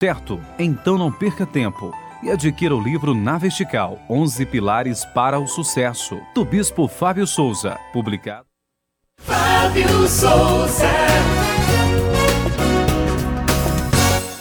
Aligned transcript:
Certo? 0.00 0.40
Então 0.58 0.96
não 0.96 1.12
perca 1.12 1.44
tempo 1.44 1.92
e 2.22 2.30
adquira 2.30 2.74
o 2.74 2.80
livro 2.82 3.14
Na 3.14 3.36
Vertical 3.36 3.98
11 4.08 4.46
Pilares 4.46 5.04
para 5.04 5.38
o 5.38 5.46
Sucesso, 5.46 6.18
do 6.34 6.42
Bispo 6.42 6.88
Fábio 6.88 7.26
Souza, 7.26 7.78
publicado. 7.92 8.46
Fábio 9.18 10.08
Souza. 10.08 10.88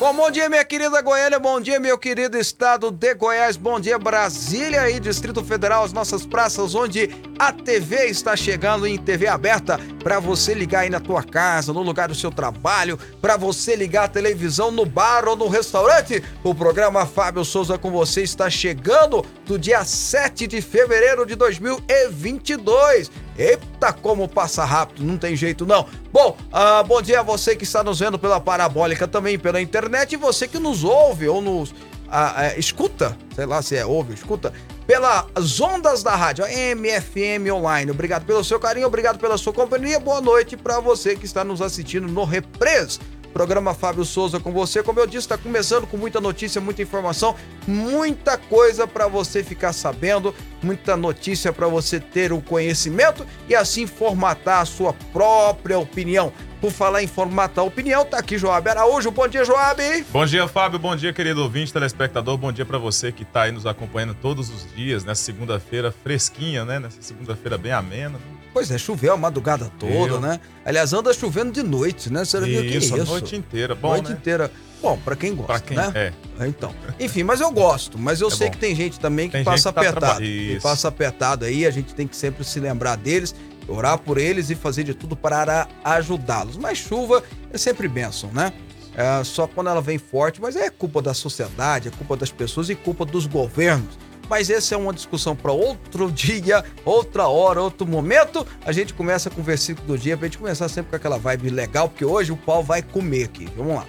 Bom, 0.10 0.16
bom 0.16 0.32
dia, 0.32 0.50
minha 0.50 0.66
querida 0.66 1.04
Goiânia, 1.04 1.38
bom 1.38 1.62
dia, 1.62 1.80
meu 1.80 1.96
querido 1.96 2.36
estado 2.36 2.90
de 2.90 3.14
Goiás, 3.14 3.56
bom 3.56 3.80
dia, 3.80 4.00
Brasília 4.00 4.90
e 4.90 5.00
Distrito 5.00 5.44
Federal, 5.44 5.84
as 5.84 5.94
nossas 5.94 6.26
praças, 6.26 6.74
onde 6.74 7.12
a 7.38 7.54
TV 7.54 8.06
está 8.06 8.36
chegando 8.36 8.88
em 8.88 8.98
TV 8.98 9.28
aberta 9.28 9.80
para 10.04 10.20
você 10.20 10.56
ligar 10.56 10.80
aí 10.80 10.90
na 10.90 11.00
tua 11.00 11.22
casa, 11.22 11.72
no 11.72 11.84
lugar 11.84 12.08
do 12.08 12.16
seu 12.16 12.32
trabalho, 12.32 12.98
para 13.22 13.38
você 13.38 13.76
ligar 13.76 14.06
a 14.06 14.08
televisão 14.08 14.72
no 14.72 14.84
bar 14.84 15.28
ou 15.28 15.36
no 15.36 15.48
restaurante. 15.48 16.24
O 16.44 16.56
programa 16.56 17.06
Fábio 17.06 17.46
Souza 17.46 17.78
com 17.78 17.92
você 17.92 18.24
está 18.24 18.50
chegando 18.50 19.24
do 19.46 19.60
dia 19.60 19.86
7 19.86 20.48
de 20.48 20.60
fevereiro 20.60 21.24
de 21.24 21.36
2022. 21.36 23.12
Eita, 23.40 23.94
como 23.94 24.28
passa 24.28 24.66
rápido, 24.66 25.06
não 25.06 25.18
tem 25.18 25.34
jeito 25.34 25.66
não. 25.66 25.86
Bom, 26.12 26.36
uh, 26.52 26.84
bom 26.86 27.02
dia 27.02 27.22
a 27.22 27.24
você 27.24 27.56
que 27.56 27.64
está 27.64 27.82
nos 27.82 28.00
vendo 28.00 28.20
pela 28.20 28.38
parabólica, 28.38 29.08
também 29.08 29.40
pela 29.40 29.62
internet, 29.62 30.12
e 30.12 30.18
você 30.18 30.46
que 30.46 30.60
nos 30.60 30.84
ouve 30.84 31.30
ou 31.30 31.42
nos 31.42 31.72
uh, 31.72 31.74
uh, 31.74 32.60
escuta, 32.60 33.18
sei 33.34 33.46
lá 33.46 33.62
se 33.62 33.78
é 33.78 33.86
ouve, 33.86 34.14
escuta, 34.14 34.52
pelas 34.86 35.62
ondas 35.62 36.04
da 36.04 36.18
rádio, 36.18 36.44
MFM 36.46 37.50
Online. 37.54 37.92
Obrigado 37.92 38.26
pelo 38.26 38.44
seu 38.44 38.60
carinho, 38.60 38.88
obrigado 38.88 39.18
pela 39.20 39.38
sua 39.38 39.54
companhia. 39.54 40.02
Boa 40.02 40.20
noite 40.20 40.58
para 40.58 40.82
você 40.82 41.16
que 41.16 41.26
está 41.26 41.46
nos 41.46 41.62
assistindo 41.62 42.10
no 42.10 42.26
Repres 42.26 43.00
Programa 43.34 43.74
Fábio 43.74 44.04
Souza 44.04 44.40
com 44.40 44.52
você. 44.52 44.84
Como 44.84 45.00
eu 45.00 45.08
disse, 45.08 45.20
está 45.20 45.38
começando 45.38 45.88
com 45.88 45.98
muita 45.98 46.20
notícia, 46.20 46.60
muita 46.60 46.82
informação, 46.82 47.36
muita 47.68 48.38
coisa 48.38 48.88
para 48.88 49.08
você 49.08 49.44
ficar 49.44 49.74
sabendo, 49.74 50.34
muita 50.62 50.98
notícia 50.98 51.54
para 51.54 51.68
você 51.68 52.00
ter 52.00 52.34
o 52.34 52.42
conhecimento 52.42 53.26
e 53.48 53.56
assim 53.56 53.86
formatar 53.88 54.62
a 54.62 54.66
sua 54.66 54.94
própria 55.14 55.78
opinião. 55.78 56.32
Por 56.60 56.72
falar 56.72 57.02
em 57.02 57.08
formatar 57.08 57.64
a 57.64 57.68
opinião, 57.68 58.04
tá 58.04 58.18
aqui 58.18 58.38
Joab 58.38 58.68
Araújo. 58.68 59.10
Bom 59.12 59.28
dia, 59.30 59.46
Joab. 59.46 59.82
Bom 60.12 60.26
dia, 60.26 60.46
Fábio. 60.46 60.78
Bom 60.78 60.94
dia, 60.94 61.14
querido 61.14 61.42
ouvinte, 61.42 61.72
telespectador. 61.72 62.38
Bom 62.38 62.52
dia 62.52 62.66
para 62.66 62.78
você 62.78 63.14
que 63.14 63.24
está 63.24 63.44
aí 63.44 63.52
nos 63.52 63.66
acompanhando 63.66 64.14
todos 64.14 64.50
os 64.50 64.68
dias, 64.76 65.06
nessa 65.06 65.24
segunda-feira 65.24 65.90
fresquinha, 65.90 66.66
né? 66.66 66.78
Nessa 66.78 67.02
segunda-feira 67.02 67.58
bem 67.58 67.72
amena. 67.72 68.20
Pois 68.54 68.72
é, 68.72 68.78
choveu 68.78 69.14
a 69.14 69.18
madrugada 69.18 69.72
toda, 69.80 70.14
Eu... 70.14 70.20
né? 70.20 70.40
Aliás, 70.66 70.94
anda 70.94 71.14
chovendo 71.14 71.52
de 71.52 71.64
noite, 71.64 72.12
né? 72.12 72.26
Você 72.26 72.40
viu 72.42 72.62
que 72.62 72.78
isso, 72.78 72.96
a 72.96 73.04
noite 73.04 73.36
inteira. 73.36 73.76
Bom, 73.76 73.90
noite 73.90 74.10
né? 74.10 74.18
inteira. 74.20 74.52
Bom, 74.82 74.98
para 74.98 75.16
quem 75.16 75.36
gosta, 75.36 75.54
pra 75.54 75.60
quem, 75.60 75.78
né? 75.78 75.92
É. 76.40 76.48
Então, 76.48 76.74
enfim, 77.00 77.24
mas 77.24 77.42
eu 77.42 77.52
gosto. 77.52 77.98
Mas 77.98 78.22
eu 78.22 78.30
é 78.30 78.32
sei 78.32 78.48
bom. 78.48 78.54
que 78.54 78.58
tem 78.60 78.76
gente 78.76 79.00
também 79.00 79.28
que 79.28 79.34
tem 79.34 79.44
passa 79.44 79.70
que 79.70 79.76
tá 79.76 79.82
apertado. 79.82 80.22
Que 80.22 80.60
passa 80.62 80.88
apertado 80.88 81.46
aí, 81.46 81.66
a 81.66 81.72
gente 81.72 81.94
tem 81.94 82.08
que 82.08 82.16
sempre 82.16 82.44
se 82.44 82.60
lembrar 82.60 82.96
deles, 82.96 83.36
orar 83.68 83.98
por 84.00 84.18
eles 84.18 84.50
e 84.50 84.56
fazer 84.56 84.84
de 84.84 84.94
tudo 84.94 85.16
para 85.16 85.68
ajudá-los. 85.84 86.58
Mas 86.58 86.78
chuva 86.78 87.24
é 87.52 87.58
sempre 87.58 87.88
bênção, 87.88 88.32
né? 88.32 88.54
É 88.96 89.24
só 89.24 89.48
quando 89.48 89.70
ela 89.70 89.82
vem 89.82 89.98
forte, 89.98 90.42
mas 90.42 90.56
é 90.56 90.70
culpa 90.70 91.02
da 91.02 91.14
sociedade, 91.14 91.90
é 91.90 91.92
culpa 91.92 92.16
das 92.16 92.32
pessoas 92.32 92.70
e 92.70 92.76
culpa 92.76 93.06
dos 93.06 93.26
governos 93.28 93.98
mas 94.30 94.50
essa 94.50 94.76
é 94.76 94.78
uma 94.78 94.94
discussão 94.94 95.36
para 95.36 95.52
outro 95.52 96.12
dia, 96.12 96.64
outra 96.86 97.28
hora, 97.28 97.62
outro 97.62 97.88
momento. 97.88 98.46
A 98.66 98.72
gente 98.72 98.94
começa 98.94 99.30
com 99.30 99.42
o 99.42 99.44
versículo 99.44 99.88
do 99.88 99.98
dia, 99.98 100.16
pra 100.16 100.28
gente 100.28 100.38
começar 100.38 100.70
sempre 100.70 100.92
com 100.92 100.96
aquela 100.96 101.18
vibe 101.18 101.50
legal, 101.50 101.90
porque 101.90 102.06
hoje 102.06 102.32
o 102.32 102.38
pau 102.38 102.64
vai 102.64 102.82
comer 102.82 103.24
aqui. 103.26 103.48
Vamos 103.58 103.76
lá. 103.76 103.86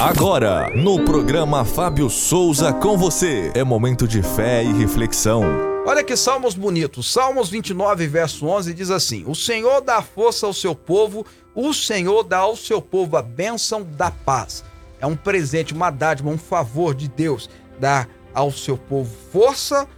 Agora, 0.00 0.68
no 0.74 1.04
programa 1.04 1.64
Fábio 1.64 2.10
Souza 2.10 2.72
com 2.72 2.98
você, 2.98 3.52
é 3.54 3.62
momento 3.62 4.06
de 4.06 4.20
fé 4.20 4.62
e 4.62 4.72
reflexão. 4.72 5.42
Olha 5.86 6.02
que 6.02 6.16
salmos 6.16 6.54
bonitos. 6.54 7.12
Salmos 7.12 7.48
29, 7.48 8.08
verso 8.08 8.46
11 8.46 8.74
diz 8.74 8.90
assim: 8.90 9.24
O 9.26 9.34
Senhor 9.34 9.80
dá 9.80 10.02
força 10.02 10.44
ao 10.44 10.52
seu 10.52 10.74
povo, 10.74 11.24
o 11.54 11.72
Senhor 11.72 12.24
dá 12.24 12.38
ao 12.38 12.56
seu 12.56 12.82
povo 12.82 13.16
a 13.16 13.22
bênção 13.22 13.84
da 13.84 14.10
paz. 14.10 14.64
É 15.00 15.06
um 15.06 15.16
presente, 15.16 15.72
uma 15.72 15.90
dádiva, 15.90 16.28
um 16.28 16.38
favor 16.38 16.94
de 16.94 17.08
Deus 17.08 17.48
dar 17.78 18.08
ao 18.36 18.52
seu 18.52 18.76
povo 18.76 19.10
força 19.32 19.88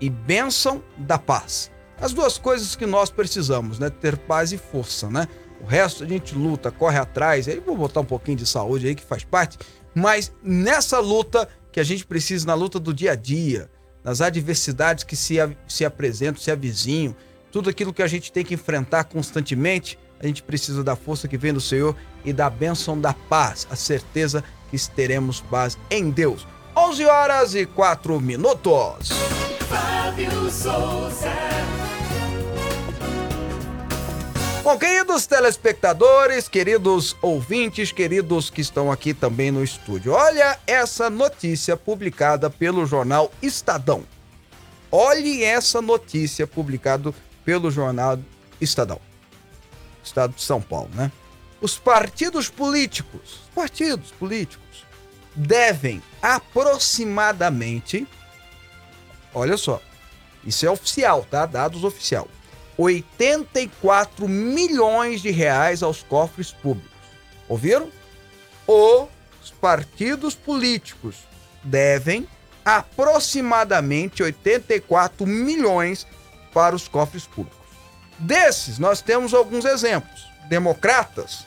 e 0.00 0.08
bênção 0.08 0.80
da 0.96 1.18
paz. 1.18 1.68
As 2.00 2.12
duas 2.12 2.38
coisas 2.38 2.76
que 2.76 2.86
nós 2.86 3.10
precisamos, 3.10 3.80
né? 3.80 3.90
Ter 3.90 4.16
paz 4.16 4.52
e 4.52 4.58
força, 4.58 5.10
né? 5.10 5.26
O 5.60 5.66
resto 5.66 6.04
a 6.04 6.06
gente 6.06 6.32
luta, 6.34 6.70
corre 6.70 6.98
atrás, 6.98 7.48
aí 7.48 7.58
vou 7.58 7.76
botar 7.76 8.00
um 8.00 8.04
pouquinho 8.04 8.36
de 8.36 8.46
saúde 8.46 8.86
aí 8.86 8.94
que 8.94 9.02
faz 9.02 9.24
parte, 9.24 9.58
mas 9.94 10.32
nessa 10.42 11.00
luta 11.00 11.48
que 11.72 11.80
a 11.80 11.84
gente 11.84 12.06
precisa, 12.06 12.46
na 12.46 12.54
luta 12.54 12.78
do 12.78 12.94
dia 12.94 13.12
a 13.12 13.14
dia, 13.16 13.68
nas 14.04 14.20
adversidades 14.20 15.02
que 15.02 15.16
se, 15.16 15.36
se 15.68 15.84
apresentam, 15.84 16.40
se 16.40 16.50
avizinham, 16.50 17.16
tudo 17.50 17.68
aquilo 17.68 17.92
que 17.92 18.02
a 18.02 18.06
gente 18.06 18.32
tem 18.32 18.44
que 18.44 18.54
enfrentar 18.54 19.04
constantemente, 19.04 19.98
a 20.20 20.26
gente 20.26 20.42
precisa 20.42 20.84
da 20.84 20.94
força 20.94 21.26
que 21.26 21.36
vem 21.36 21.52
do 21.52 21.60
Senhor 21.60 21.96
e 22.24 22.32
da 22.32 22.48
bênção 22.48 23.00
da 23.00 23.12
paz, 23.12 23.66
a 23.70 23.76
certeza 23.76 24.42
que 24.70 24.78
teremos 24.90 25.40
paz 25.40 25.76
em 25.90 26.10
Deus. 26.10 26.46
11 26.74 27.04
horas 27.04 27.54
e 27.54 27.66
4 27.66 28.18
minutos. 28.18 29.10
Fábio 29.68 30.50
Souza. 30.50 31.30
Bom, 34.64 34.78
queridos 34.78 35.26
telespectadores, 35.26 36.48
queridos 36.48 37.14
ouvintes, 37.20 37.92
queridos 37.92 38.48
que 38.48 38.62
estão 38.62 38.90
aqui 38.90 39.12
também 39.12 39.50
no 39.50 39.62
estúdio, 39.62 40.12
olha 40.12 40.58
essa 40.66 41.10
notícia 41.10 41.76
publicada 41.76 42.48
pelo 42.48 42.86
jornal 42.86 43.30
Estadão. 43.42 44.04
Olhe 44.90 45.44
essa 45.44 45.82
notícia 45.82 46.46
publicada 46.46 47.12
pelo 47.44 47.70
jornal 47.70 48.18
Estadão. 48.60 49.00
Estado 50.02 50.34
de 50.34 50.42
São 50.42 50.62
Paulo, 50.62 50.90
né? 50.94 51.12
Os 51.60 51.76
partidos 51.76 52.48
políticos, 52.48 53.40
partidos 53.54 54.10
políticos, 54.12 54.61
devem 55.34 56.02
aproximadamente, 56.20 58.06
olha 59.34 59.56
só, 59.56 59.80
isso 60.44 60.66
é 60.66 60.70
oficial, 60.70 61.26
tá? 61.30 61.46
Dados 61.46 61.84
oficial. 61.84 62.28
84 62.76 64.28
milhões 64.28 65.20
de 65.20 65.30
reais 65.30 65.82
aos 65.82 66.02
cofres 66.02 66.50
públicos. 66.50 66.90
Ouviram? 67.48 67.88
Os 68.66 69.50
partidos 69.60 70.34
políticos 70.34 71.16
devem 71.62 72.26
aproximadamente 72.64 74.22
84 74.22 75.26
milhões 75.26 76.06
para 76.52 76.74
os 76.74 76.88
cofres 76.88 77.26
públicos. 77.26 77.58
Desses, 78.18 78.78
nós 78.78 79.00
temos 79.02 79.34
alguns 79.34 79.64
exemplos. 79.64 80.26
Democratas, 80.48 81.44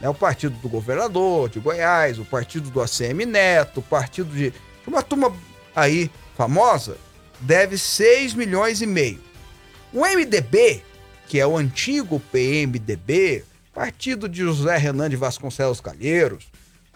né? 0.00 0.08
O 0.08 0.14
partido 0.14 0.56
do 0.58 0.68
governador 0.68 1.48
de 1.48 1.60
Goiás, 1.60 2.18
o 2.18 2.24
partido 2.24 2.70
do 2.70 2.80
ACM 2.80 3.24
Neto, 3.26 3.80
o 3.80 3.82
partido 3.82 4.34
de 4.34 4.52
uma 4.86 5.02
turma 5.02 5.32
aí 5.74 6.10
famosa, 6.36 6.96
deve 7.40 7.78
6 7.78 8.34
milhões 8.34 8.82
e 8.82 8.86
meio. 8.86 9.20
O 9.92 10.04
MDB, 10.04 10.82
que 11.28 11.38
é 11.38 11.46
o 11.46 11.56
antigo 11.56 12.20
PMDB, 12.32 13.44
partido 13.72 14.28
de 14.28 14.40
José 14.40 14.76
Renan 14.76 15.08
de 15.08 15.16
Vasconcelos 15.16 15.80
Calheiros, 15.80 16.46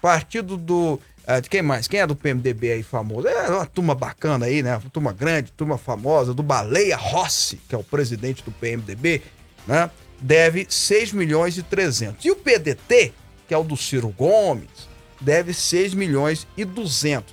partido 0.01 0.57
do. 0.57 1.01
Uh, 1.27 1.41
de 1.43 1.49
quem 1.51 1.61
mais? 1.61 1.87
Quem 1.87 2.01
é 2.01 2.07
do 2.07 2.17
PMDB 2.17 2.73
aí 2.73 2.83
famoso? 2.83 3.29
É 3.29 3.49
uma 3.51 3.67
turma 3.67 3.95
bacana 3.95 4.47
aí, 4.47 4.63
né? 4.63 4.77
Uma 4.77 4.91
turma 4.91 5.13
grande, 5.13 5.53
turma 5.53 5.77
famosa, 5.77 6.33
do 6.33 6.43
Baleia 6.43 6.97
Rossi, 6.97 7.61
que 7.69 7.75
é 7.75 7.79
o 7.79 7.85
presidente 7.85 8.43
do 8.43 8.51
PMDB, 8.51 9.23
né? 9.67 9.91
Deve 10.21 10.67
6 10.69 11.13
milhões 11.13 11.57
e 11.57 11.63
300. 11.63 12.25
E 12.25 12.31
o 12.31 12.37
PDT, 12.37 13.13
que 13.47 13.55
é 13.55 13.59
o 13.59 13.63
do 13.63 13.77
Ciro 13.77 14.09
Gomes, 14.09 14.89
deve 15.21 15.55
6 15.55 15.95
milhões 15.95 16.47
e 16.57 16.65
200. 16.65 17.33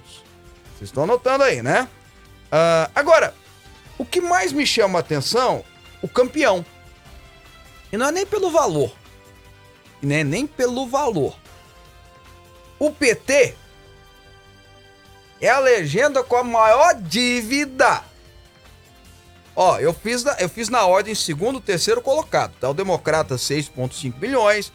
Vocês 0.76 0.90
estão 0.90 1.03
anotando 1.03 1.43
aí, 1.43 1.61
né? 1.61 1.87
Uh, 2.47 2.91
agora, 2.96 3.34
o 3.97 4.05
que 4.05 4.22
mais 4.22 4.52
me 4.52 4.66
chama 4.66 4.99
a 4.99 5.02
atenção, 5.02 5.64
o 6.02 6.08
campeão. 6.08 6.66
E 7.91 7.97
não 7.97 8.08
é 8.08 8.11
nem 8.11 8.26
pelo 8.26 8.52
valor. 8.52 8.93
E 10.02 10.05
nem, 10.05 10.23
nem 10.23 10.46
pelo 10.46 10.88
valor. 10.88 11.38
O 12.78 12.91
PT 12.91 13.55
é 15.40 15.49
a 15.49 15.59
legenda 15.59 16.23
com 16.23 16.35
a 16.35 16.43
maior 16.43 16.93
dívida 16.96 18.03
Ó, 19.55 19.79
eu 19.79 19.93
fiz, 19.93 20.23
na, 20.23 20.34
eu 20.34 20.49
fiz 20.49 20.67
na 20.67 20.85
ordem 20.85 21.16
segundo, 21.16 21.61
terceiro 21.61 22.02
colocado, 22.02 22.53
tá? 22.59 22.69
O 22.69 22.73
Democrata 22.73 23.35
6,5 23.35 24.13
milhões, 24.19 24.72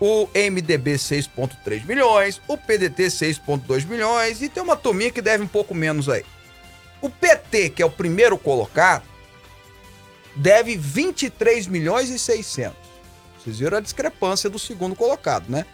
o 0.00 0.28
MDB 0.34 0.94
6,3 0.94 1.86
milhões, 1.86 2.40
o 2.48 2.58
PDT 2.58 3.04
6,2 3.06 3.86
milhões 3.86 4.42
e 4.42 4.48
tem 4.48 4.62
uma 4.62 4.76
turminha 4.76 5.10
que 5.10 5.22
deve 5.22 5.44
um 5.44 5.48
pouco 5.48 5.74
menos 5.74 6.08
aí. 6.08 6.24
O 7.00 7.08
PT, 7.08 7.70
que 7.70 7.82
é 7.82 7.86
o 7.86 7.90
primeiro 7.90 8.36
colocado, 8.36 9.04
deve 10.34 10.76
23 10.76 11.68
milhões 11.68 12.10
e 12.10 12.18
600. 12.18 12.76
Vocês 13.38 13.58
viram 13.58 13.78
a 13.78 13.80
discrepância 13.80 14.50
do 14.50 14.58
segundo 14.58 14.96
colocado, 14.96 15.48
né? 15.48 15.64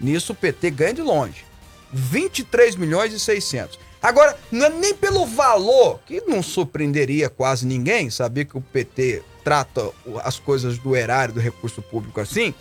Nisso 0.00 0.32
o 0.32 0.36
PT 0.36 0.70
ganha 0.70 0.94
de 0.94 1.02
longe. 1.02 1.44
23 1.92 2.76
milhões 2.76 3.12
e 3.12 3.20
600. 3.20 3.78
Agora, 4.02 4.36
não 4.50 4.66
é 4.66 4.68
nem 4.68 4.94
pelo 4.94 5.24
valor, 5.24 6.00
que 6.04 6.20
não 6.26 6.42
surpreenderia 6.42 7.28
quase 7.30 7.64
ninguém 7.64 8.10
saber 8.10 8.46
que 8.46 8.58
o 8.58 8.60
PT 8.60 9.22
trata 9.44 9.90
as 10.24 10.38
coisas 10.38 10.78
do 10.78 10.96
erário, 10.96 11.34
do 11.34 11.40
recurso 11.40 11.80
público 11.80 12.20
assim, 12.20 12.52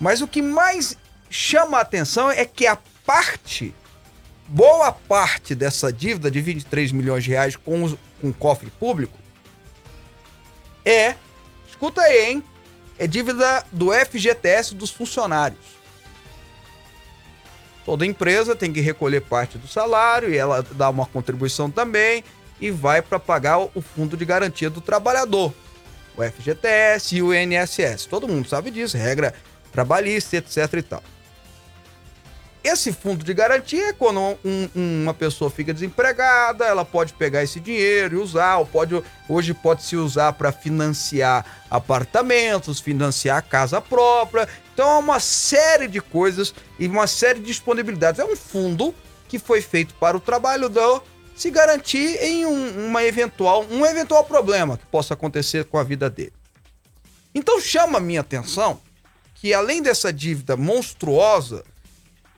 mas 0.00 0.22
o 0.22 0.28
que 0.28 0.40
mais 0.40 0.96
chama 1.28 1.78
a 1.78 1.82
atenção 1.82 2.30
é 2.30 2.44
que 2.44 2.66
a 2.66 2.78
parte, 3.04 3.74
boa 4.46 4.90
parte 4.92 5.54
dessa 5.54 5.92
dívida 5.92 6.30
de 6.30 6.40
23 6.40 6.92
milhões 6.92 7.24
de 7.24 7.30
reais 7.30 7.56
com, 7.56 7.84
os, 7.84 7.96
com 8.20 8.28
o 8.28 8.34
cofre 8.34 8.70
público 8.70 9.18
é, 10.88 11.16
escuta 11.68 12.00
aí, 12.00 12.30
hein? 12.30 12.44
É 12.98 13.06
dívida 13.06 13.62
do 13.70 13.92
FGTS 13.92 14.74
dos 14.74 14.90
funcionários. 14.90 15.77
Toda 17.88 18.04
empresa 18.04 18.54
tem 18.54 18.70
que 18.70 18.82
recolher 18.82 19.22
parte 19.22 19.56
do 19.56 19.66
salário 19.66 20.28
e 20.28 20.36
ela 20.36 20.62
dá 20.72 20.90
uma 20.90 21.06
contribuição 21.06 21.70
também 21.70 22.22
e 22.60 22.70
vai 22.70 23.00
para 23.00 23.18
pagar 23.18 23.60
o 23.60 23.80
fundo 23.80 24.14
de 24.14 24.26
garantia 24.26 24.68
do 24.68 24.78
trabalhador, 24.78 25.54
o 26.14 26.22
FGTS 26.22 27.16
e 27.16 27.22
o 27.22 27.32
INSS. 27.32 28.04
Todo 28.04 28.28
mundo 28.28 28.46
sabe 28.46 28.70
disso, 28.70 28.98
regra 28.98 29.32
trabalhista, 29.72 30.36
etc 30.36 30.70
e 30.74 30.82
tal. 30.82 31.02
Esse 32.70 32.92
fundo 32.92 33.24
de 33.24 33.32
garantia 33.32 33.88
é 33.88 33.92
quando 33.94 34.20
um, 34.44 34.68
uma 34.74 35.14
pessoa 35.14 35.50
fica 35.50 35.72
desempregada, 35.72 36.66
ela 36.66 36.84
pode 36.84 37.14
pegar 37.14 37.42
esse 37.42 37.58
dinheiro 37.58 38.16
e 38.16 38.20
usar, 38.20 38.58
ou 38.58 38.66
pode, 38.66 39.02
hoje 39.26 39.54
pode 39.54 39.82
se 39.84 39.96
usar 39.96 40.34
para 40.34 40.52
financiar 40.52 41.64
apartamentos, 41.70 42.78
financiar 42.78 43.42
casa 43.48 43.80
própria. 43.80 44.46
Então 44.74 44.86
é 44.86 44.98
uma 44.98 45.18
série 45.18 45.88
de 45.88 45.98
coisas 46.02 46.54
e 46.78 46.86
uma 46.86 47.06
série 47.06 47.38
de 47.40 47.46
disponibilidades. 47.46 48.20
É 48.20 48.24
um 48.26 48.36
fundo 48.36 48.94
que 49.28 49.38
foi 49.38 49.62
feito 49.62 49.94
para 49.94 50.18
o 50.18 50.20
trabalhador 50.20 51.02
se 51.34 51.50
garantir 51.50 52.22
em 52.22 52.44
um, 52.44 52.88
uma 52.88 53.02
eventual, 53.02 53.64
um 53.70 53.86
eventual 53.86 54.24
problema 54.24 54.76
que 54.76 54.84
possa 54.84 55.14
acontecer 55.14 55.64
com 55.64 55.78
a 55.78 55.82
vida 55.82 56.10
dele. 56.10 56.34
Então 57.34 57.58
chama 57.62 57.96
a 57.96 58.00
minha 58.00 58.20
atenção 58.20 58.78
que 59.36 59.54
além 59.54 59.80
dessa 59.80 60.12
dívida 60.12 60.54
monstruosa 60.54 61.64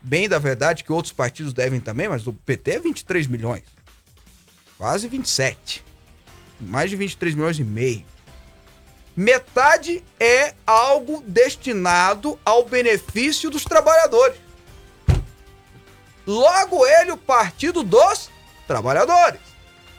bem 0.02 0.28
da 0.28 0.38
verdade 0.38 0.84
que 0.84 0.92
outros 0.92 1.12
partidos 1.12 1.52
devem 1.52 1.80
também, 1.80 2.08
mas 2.08 2.26
o 2.26 2.32
PT 2.32 2.72
é 2.72 2.78
23 2.78 3.26
milhões. 3.26 3.64
Quase 4.78 5.08
27. 5.08 5.84
Mais 6.60 6.90
de 6.90 6.96
23 6.96 7.34
milhões 7.34 7.58
e 7.58 7.64
meio. 7.64 8.04
Metade 9.16 10.02
é 10.18 10.54
algo 10.66 11.22
destinado 11.26 12.38
ao 12.44 12.64
benefício 12.64 13.50
dos 13.50 13.64
trabalhadores. 13.64 14.38
Logo 16.26 16.86
ele, 16.86 17.12
o 17.12 17.16
Partido 17.16 17.82
dos 17.82 18.30
Trabalhadores. 18.66 19.40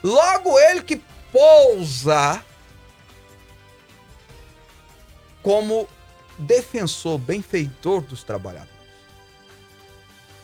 Logo 0.02 0.58
ele 0.58 0.82
que 0.82 1.00
pousa 1.30 2.42
como 5.42 5.88
defensor, 6.38 7.18
benfeitor 7.18 8.00
dos 8.00 8.24
trabalhadores 8.24 8.71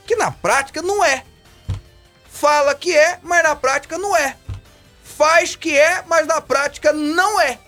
que 0.08 0.16
na 0.16 0.31
prática 0.31 0.81
não 0.81 1.05
é. 1.05 1.22
Fala 2.31 2.75
que 2.75 2.96
é, 2.96 3.20
mas 3.22 3.43
na 3.43 3.55
prática 3.55 3.99
não 3.99 4.16
é. 4.16 4.38
Faz 5.05 5.55
que 5.55 5.76
é, 5.78 6.02
mas 6.06 6.26
na 6.26 6.40
prática 6.40 6.94
não 6.94 7.38
é. 7.38 7.58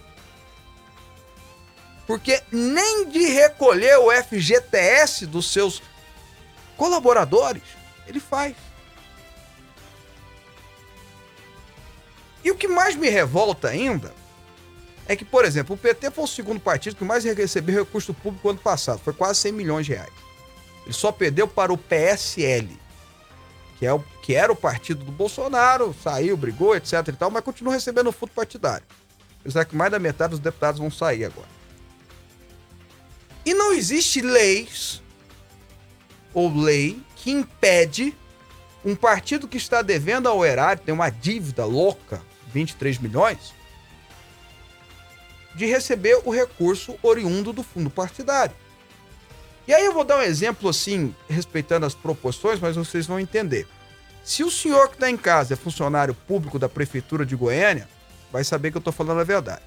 Porque 2.06 2.42
nem 2.50 3.10
de 3.10 3.26
recolher 3.26 3.98
o 3.98 4.10
FGTS 4.10 5.26
dos 5.26 5.52
seus 5.52 5.82
colaboradores, 6.78 7.62
ele 8.06 8.18
faz. 8.18 8.56
E 12.42 12.50
o 12.50 12.56
que 12.56 12.66
mais 12.66 12.96
me 12.96 13.10
revolta 13.10 13.68
ainda 13.68 14.14
é 15.06 15.14
que, 15.14 15.26
por 15.26 15.44
exemplo, 15.44 15.74
o 15.74 15.78
PT 15.78 16.10
foi 16.10 16.24
o 16.24 16.26
segundo 16.26 16.58
partido 16.58 16.96
que 16.96 17.04
mais 17.04 17.22
recebeu 17.22 17.84
recurso 17.84 18.14
público 18.14 18.48
ano 18.48 18.58
passado, 18.58 18.98
foi 19.04 19.12
quase 19.12 19.40
100 19.40 19.52
milhões 19.52 19.84
de 19.84 19.92
reais. 19.92 20.29
Ele 20.90 20.94
só 20.96 21.12
perdeu 21.12 21.46
para 21.46 21.72
o 21.72 21.78
PSL, 21.78 22.76
que, 23.78 23.86
é 23.86 23.92
o, 23.92 24.00
que 24.24 24.34
era 24.34 24.50
o 24.50 24.56
partido 24.56 25.04
do 25.04 25.12
Bolsonaro, 25.12 25.94
saiu, 26.02 26.36
brigou, 26.36 26.74
etc 26.74 27.06
e 27.06 27.12
tal, 27.12 27.30
mas 27.30 27.44
continua 27.44 27.74
recebendo 27.74 28.10
fundo 28.10 28.32
partidário. 28.32 28.84
Apesar 29.38 29.64
que 29.66 29.76
mais 29.76 29.92
da 29.92 30.00
metade 30.00 30.32
dos 30.32 30.40
deputados 30.40 30.80
vão 30.80 30.90
sair 30.90 31.26
agora. 31.26 31.46
E 33.46 33.54
não 33.54 33.72
existe 33.72 34.20
leis 34.20 35.00
ou 36.34 36.52
lei 36.52 37.00
que 37.14 37.30
impede 37.30 38.12
um 38.84 38.96
partido 38.96 39.46
que 39.46 39.58
está 39.58 39.82
devendo 39.82 40.28
ao 40.28 40.44
erário, 40.44 40.82
tem 40.82 40.92
uma 40.92 41.08
dívida 41.08 41.64
louca, 41.64 42.20
23 42.52 42.98
milhões, 42.98 43.54
de 45.54 45.66
receber 45.66 46.20
o 46.24 46.32
recurso 46.32 46.98
oriundo 47.00 47.52
do 47.52 47.62
fundo 47.62 47.90
partidário. 47.90 48.56
E 49.70 49.72
aí 49.72 49.84
eu 49.84 49.94
vou 49.94 50.02
dar 50.02 50.18
um 50.18 50.22
exemplo 50.22 50.68
assim, 50.68 51.14
respeitando 51.28 51.86
as 51.86 51.94
proporções, 51.94 52.58
mas 52.58 52.74
vocês 52.74 53.06
vão 53.06 53.20
entender. 53.20 53.68
Se 54.24 54.42
o 54.42 54.50
senhor 54.50 54.88
que 54.88 54.94
está 54.94 55.08
em 55.08 55.16
casa 55.16 55.54
é 55.54 55.56
funcionário 55.56 56.12
público 56.12 56.58
da 56.58 56.68
Prefeitura 56.68 57.24
de 57.24 57.36
Goiânia, 57.36 57.88
vai 58.32 58.42
saber 58.42 58.72
que 58.72 58.78
eu 58.78 58.80
estou 58.80 58.92
falando 58.92 59.20
a 59.20 59.24
verdade. 59.24 59.62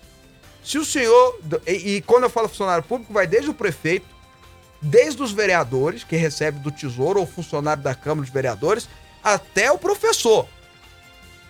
Se 0.61 0.77
o 0.77 0.83
senhor. 0.83 1.39
E, 1.65 1.95
e, 1.95 2.01
quando 2.01 2.23
eu 2.23 2.29
falo 2.29 2.49
funcionário 2.49 2.83
público, 2.83 3.13
vai 3.13 3.25
desde 3.25 3.49
o 3.49 3.53
prefeito, 3.53 4.05
desde 4.81 5.23
os 5.23 5.31
vereadores, 5.31 6.03
que 6.03 6.17
recebe 6.17 6.59
do 6.59 6.69
Tesouro, 6.69 7.21
ou 7.21 7.25
funcionário 7.25 7.81
da 7.81 7.95
Câmara 7.95 8.25
de 8.25 8.33
Vereadores, 8.33 8.89
até 9.23 9.71
o 9.71 9.77
professor. 9.77 10.49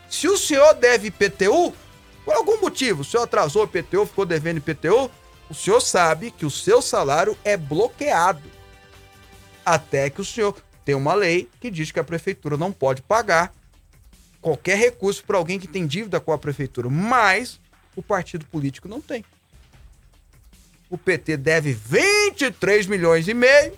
Se 0.07 0.27
o 0.27 0.37
senhor 0.37 0.75
deve 0.75 1.07
IPTU, 1.07 1.73
por 2.23 2.35
algum 2.35 2.61
motivo, 2.61 3.01
o 3.01 3.03
senhor 3.03 3.23
atrasou 3.23 3.63
o 3.63 3.65
IPTU, 3.65 4.05
ficou 4.05 4.27
devendo 4.27 4.57
IPTU, 4.57 5.09
o 5.49 5.53
senhor 5.53 5.81
sabe 5.81 6.31
que 6.31 6.45
o 6.45 6.51
seu 6.51 6.81
salário 6.81 7.37
é 7.43 7.55
bloqueado 7.55 8.51
até 9.65 10.09
que 10.09 10.21
o 10.21 10.25
senhor 10.25 10.55
tem 10.83 10.95
uma 10.95 11.13
lei 11.13 11.49
que 11.59 11.71
diz 11.71 11.91
que 11.91 11.99
a 11.99 12.03
prefeitura 12.03 12.57
não 12.57 12.71
pode 12.71 13.01
pagar 13.01 13.53
qualquer 14.41 14.77
recurso 14.77 15.23
para 15.23 15.37
alguém 15.37 15.59
que 15.59 15.67
tem 15.67 15.87
dívida 15.87 16.19
com 16.19 16.33
a 16.33 16.37
prefeitura, 16.37 16.89
mas 16.89 17.59
o 17.95 18.01
partido 18.01 18.45
político 18.45 18.89
não 18.89 18.99
tem. 18.99 19.23
O 20.89 20.97
PT 20.97 21.37
deve 21.37 21.71
23 21.71 22.85
milhões 22.87 23.27
e 23.27 23.33
meio, 23.33 23.73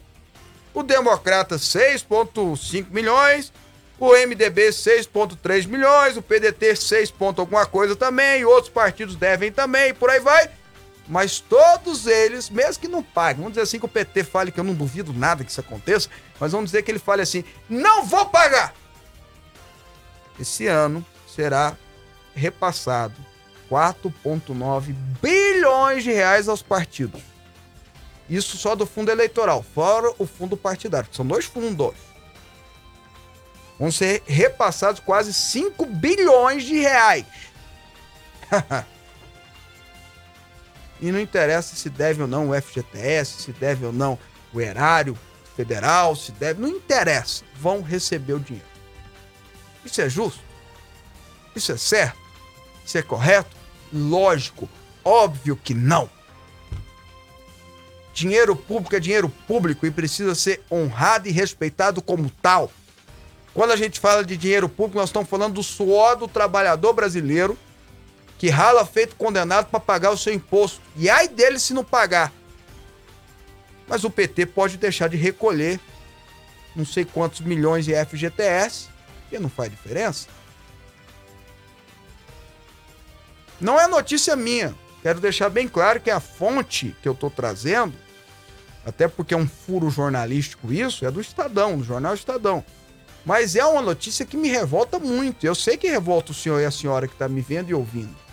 o 0.73 0.81
Democrata 0.81 1.55
6,5 1.55 2.87
milhões, 2.89 3.53
o 3.99 4.11
MDB 4.11 4.69
6,3 4.69 5.67
milhões, 5.67 6.17
o 6.17 6.21
PDT 6.21 6.75
6, 6.75 7.13
alguma 7.37 7.65
coisa 7.65 7.95
também, 7.95 8.43
outros 8.43 8.73
partidos 8.73 9.15
devem 9.15 9.51
também, 9.51 9.93
por 9.93 10.09
aí 10.09 10.19
vai. 10.19 10.49
Mas 11.07 11.39
todos 11.39 12.07
eles, 12.07 12.49
mesmo 12.49 12.81
que 12.81 12.87
não 12.87 13.03
paguem, 13.03 13.37
vamos 13.37 13.51
dizer 13.51 13.61
assim 13.61 13.79
que 13.79 13.85
o 13.85 13.89
PT 13.89 14.23
fale 14.23 14.51
que 14.51 14.59
eu 14.59 14.63
não 14.63 14.73
duvido 14.73 15.13
nada 15.13 15.43
que 15.43 15.51
isso 15.51 15.59
aconteça, 15.59 16.09
mas 16.39 16.51
vamos 16.51 16.71
dizer 16.71 16.81
que 16.81 16.89
ele 16.89 16.99
fale 16.99 17.21
assim: 17.21 17.43
não 17.69 18.03
vou 18.05 18.25
pagar! 18.25 18.73
Esse 20.39 20.67
ano 20.67 21.05
será 21.27 21.77
repassado 22.33 23.15
4,9 23.69 24.93
bilhões 25.21 26.03
de 26.03 26.11
reais 26.11 26.49
aos 26.49 26.61
partidos. 26.61 27.21
Isso 28.27 28.57
só 28.57 28.75
do 28.75 28.87
fundo 28.87 29.11
eleitoral, 29.11 29.63
fora 29.63 30.11
o 30.17 30.25
fundo 30.25 30.57
partidário, 30.57 31.07
são 31.11 31.25
dois 31.25 31.45
fundos. 31.45 31.93
Vão 33.77 33.91
ser 33.91 34.23
repassados 34.25 34.99
quase 34.99 35.33
5 35.33 35.85
bilhões 35.85 36.63
de 36.63 36.79
reais. 36.79 37.25
E 41.01 41.11
não 41.11 41.19
interessa 41.19 41.75
se 41.75 41.89
deve 41.89 42.21
ou 42.21 42.27
não 42.27 42.49
o 42.49 42.61
FGTS, 42.61 43.41
se 43.41 43.51
deve 43.51 43.85
ou 43.85 43.93
não 43.93 44.17
o 44.53 44.61
erário 44.61 45.17
federal, 45.55 46.15
se 46.15 46.31
deve, 46.31 46.61
não 46.61 46.69
interessa. 46.69 47.43
Vão 47.59 47.81
receber 47.81 48.33
o 48.33 48.39
dinheiro. 48.39 48.67
Isso 49.83 50.01
é 50.01 50.09
justo? 50.09 50.41
Isso 51.55 51.71
é 51.71 51.77
certo? 51.77 52.17
Isso 52.85 52.97
é 52.97 53.01
correto? 53.01 53.55
Lógico, 53.93 54.69
óbvio 55.03 55.55
que 55.55 55.73
não. 55.73 56.09
Dinheiro 58.13 58.55
público 58.55 58.95
é 58.95 58.99
dinheiro 58.99 59.29
público 59.47 59.85
e 59.85 59.91
precisa 59.91 60.33
ser 60.35 60.63
honrado 60.71 61.27
e 61.27 61.31
respeitado 61.31 62.01
como 62.01 62.29
tal. 62.41 62.71
Quando 63.53 63.71
a 63.71 63.75
gente 63.75 63.99
fala 63.99 64.23
de 64.23 64.35
dinheiro 64.35 64.67
público, 64.67 64.97
nós 64.97 65.09
estamos 65.09 65.29
falando 65.29 65.55
do 65.55 65.63
suor 65.63 66.15
do 66.15 66.27
trabalhador 66.27 66.93
brasileiro 66.93 67.57
que 68.37 68.49
rala 68.49 68.85
feito 68.85 69.15
condenado 69.15 69.67
para 69.67 69.79
pagar 69.79 70.11
o 70.11 70.17
seu 70.17 70.33
imposto. 70.33 70.81
E 70.95 71.09
ai 71.09 71.27
dele 71.27 71.59
se 71.59 71.73
não 71.73 71.83
pagar. 71.83 72.31
Mas 73.87 74.03
o 74.03 74.09
PT 74.09 74.47
pode 74.47 74.77
deixar 74.77 75.07
de 75.07 75.17
recolher 75.17 75.79
não 76.75 76.85
sei 76.85 77.05
quantos 77.05 77.39
milhões 77.39 77.85
de 77.85 77.93
FGTS, 77.93 78.89
que 79.29 79.39
não 79.39 79.49
faz 79.49 79.71
diferença. 79.71 80.27
Não 83.61 83.79
é 83.79 83.87
notícia 83.87 84.35
minha. 84.35 84.75
Quero 85.01 85.21
deixar 85.21 85.49
bem 85.49 85.67
claro 85.67 86.01
que 86.01 86.11
a 86.11 86.19
fonte 86.19 86.95
que 87.01 87.07
eu 87.07 87.13
estou 87.13 87.29
trazendo, 87.29 87.93
até 88.85 89.07
porque 89.07 89.33
é 89.33 89.37
um 89.37 89.47
furo 89.47 89.89
jornalístico 89.89 90.73
isso, 90.73 91.05
é 91.05 91.11
do 91.11 91.21
Estadão, 91.21 91.77
do 91.77 91.83
jornal 91.83 92.13
Estadão. 92.13 92.63
Mas 93.25 93.55
é 93.55 93.65
uma 93.65 93.81
notícia 93.81 94.25
que 94.25 94.35
me 94.35 94.49
revolta 94.49 94.99
muito. 94.99 95.45
Eu 95.45 95.55
sei 95.55 95.77
que 95.77 95.87
revolta 95.87 96.31
o 96.31 96.35
senhor 96.35 96.59
e 96.59 96.65
a 96.65 96.71
senhora 96.71 97.07
que 97.07 97.13
está 97.13 97.27
me 97.27 97.41
vendo 97.41 97.69
e 97.69 97.73
ouvindo. 97.73 98.24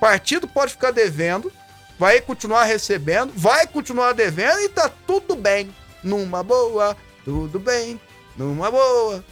Partido 0.00 0.46
pode 0.46 0.72
ficar 0.72 0.90
devendo, 0.90 1.52
vai 1.98 2.20
continuar 2.20 2.64
recebendo, 2.64 3.32
vai 3.34 3.66
continuar 3.66 4.12
devendo 4.12 4.60
e 4.60 4.68
tá 4.68 4.90
tudo 5.06 5.34
bem. 5.34 5.74
Numa 6.02 6.42
boa, 6.42 6.96
tudo 7.24 7.58
bem, 7.58 8.00
numa 8.36 8.70
boa. 8.70 9.24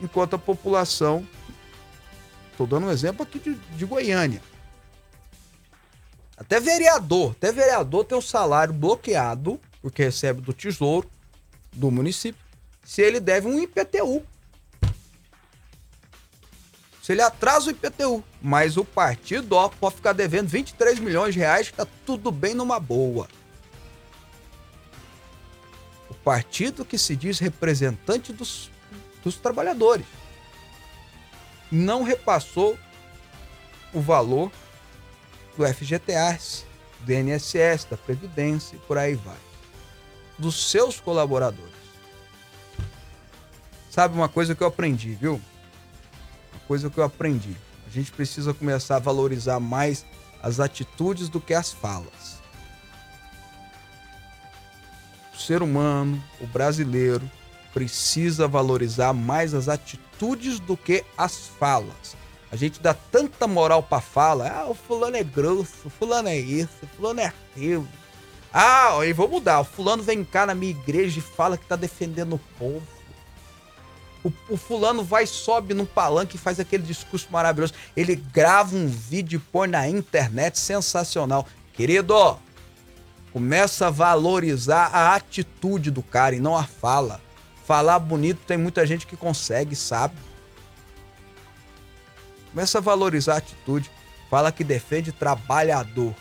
Enquanto 0.00 0.34
a 0.34 0.38
população. 0.38 1.26
Estou 2.50 2.66
dando 2.66 2.86
um 2.86 2.90
exemplo 2.90 3.22
aqui 3.22 3.38
de, 3.38 3.54
de 3.54 3.86
Goiânia. 3.86 4.42
Até 6.36 6.58
vereador, 6.58 7.32
até 7.32 7.52
vereador 7.52 8.04
tem 8.04 8.16
o 8.16 8.22
salário 8.22 8.72
bloqueado, 8.72 9.60
porque 9.82 10.02
recebe 10.02 10.40
do 10.40 10.52
tesouro 10.52 11.10
do 11.72 11.90
município, 11.90 12.42
se 12.84 13.02
ele 13.02 13.20
deve 13.20 13.46
um 13.46 13.58
IPTU. 13.58 14.22
Se 17.10 17.14
ele 17.14 17.22
atrasa 17.22 17.66
o 17.66 17.70
IPTU, 17.72 18.22
mas 18.40 18.76
o 18.76 18.84
partido 18.84 19.56
ó, 19.56 19.68
pode 19.68 19.96
ficar 19.96 20.12
devendo 20.12 20.46
23 20.46 21.00
milhões 21.00 21.34
de 21.34 21.40
reais, 21.40 21.68
que 21.68 21.74
tá 21.74 21.84
tudo 22.06 22.30
bem 22.30 22.54
numa 22.54 22.78
boa. 22.78 23.26
O 26.08 26.14
partido 26.14 26.84
que 26.84 26.96
se 26.96 27.16
diz 27.16 27.40
representante 27.40 28.32
dos, 28.32 28.70
dos 29.24 29.34
trabalhadores 29.34 30.06
não 31.68 32.04
repassou 32.04 32.78
o 33.92 34.00
valor 34.00 34.52
do 35.56 35.66
FGTS, 35.66 36.64
do 37.00 37.12
INSS, 37.12 37.88
da 37.90 37.96
Previdência 37.96 38.76
e 38.76 38.78
por 38.78 38.96
aí 38.96 39.16
vai. 39.16 39.38
Dos 40.38 40.70
seus 40.70 41.00
colaboradores. 41.00 41.74
Sabe 43.90 44.14
uma 44.14 44.28
coisa 44.28 44.54
que 44.54 44.62
eu 44.62 44.68
aprendi, 44.68 45.14
viu? 45.14 45.42
Coisa 46.70 46.88
que 46.88 46.98
eu 46.98 47.02
aprendi. 47.02 47.56
A 47.84 47.90
gente 47.90 48.12
precisa 48.12 48.54
começar 48.54 48.94
a 48.94 49.00
valorizar 49.00 49.58
mais 49.58 50.06
as 50.40 50.60
atitudes 50.60 51.28
do 51.28 51.40
que 51.40 51.52
as 51.52 51.72
falas. 51.72 52.40
O 55.34 55.36
ser 55.36 55.64
humano, 55.64 56.22
o 56.40 56.46
brasileiro, 56.46 57.28
precisa 57.74 58.46
valorizar 58.46 59.12
mais 59.12 59.52
as 59.52 59.68
atitudes 59.68 60.60
do 60.60 60.76
que 60.76 61.04
as 61.18 61.48
falas. 61.58 62.16
A 62.52 62.54
gente 62.54 62.80
dá 62.80 62.94
tanta 62.94 63.48
moral 63.48 63.82
pra 63.82 64.00
fala. 64.00 64.48
Ah, 64.48 64.70
o 64.70 64.74
fulano 64.74 65.16
é 65.16 65.24
grosso, 65.24 65.88
o 65.88 65.90
fulano 65.90 66.28
é 66.28 66.38
isso, 66.38 66.84
o 66.84 66.86
fulano 66.86 67.18
é 67.18 67.26
aquilo. 67.26 67.88
Ah, 68.52 68.96
e 69.04 69.12
vou 69.12 69.28
mudar. 69.28 69.58
O 69.58 69.64
fulano 69.64 70.04
vem 70.04 70.22
cá 70.22 70.46
na 70.46 70.54
minha 70.54 70.70
igreja 70.70 71.18
e 71.18 71.22
fala 71.22 71.58
que 71.58 71.66
tá 71.66 71.74
defendendo 71.74 72.36
o 72.36 72.40
povo. 72.56 72.99
O, 74.22 74.32
o, 74.50 74.56
fulano 74.56 75.02
vai, 75.02 75.26
sobe 75.26 75.72
num 75.72 75.86
palanque 75.86 76.36
e 76.36 76.38
faz 76.38 76.60
aquele 76.60 76.82
discurso 76.82 77.28
maravilhoso. 77.30 77.72
Ele 77.96 78.16
grava 78.16 78.76
um 78.76 78.86
vídeo 78.86 79.38
e 79.38 79.50
põe 79.50 79.66
na 79.66 79.88
internet 79.88 80.58
sensacional. 80.58 81.46
Querido, 81.72 82.38
começa 83.32 83.86
a 83.86 83.90
valorizar 83.90 84.90
a 84.92 85.14
atitude 85.14 85.90
do 85.90 86.02
cara 86.02 86.36
e 86.36 86.40
não 86.40 86.56
a 86.56 86.64
fala. 86.64 87.20
Falar 87.64 87.98
bonito 87.98 88.40
tem 88.46 88.58
muita 88.58 88.84
gente 88.86 89.06
que 89.06 89.16
consegue, 89.16 89.74
sabe? 89.74 90.16
Começa 92.50 92.78
a 92.78 92.80
valorizar 92.80 93.34
a 93.34 93.38
atitude. 93.38 93.90
Fala 94.28 94.52
que 94.52 94.62
defende 94.62 95.12
trabalhador 95.12 96.14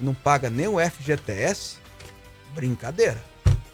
e 0.00 0.04
não 0.04 0.12
paga 0.12 0.50
nem 0.50 0.68
o 0.68 0.78
FGTS. 0.78 1.78
Brincadeira. 2.54 3.22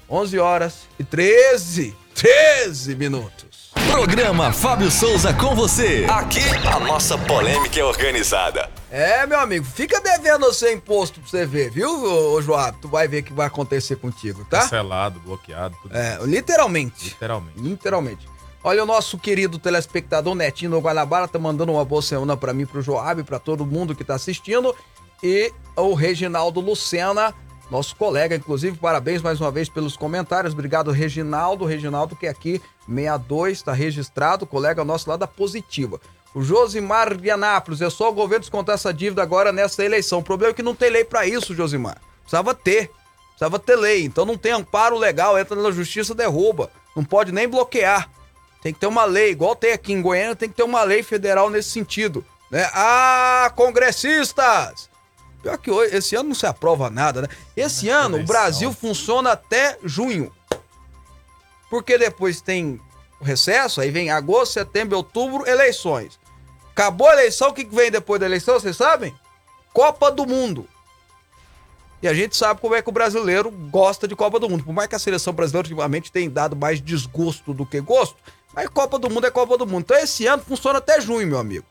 11 0.08 0.38
horas 0.38 0.88
e 0.98 1.04
13, 1.04 1.96
13 2.14 2.94
minutos. 2.94 3.72
Programa 3.90 4.52
Fábio 4.52 4.90
Souza 4.90 5.32
com 5.32 5.54
você. 5.54 6.06
Aqui 6.08 6.40
a 6.66 6.78
nossa 6.80 7.16
polêmica 7.16 7.80
é 7.80 7.84
organizada. 7.84 8.70
É, 8.90 9.26
meu 9.26 9.38
amigo, 9.40 9.64
fica 9.64 10.00
devendo 10.00 10.46
o 10.46 10.52
seu 10.52 10.72
imposto 10.72 11.20
pra 11.20 11.28
você 11.28 11.46
ver, 11.46 11.70
viu, 11.70 11.90
ô, 11.90 12.40
Joab? 12.42 12.78
Tu 12.80 12.88
vai 12.88 13.08
ver 13.08 13.22
o 13.22 13.24
que 13.24 13.32
vai 13.32 13.46
acontecer 13.46 13.96
contigo, 13.96 14.44
tá? 14.44 14.62
Cancelado, 14.62 15.20
bloqueado, 15.20 15.76
tudo. 15.82 15.96
É, 15.96 16.18
literalmente. 16.22 17.04
Literalmente. 17.04 17.60
Literalmente. 17.60 18.28
Olha, 18.62 18.82
o 18.82 18.86
nosso 18.86 19.18
querido 19.18 19.58
telespectador 19.58 20.34
Netinho 20.34 20.70
do 20.70 20.80
Guanabara 20.80 21.28
tá 21.28 21.38
mandando 21.38 21.72
uma 21.72 21.84
boa 21.84 22.00
semana 22.00 22.36
para 22.36 22.52
mim, 22.54 22.66
pro 22.66 22.80
Joab, 22.80 23.22
para 23.24 23.38
todo 23.38 23.66
mundo 23.66 23.94
que 23.94 24.04
tá 24.04 24.14
assistindo. 24.14 24.74
E 25.22 25.52
o 25.76 25.94
Reginaldo 25.94 26.60
Lucena, 26.60 27.34
nosso 27.70 27.96
colega, 27.96 28.36
inclusive, 28.36 28.76
parabéns 28.78 29.22
mais 29.22 29.40
uma 29.40 29.50
vez 29.50 29.68
pelos 29.68 29.96
comentários. 29.96 30.52
Obrigado, 30.52 30.90
Reginaldo. 30.90 31.64
Reginaldo, 31.64 32.14
que 32.14 32.26
é 32.26 32.30
aqui 32.30 32.60
62, 32.86 33.62
tá 33.62 33.72
registrado, 33.72 34.46
colega 34.46 34.84
nosso 34.84 35.08
lá 35.08 35.16
da 35.16 35.26
Positiva. 35.26 36.00
O 36.34 36.42
Josimar 36.42 37.16
de 37.16 37.30
Anápolis, 37.30 37.80
é 37.80 37.88
só 37.88 38.10
o 38.10 38.12
governo 38.12 38.40
descontar 38.40 38.74
essa 38.74 38.92
dívida 38.92 39.22
agora 39.22 39.52
nessa 39.52 39.84
eleição. 39.84 40.18
O 40.18 40.22
problema 40.22 40.50
é 40.50 40.54
que 40.54 40.62
não 40.62 40.74
tem 40.74 40.90
lei 40.90 41.04
para 41.04 41.26
isso, 41.26 41.54
Josimar. 41.54 41.98
Precisava 42.20 42.54
ter. 42.54 42.90
Precisava 43.28 43.58
ter 43.58 43.76
lei. 43.76 44.04
Então 44.04 44.24
não 44.24 44.36
tem 44.36 44.52
amparo 44.52 44.98
legal, 44.98 45.38
entra 45.38 45.54
na 45.60 45.70
justiça, 45.70 46.14
derruba. 46.14 46.70
Não 46.94 47.04
pode 47.04 47.32
nem 47.32 47.48
bloquear. 47.48 48.10
Tem 48.62 48.72
que 48.72 48.80
ter 48.80 48.86
uma 48.86 49.04
lei, 49.04 49.30
igual 49.30 49.54
tem 49.54 49.72
aqui 49.72 49.92
em 49.92 50.02
Goiânia, 50.02 50.34
tem 50.34 50.48
que 50.48 50.56
ter 50.56 50.62
uma 50.62 50.82
lei 50.82 51.02
federal 51.02 51.50
nesse 51.50 51.70
sentido. 51.70 52.24
Né? 52.50 52.68
Ah, 52.72 53.52
congressistas! 53.54 54.88
Pior 55.44 55.58
que 55.58 55.70
hoje, 55.70 55.94
esse 55.94 56.16
ano 56.16 56.30
não 56.30 56.34
se 56.34 56.46
aprova 56.46 56.88
nada, 56.88 57.20
né? 57.20 57.28
Esse 57.54 57.90
ano 57.90 58.18
o 58.18 58.24
Brasil 58.24 58.72
funciona 58.72 59.32
até 59.32 59.78
junho. 59.84 60.32
Porque 61.68 61.98
depois 61.98 62.40
tem 62.40 62.80
o 63.20 63.24
recesso, 63.24 63.82
aí 63.82 63.90
vem 63.90 64.10
agosto, 64.10 64.54
setembro, 64.54 64.96
outubro, 64.96 65.46
eleições. 65.46 66.18
Acabou 66.70 67.10
a 67.10 67.12
eleição, 67.12 67.50
o 67.50 67.52
que 67.52 67.62
vem 67.62 67.90
depois 67.90 68.18
da 68.18 68.24
eleição, 68.24 68.58
vocês 68.58 68.74
sabem? 68.74 69.14
Copa 69.70 70.10
do 70.10 70.26
Mundo. 70.26 70.66
E 72.02 72.08
a 72.08 72.14
gente 72.14 72.34
sabe 72.34 72.62
como 72.62 72.74
é 72.74 72.80
que 72.80 72.88
o 72.88 72.92
brasileiro 72.92 73.50
gosta 73.50 74.08
de 74.08 74.16
Copa 74.16 74.40
do 74.40 74.48
Mundo. 74.48 74.64
Por 74.64 74.72
mais 74.72 74.88
que 74.88 74.94
a 74.94 74.98
seleção 74.98 75.34
brasileira 75.34 75.68
ultimamente 75.68 76.10
tenha 76.10 76.30
dado 76.30 76.56
mais 76.56 76.80
desgosto 76.80 77.52
do 77.52 77.66
que 77.66 77.82
gosto, 77.82 78.16
mas 78.54 78.66
Copa 78.70 78.98
do 78.98 79.10
Mundo 79.10 79.26
é 79.26 79.30
Copa 79.30 79.58
do 79.58 79.66
Mundo. 79.66 79.82
Então 79.82 79.98
esse 79.98 80.26
ano 80.26 80.42
funciona 80.42 80.78
até 80.78 81.02
junho, 81.02 81.26
meu 81.26 81.38
amigo. 81.38 81.66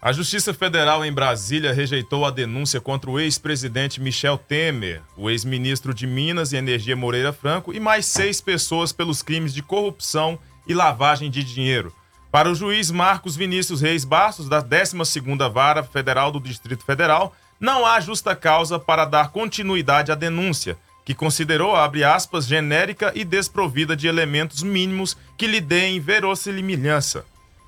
A 0.00 0.12
Justiça 0.12 0.52
Federal 0.52 1.02
em 1.06 1.12
Brasília 1.12 1.72
rejeitou 1.72 2.26
a 2.26 2.30
denúncia 2.30 2.82
contra 2.82 3.10
o 3.10 3.18
ex-presidente 3.18 3.98
Michel 3.98 4.36
Temer, 4.36 5.00
o 5.16 5.30
ex-ministro 5.30 5.94
de 5.94 6.06
Minas 6.06 6.52
e 6.52 6.56
Energia 6.56 6.94
Moreira 6.94 7.32
Franco 7.32 7.72
e 7.72 7.80
mais 7.80 8.04
seis 8.04 8.40
pessoas 8.42 8.92
pelos 8.92 9.22
crimes 9.22 9.54
de 9.54 9.62
corrupção 9.62 10.38
e 10.66 10.74
lavagem 10.74 11.30
de 11.30 11.42
dinheiro. 11.42 11.94
Para 12.30 12.50
o 12.50 12.54
juiz 12.54 12.90
Marcos 12.90 13.34
Vinícius 13.34 13.80
Reis 13.80 14.04
Bastos, 14.04 14.48
da 14.48 14.62
12ª 14.62 15.50
Vara 15.50 15.82
Federal 15.82 16.30
do 16.30 16.40
Distrito 16.40 16.84
Federal, 16.84 17.34
não 17.60 17.86
há 17.86 18.00
justa 18.00 18.34
causa 18.34 18.78
para 18.78 19.04
dar 19.04 19.30
continuidade 19.30 20.10
à 20.10 20.14
denúncia, 20.14 20.76
que 21.04 21.14
considerou, 21.14 21.74
abre 21.74 22.04
aspas, 22.04 22.46
genérica 22.46 23.12
e 23.14 23.24
desprovida 23.24 23.96
de 23.96 24.06
elementos 24.06 24.62
mínimos 24.62 25.16
que 25.36 25.46
lhe 25.46 25.60
deem 25.60 26.00
verossimilhança. 26.00 27.24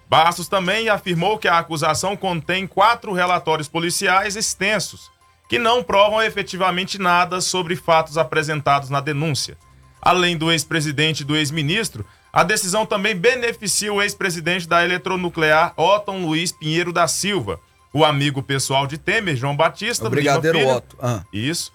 Bastos 0.09 0.49
também 0.49 0.89
afirmou 0.89 1.39
que 1.39 1.49
a 1.49 1.59
acusação 1.59 2.17
contém 2.17 2.67
quatro 2.67 3.13
relatórios 3.13 3.69
policiais 3.69 4.37
extensos, 4.37 5.11
que 5.49 5.59
não 5.59 5.83
provam 5.83 6.23
efetivamente 6.23 6.99
nada 6.99 7.41
sobre 7.41 7.75
fatos 7.75 8.17
apresentados 8.17 8.91
na 8.91 9.01
denúncia. 9.01 9.57
Além 10.01 10.37
do 10.37 10.53
ex-presidente 10.53 11.21
e 11.21 11.25
do 11.25 11.37
ex-ministro, 11.37 12.05
a 12.33 12.43
decisão 12.45 12.85
também 12.85 13.17
beneficia 13.17 13.93
o 13.93 14.03
ex-presidente 14.03 14.69
da 14.69 14.85
eletronuclear 14.85 15.73
Otton 15.77 16.25
Luiz 16.25 16.53
Pinheiro 16.53 16.93
da 16.93 17.09
Silva, 17.09 17.59
o 17.93 18.05
amigo 18.05 18.43
pessoal 18.43 18.87
de 18.87 18.99
Temer, 18.99 19.37
João 19.37 19.57
Batista. 19.57 20.07
O 20.07 20.11
Brigadeiro 20.11 20.59
Filho, 20.59 20.71
Otto. 20.71 20.97
Ah. 21.01 21.23
Isso. 21.33 21.73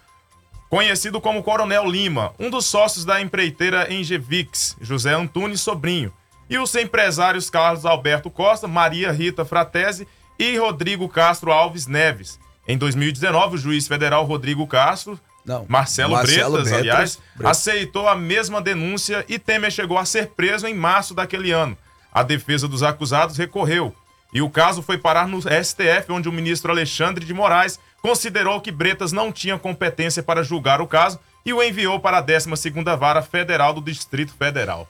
Conhecido 0.70 1.20
como 1.20 1.42
Coronel 1.42 1.90
Lima, 1.90 2.32
um 2.38 2.50
dos 2.50 2.66
sócios 2.68 3.04
da 3.04 3.20
empreiteira 3.20 3.92
Engevix, 3.92 4.78
José 4.80 5.14
Antunes 5.14 5.62
Sobrinho, 5.62 6.14
e 6.48 6.60
os 6.60 6.74
empresários 6.76 7.50
Carlos 7.50 7.86
Alberto 7.86 8.30
Costa, 8.30 8.68
Maria 8.68 9.12
Rita 9.12 9.44
Fratese 9.44 10.08
e 10.38 10.58
Rodrigo 10.58 11.10
Castro 11.10 11.52
Alves 11.52 11.88
Neves. 11.88 12.40
Em 12.68 12.78
2019, 12.78 13.56
o 13.56 13.58
juiz 13.58 13.88
federal 13.88 14.26
Rodrigo 14.26 14.68
Castro, 14.68 15.20
Não, 15.44 15.66
Marcelo, 15.68 16.14
Marcelo 16.14 16.58
Bretas, 16.58 16.70
Bretas, 16.70 16.80
aliás, 16.80 17.20
Bretas. 17.36 17.58
aceitou 17.58 18.08
a 18.08 18.16
mesma 18.16 18.62
denúncia 18.62 19.26
e 19.28 19.40
Temer 19.40 19.72
chegou 19.72 19.98
a 19.98 20.06
ser 20.06 20.28
preso 20.28 20.68
em 20.68 20.74
março 20.76 21.16
daquele 21.16 21.52
ano. 21.52 21.76
A 22.14 22.22
defesa 22.22 22.68
dos 22.68 22.84
acusados 22.84 23.38
recorreu. 23.38 23.96
E 24.32 24.42
o 24.42 24.50
caso 24.50 24.84
foi 24.84 25.00
parar 25.00 25.28
no 25.28 25.42
STF, 25.42 26.12
onde 26.12 26.30
o 26.30 26.32
ministro 26.32 26.72
Alexandre 26.72 27.26
de 27.26 27.34
Moraes 27.34 27.80
considerou 28.02 28.62
que 28.62 28.72
Bretas 28.72 29.12
não 29.12 29.32
tinha 29.32 29.58
competência 29.58 30.24
para 30.24 30.44
julgar 30.44 30.82
o 30.82 30.88
caso 30.88 31.20
e 31.46 31.54
o 31.54 31.64
enviou 31.64 32.00
para 32.00 32.18
a 32.18 32.24
12ª 32.24 32.98
Vara 32.98 33.22
Federal 33.22 33.74
do 33.74 33.82
Distrito 33.82 34.34
Federal. 34.34 34.88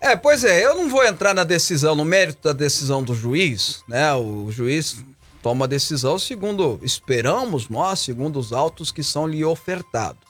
É, 0.00 0.16
pois 0.16 0.44
é, 0.44 0.64
eu 0.64 0.74
não 0.74 0.88
vou 0.88 1.04
entrar 1.04 1.34
na 1.34 1.44
decisão, 1.44 1.94
no 1.94 2.04
mérito 2.04 2.48
da 2.48 2.54
decisão 2.54 3.02
do 3.02 3.14
juiz, 3.14 3.84
né? 3.86 4.14
O 4.14 4.50
juiz 4.50 5.04
toma 5.42 5.66
a 5.66 5.68
decisão 5.68 6.18
segundo 6.18 6.80
esperamos 6.82 7.68
nós, 7.68 7.98
segundo 8.00 8.38
os 8.38 8.52
autos 8.52 8.90
que 8.90 9.02
são 9.02 9.26
lhe 9.26 9.44
ofertados. 9.44 10.22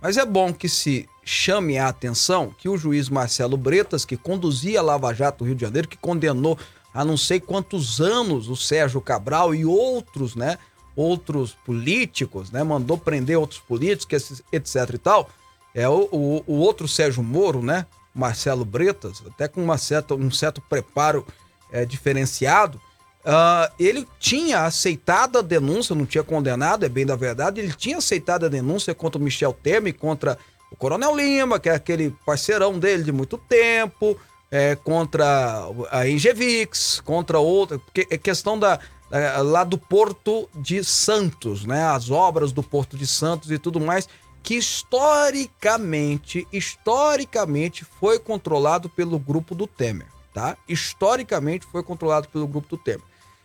Mas 0.00 0.16
é 0.16 0.24
bom 0.24 0.52
que 0.54 0.68
se 0.68 1.06
chame 1.22 1.76
a 1.76 1.88
atenção 1.88 2.54
que 2.56 2.68
o 2.68 2.78
juiz 2.78 3.10
Marcelo 3.10 3.58
Bretas, 3.58 4.06
que 4.06 4.16
conduzia 4.16 4.80
a 4.80 4.82
Lava 4.82 5.12
Jato 5.12 5.44
Rio 5.44 5.54
de 5.54 5.60
Janeiro, 5.60 5.88
que 5.88 5.98
condenou 5.98 6.58
a 6.92 7.04
não 7.04 7.16
sei 7.16 7.38
quantos 7.38 8.00
anos 8.00 8.48
o 8.48 8.56
Sérgio 8.56 9.00
Cabral 9.00 9.54
e 9.54 9.64
outros, 9.66 10.34
né? 10.34 10.58
Outros 11.00 11.52
políticos, 11.64 12.50
né? 12.50 12.62
Mandou 12.62 12.98
prender 12.98 13.38
outros 13.38 13.60
políticos, 13.60 14.42
etc 14.52 14.90
e 14.94 14.98
tal. 14.98 15.30
É 15.74 15.88
o, 15.88 16.08
o, 16.12 16.44
o 16.46 16.54
outro 16.56 16.86
Sérgio 16.86 17.22
Moro, 17.22 17.62
né? 17.62 17.86
Marcelo 18.14 18.64
Bretas, 18.64 19.22
até 19.26 19.48
com 19.48 19.62
uma 19.62 19.78
certa, 19.78 20.14
um 20.14 20.30
certo 20.30 20.60
preparo 20.60 21.24
é, 21.72 21.84
diferenciado, 21.84 22.80
ah, 23.24 23.70
ele 23.78 24.06
tinha 24.18 24.64
aceitado 24.64 25.38
a 25.38 25.42
denúncia, 25.42 25.94
não 25.94 26.06
tinha 26.06 26.24
condenado, 26.24 26.84
é 26.84 26.88
bem 26.88 27.04
da 27.04 27.16
verdade, 27.16 27.60
ele 27.60 27.72
tinha 27.72 27.98
aceitado 27.98 28.46
a 28.46 28.48
denúncia 28.48 28.94
contra 28.94 29.20
o 29.20 29.22
Michel 29.22 29.52
Temer, 29.52 29.94
contra 29.94 30.38
o 30.70 30.76
Coronel 30.76 31.14
Lima, 31.14 31.60
que 31.60 31.68
é 31.68 31.74
aquele 31.74 32.14
parceirão 32.24 32.78
dele 32.78 33.04
de 33.04 33.12
muito 33.12 33.36
tempo, 33.36 34.18
é, 34.50 34.74
contra 34.74 35.64
a 35.90 36.08
Ingevix, 36.08 37.00
contra 37.04 37.38
outra, 37.38 37.78
porque 37.78 38.06
é 38.10 38.18
questão 38.18 38.58
da, 38.58 38.80
da- 39.10 39.42
lá 39.42 39.64
do 39.64 39.76
Porto 39.76 40.48
de 40.54 40.84
Santos, 40.84 41.64
né? 41.64 41.82
As 41.84 42.10
obras 42.10 42.52
do 42.52 42.62
Porto 42.62 42.96
de 42.96 43.06
Santos 43.06 43.50
e 43.50 43.58
tudo 43.58 43.80
mais, 43.80 44.08
que 44.42 44.54
historicamente, 44.54 46.46
historicamente 46.52 47.84
foi 47.84 48.18
controlado 48.18 48.88
pelo 48.88 49.18
grupo 49.18 49.54
do 49.54 49.66
Temer, 49.66 50.06
tá? 50.32 50.56
Historicamente 50.68 51.66
foi 51.66 51.82
controlado 51.82 52.28
pelo 52.28 52.46
grupo 52.46 52.68
do 52.68 52.78
Temer. 52.78 53.04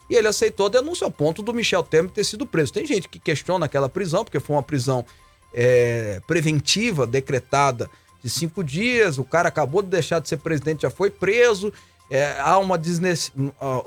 E 0.09 0.15
ele 0.15 0.27
aceitou 0.27 0.67
a 0.67 0.69
denúncia 0.69 1.03
ao 1.03 1.11
ponto 1.11 1.41
do 1.41 1.53
Michel 1.53 1.81
Temer 1.83 2.11
ter 2.11 2.23
sido 2.23 2.45
preso. 2.45 2.71
Tem 2.71 2.85
gente 2.85 3.09
que 3.09 3.19
questiona 3.19 3.65
aquela 3.65 3.89
prisão, 3.89 4.23
porque 4.23 4.39
foi 4.39 4.55
uma 4.55 4.63
prisão 4.63 5.03
é, 5.51 6.21
preventiva 6.27 7.07
decretada 7.07 7.89
de 8.23 8.29
cinco 8.29 8.63
dias. 8.63 9.17
O 9.17 9.23
cara 9.23 9.49
acabou 9.49 9.81
de 9.81 9.89
deixar 9.89 10.19
de 10.19 10.29
ser 10.29 10.37
presidente, 10.37 10.83
já 10.83 10.89
foi 10.91 11.09
preso. 11.09 11.73
É, 12.09 12.39
há 12.39 12.57
uma 12.59 12.79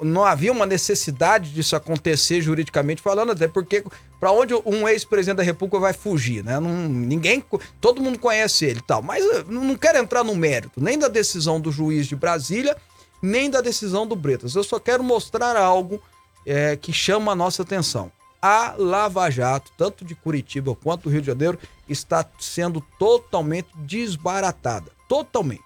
não 0.02 0.24
havia 0.24 0.50
uma 0.50 0.66
necessidade 0.66 1.52
disso 1.52 1.76
acontecer 1.76 2.40
juridicamente 2.40 3.00
falando, 3.00 3.30
até 3.30 3.46
porque 3.46 3.84
para 4.18 4.32
onde 4.32 4.52
um 4.66 4.88
ex-presidente 4.88 5.36
da 5.36 5.42
República 5.44 5.78
vai 5.78 5.92
fugir, 5.92 6.42
né? 6.42 6.58
Não- 6.58 6.88
ninguém, 6.88 7.44
todo 7.80 8.02
mundo 8.02 8.18
conhece 8.18 8.64
ele 8.64 8.80
tal. 8.80 9.02
Mas 9.02 9.24
eu 9.24 9.44
não 9.44 9.76
quero 9.76 9.98
entrar 9.98 10.24
no 10.24 10.34
mérito 10.34 10.82
nem 10.82 10.98
da 10.98 11.06
decisão 11.06 11.60
do 11.60 11.70
juiz 11.70 12.08
de 12.08 12.16
Brasília, 12.16 12.76
nem 13.22 13.48
da 13.48 13.60
decisão 13.60 14.06
do 14.06 14.16
Bretas. 14.16 14.54
Eu 14.56 14.64
só 14.64 14.80
quero 14.80 15.04
mostrar 15.04 15.56
algo 15.56 16.02
é, 16.44 16.76
que 16.76 16.92
chama 16.92 17.32
a 17.32 17.36
nossa 17.36 17.62
atenção. 17.62 18.10
A 18.40 18.74
Lava 18.76 19.28
Jato, 19.30 19.70
tanto 19.76 20.04
de 20.04 20.14
Curitiba 20.14 20.74
quanto 20.74 21.04
do 21.04 21.10
Rio 21.10 21.20
de 21.20 21.26
Janeiro, 21.26 21.58
está 21.88 22.24
sendo 22.38 22.80
totalmente 22.98 23.68
desbaratada. 23.76 24.90
Totalmente. 25.08 25.62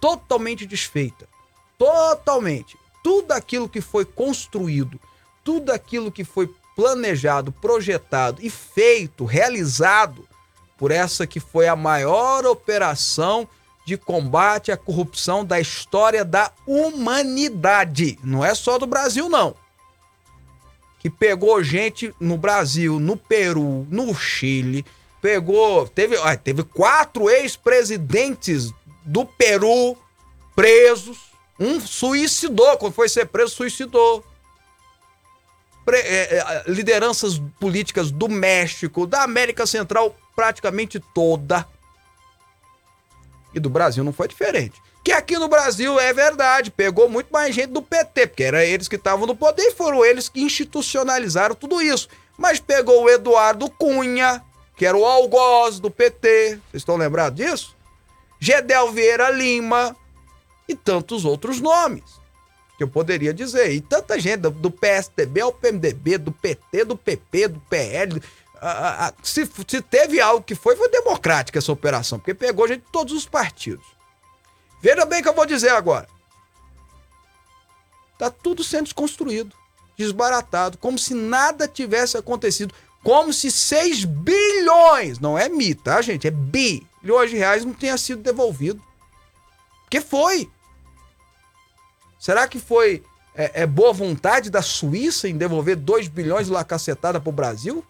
Totalmente 0.00 0.66
desfeita. 0.66 1.26
Totalmente. 1.78 2.76
Tudo 3.02 3.32
aquilo 3.32 3.68
que 3.68 3.80
foi 3.80 4.04
construído, 4.04 4.98
tudo 5.44 5.70
aquilo 5.70 6.10
que 6.10 6.24
foi 6.24 6.52
planejado, 6.74 7.52
projetado 7.52 8.42
e 8.42 8.50
feito, 8.50 9.24
realizado 9.24 10.26
por 10.76 10.90
essa 10.90 11.26
que 11.26 11.40
foi 11.40 11.68
a 11.68 11.76
maior 11.76 12.44
operação 12.44 13.48
de 13.86 13.96
combate 13.96 14.72
à 14.72 14.76
corrupção 14.76 15.44
da 15.44 15.60
história 15.60 16.24
da 16.24 16.50
humanidade. 16.66 18.18
Não 18.22 18.44
é 18.44 18.54
só 18.54 18.78
do 18.78 18.86
Brasil, 18.86 19.28
não. 19.28 19.54
Que 20.98 21.08
pegou 21.08 21.62
gente 21.62 22.12
no 22.20 22.36
Brasil, 22.36 22.98
no 22.98 23.16
Peru, 23.16 23.86
no 23.88 24.12
Chile, 24.12 24.84
pegou. 25.22 25.86
Teve, 25.88 26.16
ah, 26.18 26.36
teve 26.36 26.64
quatro 26.64 27.30
ex-presidentes 27.30 28.72
do 29.04 29.24
Peru 29.24 29.96
presos. 30.54 31.25
Um 31.58 31.80
suicidou, 31.80 32.76
quando 32.76 32.92
foi 32.92 33.08
ser 33.08 33.26
preso, 33.26 33.54
suicidou. 33.54 34.24
Pre- 35.84 35.98
é, 35.98 36.38
é, 36.38 36.64
lideranças 36.66 37.40
políticas 37.60 38.10
do 38.10 38.28
México, 38.28 39.06
da 39.06 39.22
América 39.22 39.66
Central, 39.66 40.16
praticamente 40.34 41.00
toda. 41.14 41.66
E 43.54 43.60
do 43.60 43.70
Brasil 43.70 44.04
não 44.04 44.12
foi 44.12 44.28
diferente. 44.28 44.80
Que 45.02 45.12
aqui 45.12 45.38
no 45.38 45.48
Brasil 45.48 45.98
é 46.00 46.12
verdade, 46.12 46.70
pegou 46.70 47.08
muito 47.08 47.28
mais 47.32 47.54
gente 47.54 47.68
do 47.68 47.80
PT, 47.80 48.26
porque 48.26 48.42
era 48.42 48.64
eles 48.64 48.88
que 48.88 48.96
estavam 48.96 49.26
no 49.26 49.36
poder 49.36 49.62
e 49.62 49.72
foram 49.72 50.04
eles 50.04 50.28
que 50.28 50.42
institucionalizaram 50.42 51.54
tudo 51.54 51.80
isso. 51.80 52.08
Mas 52.36 52.58
pegou 52.58 53.04
o 53.04 53.08
Eduardo 53.08 53.70
Cunha, 53.70 54.42
que 54.76 54.84
era 54.84 54.96
o 54.96 55.06
algoz 55.06 55.78
do 55.78 55.90
PT, 55.90 56.58
vocês 56.70 56.82
estão 56.82 56.96
lembrados 56.96 57.36
disso? 57.36 57.76
Gedel 58.40 58.90
Vieira 58.92 59.30
Lima 59.30 59.96
e 60.68 60.74
tantos 60.74 61.24
outros 61.24 61.60
nomes 61.60 62.04
que 62.76 62.84
eu 62.84 62.88
poderia 62.88 63.32
dizer. 63.32 63.72
E 63.72 63.80
tanta 63.80 64.18
gente 64.18 64.40
do, 64.40 64.70
PSDB 64.70 65.40
ao 65.40 65.52
PMDB, 65.52 66.18
do 66.18 66.32
PT, 66.32 66.84
do 66.84 66.96
PP, 66.96 67.48
do 67.48 67.60
PL. 67.60 68.22
ah, 68.60 69.06
ah, 69.06 69.14
se, 69.22 69.48
se 69.66 69.80
teve 69.80 70.20
algo 70.20 70.44
que 70.44 70.54
foi, 70.54 70.76
foi 70.76 70.90
democrática 70.90 71.58
essa 71.58 71.72
operação, 71.72 72.18
porque 72.18 72.34
pegou 72.34 72.68
gente 72.68 72.80
de 72.80 72.90
todos 72.92 73.14
os 73.14 73.26
partidos. 73.26 73.86
Veja 74.82 75.04
bem 75.04 75.20
o 75.20 75.22
que 75.22 75.28
eu 75.28 75.34
vou 75.34 75.46
dizer 75.46 75.70
agora. 75.70 76.06
Tá 78.18 78.30
tudo 78.30 78.64
sendo 78.64 78.84
desconstruído, 78.84 79.54
desbaratado, 79.96 80.78
como 80.78 80.98
se 80.98 81.14
nada 81.14 81.68
tivesse 81.68 82.16
acontecido. 82.16 82.74
Como 83.02 83.32
se 83.32 83.50
6 83.52 84.04
bilhões, 84.04 85.20
não 85.20 85.38
é 85.38 85.48
mi, 85.48 85.74
tá, 85.74 86.02
gente? 86.02 86.26
É 86.26 86.30
bilhões 86.30 87.30
de 87.30 87.36
reais 87.36 87.64
não 87.64 87.72
tenha 87.72 87.96
sido 87.96 88.20
devolvido. 88.20 88.82
Porque 89.82 90.00
foi. 90.00 90.50
Será 92.26 92.48
que 92.48 92.58
foi 92.58 93.04
é, 93.36 93.62
é 93.62 93.66
boa 93.68 93.92
vontade 93.92 94.50
da 94.50 94.60
Suíça 94.60 95.28
em 95.28 95.36
devolver 95.36 95.76
2 95.76 96.08
bilhões 96.08 96.48
de 96.48 96.52
lá 96.52 96.64
cacetada 96.64 97.20
pro 97.20 97.30
Brasil? 97.30 97.86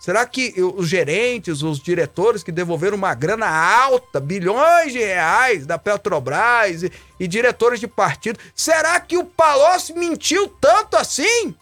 Será 0.00 0.26
que 0.26 0.60
os 0.60 0.88
gerentes, 0.88 1.62
os 1.62 1.78
diretores 1.78 2.42
que 2.42 2.50
devolveram 2.50 2.96
uma 2.96 3.14
grana 3.14 3.46
alta, 3.46 4.18
bilhões 4.18 4.92
de 4.92 4.98
reais 4.98 5.66
da 5.66 5.78
Petrobras 5.78 6.82
e, 6.82 6.92
e 7.20 7.28
diretores 7.28 7.78
de 7.78 7.86
partido, 7.86 8.40
será 8.56 8.98
que 8.98 9.16
o 9.16 9.24
Palocci 9.24 9.92
mentiu 9.92 10.48
tanto 10.60 10.96
assim? 10.96 11.54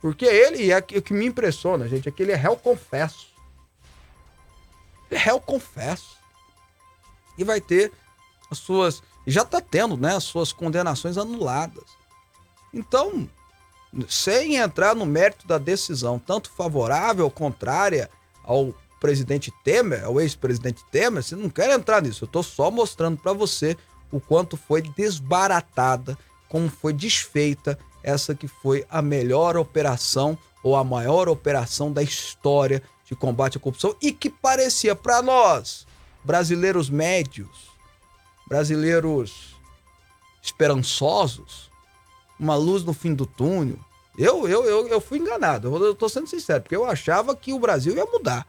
Porque 0.00 0.24
ele, 0.24 0.64
e 0.64 0.72
é 0.72 0.78
o 0.78 0.82
que 0.82 1.14
me 1.14 1.26
impressiona, 1.26 1.86
gente, 1.86 2.08
é 2.08 2.10
que 2.10 2.24
ele 2.24 2.32
é 2.32 2.36
réu 2.36 2.56
confesso. 2.56 3.28
Ele 5.08 5.20
é 5.20 5.22
réu 5.22 5.40
confesso. 5.40 6.19
E 7.40 7.44
vai 7.44 7.60
ter 7.60 7.92
as 8.50 8.58
suas. 8.58 9.02
Já 9.26 9.42
está 9.42 9.60
tendo, 9.60 9.96
né? 9.96 10.16
As 10.16 10.24
suas 10.24 10.52
condenações 10.52 11.16
anuladas. 11.16 11.84
Então, 12.72 13.28
sem 14.08 14.56
entrar 14.56 14.94
no 14.94 15.06
mérito 15.06 15.46
da 15.46 15.58
decisão, 15.58 16.18
tanto 16.18 16.50
favorável 16.50 17.24
ou 17.24 17.30
contrária 17.30 18.10
ao 18.44 18.74
presidente 19.00 19.52
Temer, 19.64 20.04
ao 20.04 20.20
ex-presidente 20.20 20.84
Temer, 20.90 21.22
você 21.22 21.34
não 21.34 21.48
quer 21.48 21.70
entrar 21.70 22.02
nisso. 22.02 22.24
Eu 22.24 22.26
estou 22.26 22.42
só 22.42 22.70
mostrando 22.70 23.18
para 23.18 23.32
você 23.32 23.76
o 24.12 24.20
quanto 24.20 24.56
foi 24.56 24.82
desbaratada, 24.82 26.18
como 26.48 26.68
foi 26.68 26.92
desfeita 26.92 27.78
essa 28.02 28.34
que 28.34 28.48
foi 28.48 28.84
a 28.90 29.00
melhor 29.00 29.56
operação 29.56 30.36
ou 30.62 30.76
a 30.76 30.84
maior 30.84 31.28
operação 31.28 31.92
da 31.92 32.02
história 32.02 32.82
de 33.06 33.14
combate 33.14 33.56
à 33.56 33.60
corrupção 33.60 33.94
e 34.00 34.12
que 34.12 34.28
parecia 34.28 34.94
para 34.94 35.22
nós, 35.22 35.86
brasileiros 36.24 36.90
médios, 36.90 37.70
brasileiros 38.48 39.56
esperançosos, 40.42 41.70
uma 42.38 42.56
luz 42.56 42.84
no 42.84 42.92
fim 42.92 43.14
do 43.14 43.26
túnel. 43.26 43.78
Eu, 44.18 44.48
eu, 44.48 44.64
eu, 44.64 44.88
eu 44.88 45.00
fui 45.00 45.18
enganado, 45.18 45.74
eu 45.84 45.94
tô 45.94 46.08
sendo 46.08 46.26
sincero, 46.26 46.62
porque 46.62 46.76
eu 46.76 46.84
achava 46.84 47.34
que 47.36 47.52
o 47.52 47.58
Brasil 47.58 47.94
ia 47.94 48.04
mudar. 48.04 48.46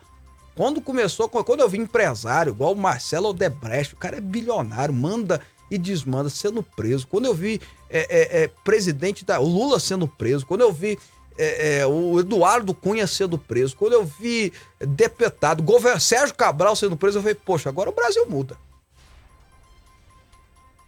Quando 0.55 0.81
começou, 0.81 1.29
quando 1.29 1.61
eu 1.61 1.69
vi 1.69 1.77
empresário, 1.77 2.51
igual 2.51 2.73
o 2.73 2.77
Marcelo 2.77 3.29
Odebrecht, 3.29 3.93
o 3.93 3.97
cara 3.97 4.17
é 4.17 4.21
bilionário, 4.21 4.93
manda 4.93 5.41
e 5.69 5.77
desmanda 5.77 6.29
sendo 6.29 6.61
preso. 6.61 7.07
Quando 7.07 7.25
eu 7.25 7.33
vi 7.33 7.61
é, 7.89 7.99
é, 7.99 8.43
é, 8.43 8.47
presidente 8.63 9.23
da. 9.23 9.39
O 9.39 9.47
Lula 9.47 9.79
sendo 9.79 10.07
preso, 10.07 10.45
quando 10.45 10.61
eu 10.61 10.73
vi 10.73 10.99
é, 11.37 11.79
é, 11.79 11.87
o 11.87 12.19
Eduardo 12.19 12.73
Cunha 12.73 13.07
sendo 13.07 13.37
preso, 13.37 13.75
quando 13.75 13.93
eu 13.93 14.05
vi 14.05 14.53
deputado, 14.79 15.63
govern... 15.63 15.99
Sérgio 15.99 16.35
Cabral 16.35 16.75
sendo 16.75 16.97
preso, 16.97 17.17
eu 17.17 17.21
falei, 17.21 17.35
poxa, 17.35 17.69
agora 17.69 17.89
o 17.89 17.95
Brasil 17.95 18.25
muda. 18.29 18.57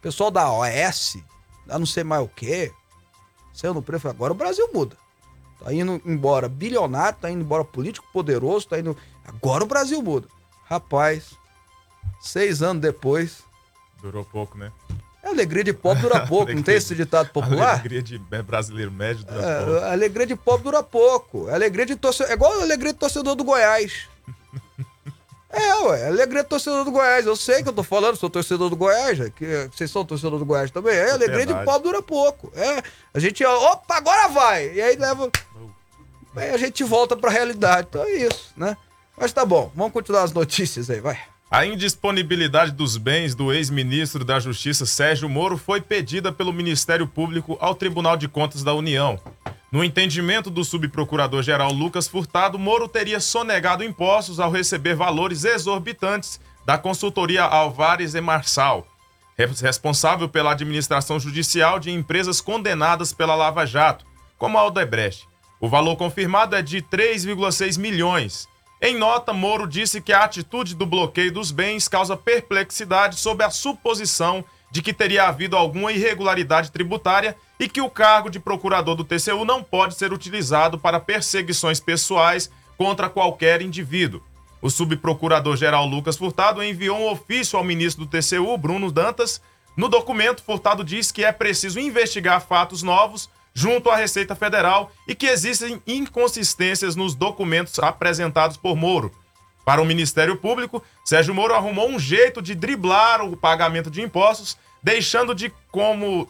Pessoal 0.02 0.30
da 0.30 0.52
OS, 0.52 1.18
da 1.66 1.80
não 1.80 1.86
sei 1.86 2.04
mais 2.04 2.24
o 2.24 2.28
quê, 2.28 2.72
sendo 3.54 3.82
preso, 3.82 4.10
agora 4.10 4.34
o 4.34 4.36
Brasil 4.36 4.70
muda. 4.74 4.98
Tá 5.64 5.74
indo 5.74 6.02
embora 6.06 6.50
bilionário, 6.50 7.18
tá 7.20 7.32
indo 7.32 7.42
embora 7.42 7.64
político 7.64 8.06
poderoso, 8.12 8.68
tá 8.68 8.80
indo. 8.80 8.98
Agora 9.26 9.64
o 9.64 9.68
Brasil 9.68 10.02
muda. 10.02 10.28
Rapaz, 10.66 11.36
seis 12.20 12.62
anos 12.62 12.82
depois. 12.82 13.44
Durou 14.02 14.26
pouco, 14.26 14.58
né? 14.58 14.74
A 15.24 15.30
alegria 15.30 15.64
de 15.64 15.74
pobre 15.74 16.02
dura 16.02 16.26
pouco, 16.28 16.52
não 16.52 16.62
tem 16.62 16.76
esse 16.76 16.94
ditado 16.94 17.30
popular? 17.30 17.70
A 17.70 17.72
alegria 17.74 18.04
de 18.04 18.18
brasileiro 18.18 18.92
médio 18.92 19.24
dura 19.24 19.42
é, 19.42 19.66
pouco. 19.66 19.86
A 19.86 19.92
alegria 19.92 20.28
de 20.28 20.36
pobre 20.36 20.64
dura 20.64 20.84
pouco. 20.84 21.48
A 21.50 21.54
alegria 21.54 21.86
de 21.86 21.96
torcedor. 21.96 22.32
É 22.32 22.36
igual 22.36 22.60
a 22.60 22.64
alegria 22.64 22.92
de 22.92 23.00
torcedor 23.00 23.36
do 23.36 23.44
Goiás. 23.44 24.10
É, 25.56 25.76
ué, 25.84 26.06
a 26.06 26.08
alegria 26.08 26.42
de 26.42 26.50
torcedor 26.50 26.84
do 26.84 26.90
Goiás. 26.90 27.28
Eu 27.28 27.36
sei 27.36 27.62
que 27.62 27.70
eu 27.70 27.74
tô 27.74 27.84
falando, 27.84 28.16
sou 28.16 28.28
torcedor 28.28 28.72
do 28.72 28.76
Goiás, 28.76 29.20
que 29.36 29.70
vocês 29.72 29.92
são 29.92 30.04
torcedor 30.04 30.40
do 30.40 30.46
Goiás 30.46 30.72
também. 30.72 30.96
É, 30.96 31.12
a 31.12 31.14
alegria 31.14 31.46
de 31.46 31.54
pobre 31.64 31.84
dura 31.84 32.02
pouco. 32.02 32.52
É, 32.56 32.82
a 33.14 33.20
gente, 33.20 33.46
opa, 33.46 33.96
agora 33.96 34.30
vai! 34.30 34.74
E 34.74 34.82
aí 34.82 34.96
leva. 34.96 35.30
Aí 36.36 36.50
a 36.50 36.58
gente 36.58 36.84
volta 36.84 37.16
pra 37.16 37.30
realidade. 37.30 37.86
Então 37.88 38.02
é 38.02 38.14
isso, 38.14 38.52
né? 38.58 38.76
Mas 39.16 39.32
tá 39.32 39.46
bom, 39.46 39.72
vamos 39.76 39.94
continuar 39.94 40.24
as 40.24 40.34
notícias 40.34 40.90
aí, 40.90 41.00
vai. 41.00 41.20
A 41.54 41.68
indisponibilidade 41.68 42.72
dos 42.72 42.98
bens 42.98 43.36
do 43.36 43.54
ex-ministro 43.54 44.26
da 44.26 44.40
Justiça 44.40 44.88
Sérgio 44.88 45.30
Moro 45.30 45.56
foi 45.56 45.80
pedida 45.80 46.32
pelo 46.32 46.52
Ministério 46.52 47.06
Público 47.06 47.56
ao 47.62 47.76
Tribunal 47.76 48.18
de 48.18 48.28
Contas 48.28 48.64
da 48.64 48.74
União. 48.74 49.20
No 49.72 49.84
entendimento 49.84 50.50
do 50.50 50.64
subprocurador-geral 50.64 51.72
Lucas 51.72 52.08
Furtado, 52.08 52.58
Moro 52.58 52.88
teria 52.88 53.20
sonegado 53.20 53.84
impostos 53.84 54.40
ao 54.40 54.50
receber 54.50 54.96
valores 54.96 55.44
exorbitantes 55.44 56.42
da 56.66 56.76
consultoria 56.76 57.44
Alvares 57.44 58.16
e 58.16 58.20
Marçal, 58.22 58.88
responsável 59.38 60.28
pela 60.28 60.54
administração 60.54 61.20
judicial 61.20 61.78
de 61.78 61.92
empresas 61.92 62.42
condenadas 62.42 63.14
pela 63.14 63.36
Lava 63.36 63.64
Jato, 63.64 64.08
como 64.40 64.58
a 64.58 64.62
Aldebrecht. 64.62 65.28
O 65.62 65.70
valor 65.70 65.98
confirmado 65.98 66.56
é 66.56 66.64
de 66.64 66.82
3,6 66.82 67.78
milhões 67.78 68.52
em 68.86 68.98
nota, 68.98 69.32
Moro 69.32 69.66
disse 69.66 70.02
que 70.02 70.12
a 70.12 70.26
atitude 70.26 70.76
do 70.76 70.86
bloqueio 70.86 71.32
dos 71.32 71.52
bens 71.52 71.88
causa 71.88 72.18
perplexidade 72.18 73.18
sob 73.18 73.42
a 73.42 73.50
suposição 73.50 74.44
de 74.70 74.82
que 74.82 74.92
teria 74.92 75.24
havido 75.24 75.56
alguma 75.56 75.94
irregularidade 75.94 76.70
tributária 76.70 77.34
e 77.58 77.70
que 77.70 77.80
o 77.80 77.90
cargo 77.90 78.30
de 78.30 78.42
procurador 78.42 78.94
do 78.94 79.06
TCU 79.06 79.46
não 79.46 79.64
pode 79.64 79.96
ser 79.96 80.12
utilizado 80.12 80.78
para 80.78 81.00
perseguições 81.00 81.80
pessoais 81.80 82.52
contra 82.78 83.08
qualquer 83.10 83.62
indivíduo. 83.62 84.22
O 84.62 84.70
subprocurador-geral 84.70 85.86
Lucas 85.86 86.18
Furtado 86.18 86.62
enviou 86.62 87.00
um 87.00 87.10
ofício 87.10 87.58
ao 87.58 87.64
ministro 87.64 88.06
do 88.06 88.10
TCU, 88.10 88.58
Bruno 88.58 88.92
Dantas. 88.92 89.42
No 89.78 89.88
documento, 89.88 90.44
Furtado 90.44 90.84
diz 90.84 91.10
que 91.10 91.24
é 91.24 91.32
preciso 91.32 91.80
investigar 91.80 92.46
fatos 92.46 92.84
novos 92.84 93.30
junto 93.54 93.90
à 93.90 93.96
Receita 93.96 94.36
Federal 94.36 94.92
e 95.08 95.14
que 95.14 95.28
existem 95.28 95.82
inconsistências 95.86 96.96
nos 96.96 97.14
documentos 97.14 97.78
apresentados 97.80 98.58
por 98.58 98.76
Moro. 98.76 99.14
Para 99.66 99.82
o 99.82 99.86
Ministério 99.86 100.36
Público, 100.36 100.84
Sérgio 101.06 101.34
Moro 101.34 101.54
arrumou 101.54 101.88
um 101.88 102.00
jeito 102.00 102.42
de 102.42 102.54
driblar 102.54 103.22
o 103.22 103.38
pagamento 103.38 103.90
de 103.90 104.02
impostos, 104.02 104.58
deixando 104.82 105.34
de 105.34 105.54
como 105.72 106.28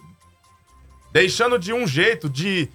deixando 1.11 1.57
de 1.57 1.73
um 1.73 1.87
jeito 1.87 2.29
de 2.29 2.69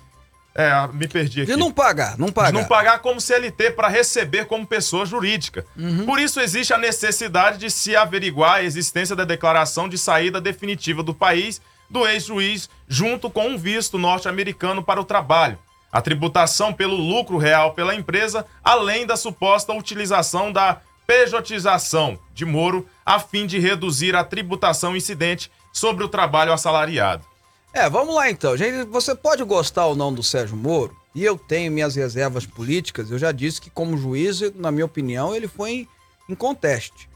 é, 0.55 0.89
me 0.93 1.07
perdi 1.07 1.43
aqui. 1.43 1.53
De 1.53 1.57
não 1.57 1.71
pagar, 1.71 2.19
não 2.19 2.33
pagar. 2.33 2.51
De 2.51 2.59
não 2.59 2.65
pagar 2.65 2.99
como 2.99 3.21
CLT 3.21 3.71
para 3.73 3.87
receber 3.87 4.47
como 4.47 4.67
pessoa 4.67 5.07
jurídica. 5.07 5.65
Uhum. 5.77 6.05
Por 6.05 6.19
isso 6.19 6.41
existe 6.41 6.75
a 6.75 6.79
necessidade 6.79 7.59
de 7.59 7.71
se 7.71 7.95
averiguar 7.95 8.57
a 8.57 8.63
existência 8.65 9.15
da 9.15 9.25
declaração 9.25 9.89
de 9.89 9.97
saída 9.97 10.41
definitiva 10.41 11.01
do 11.01 11.15
país 11.15 11.61
do 11.91 12.07
ex-juiz, 12.07 12.69
junto 12.87 13.31
com 13.31 13.49
um 13.49 13.59
visto 13.59 13.99
norte-americano 13.99 14.83
para 14.83 15.01
o 15.01 15.05
trabalho, 15.05 15.59
a 15.91 16.01
tributação 16.01 16.73
pelo 16.73 16.97
lucro 16.97 17.39
real 17.39 17.73
pela 17.75 17.95
empresa, 17.95 18.45
além 18.63 19.07
da 19.07 19.17
suposta 19.17 19.73
utilização 19.73 20.53
da 20.53 20.81
pejotização 21.07 22.19
de 22.35 22.45
Moro, 22.45 22.87
a 23.05 23.19
fim 23.19 23.47
de 23.47 23.59
reduzir 23.59 24.15
a 24.15 24.23
tributação 24.23 24.95
incidente 24.95 25.51
sobre 25.73 26.05
o 26.05 26.09
trabalho 26.09 26.53
assalariado. 26.53 27.25
É, 27.73 27.89
vamos 27.89 28.15
lá 28.15 28.31
então. 28.31 28.57
Gente, 28.57 28.87
você 28.89 29.15
pode 29.15 29.43
gostar 29.45 29.87
ou 29.87 29.97
não 29.97 30.13
do 30.13 30.23
Sérgio 30.23 30.57
Moro, 30.57 30.95
e 31.15 31.25
eu 31.25 31.39
tenho 31.39 31.73
minhas 31.73 31.97
reservas 31.97 32.45
políticas. 32.45 33.11
Eu 33.11 33.19
já 33.19 33.33
disse 33.33 33.61
que, 33.61 33.71
como 33.71 33.97
juiz, 33.97 34.41
na 34.55 34.71
minha 34.71 34.85
opinião, 34.85 35.35
ele 35.35 35.49
foi 35.49 35.89
em 36.29 36.35
conteste. 36.35 37.08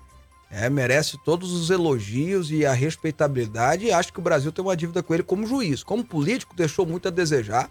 É, 0.55 0.69
merece 0.69 1.17
todos 1.25 1.51
os 1.51 1.71
elogios 1.71 2.51
e 2.51 2.67
a 2.67 2.75
respeitabilidade. 2.75 3.87
E 3.87 3.93
acho 3.93 4.13
que 4.13 4.19
o 4.19 4.23
Brasil 4.23 4.53
tem 4.53 4.63
uma 4.63 4.77
dívida 4.77 5.03
com 5.03 5.15
ele 5.15 5.23
como 5.23 5.47
juiz. 5.47 5.83
Como 5.83 6.05
político, 6.05 6.55
deixou 6.55 6.85
muito 6.85 7.09
a 7.09 7.11
desejar, 7.11 7.71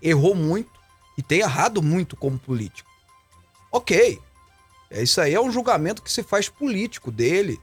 errou 0.00 0.34
muito 0.34 0.70
e 1.18 1.22
tem 1.22 1.40
errado 1.40 1.82
muito 1.82 2.16
como 2.16 2.38
político. 2.38 2.90
Ok. 3.70 4.18
É, 4.90 5.02
isso 5.02 5.20
aí 5.20 5.34
é 5.34 5.40
um 5.40 5.50
julgamento 5.50 6.02
que 6.02 6.10
se 6.10 6.22
faz 6.22 6.48
político 6.48 7.10
dele. 7.10 7.60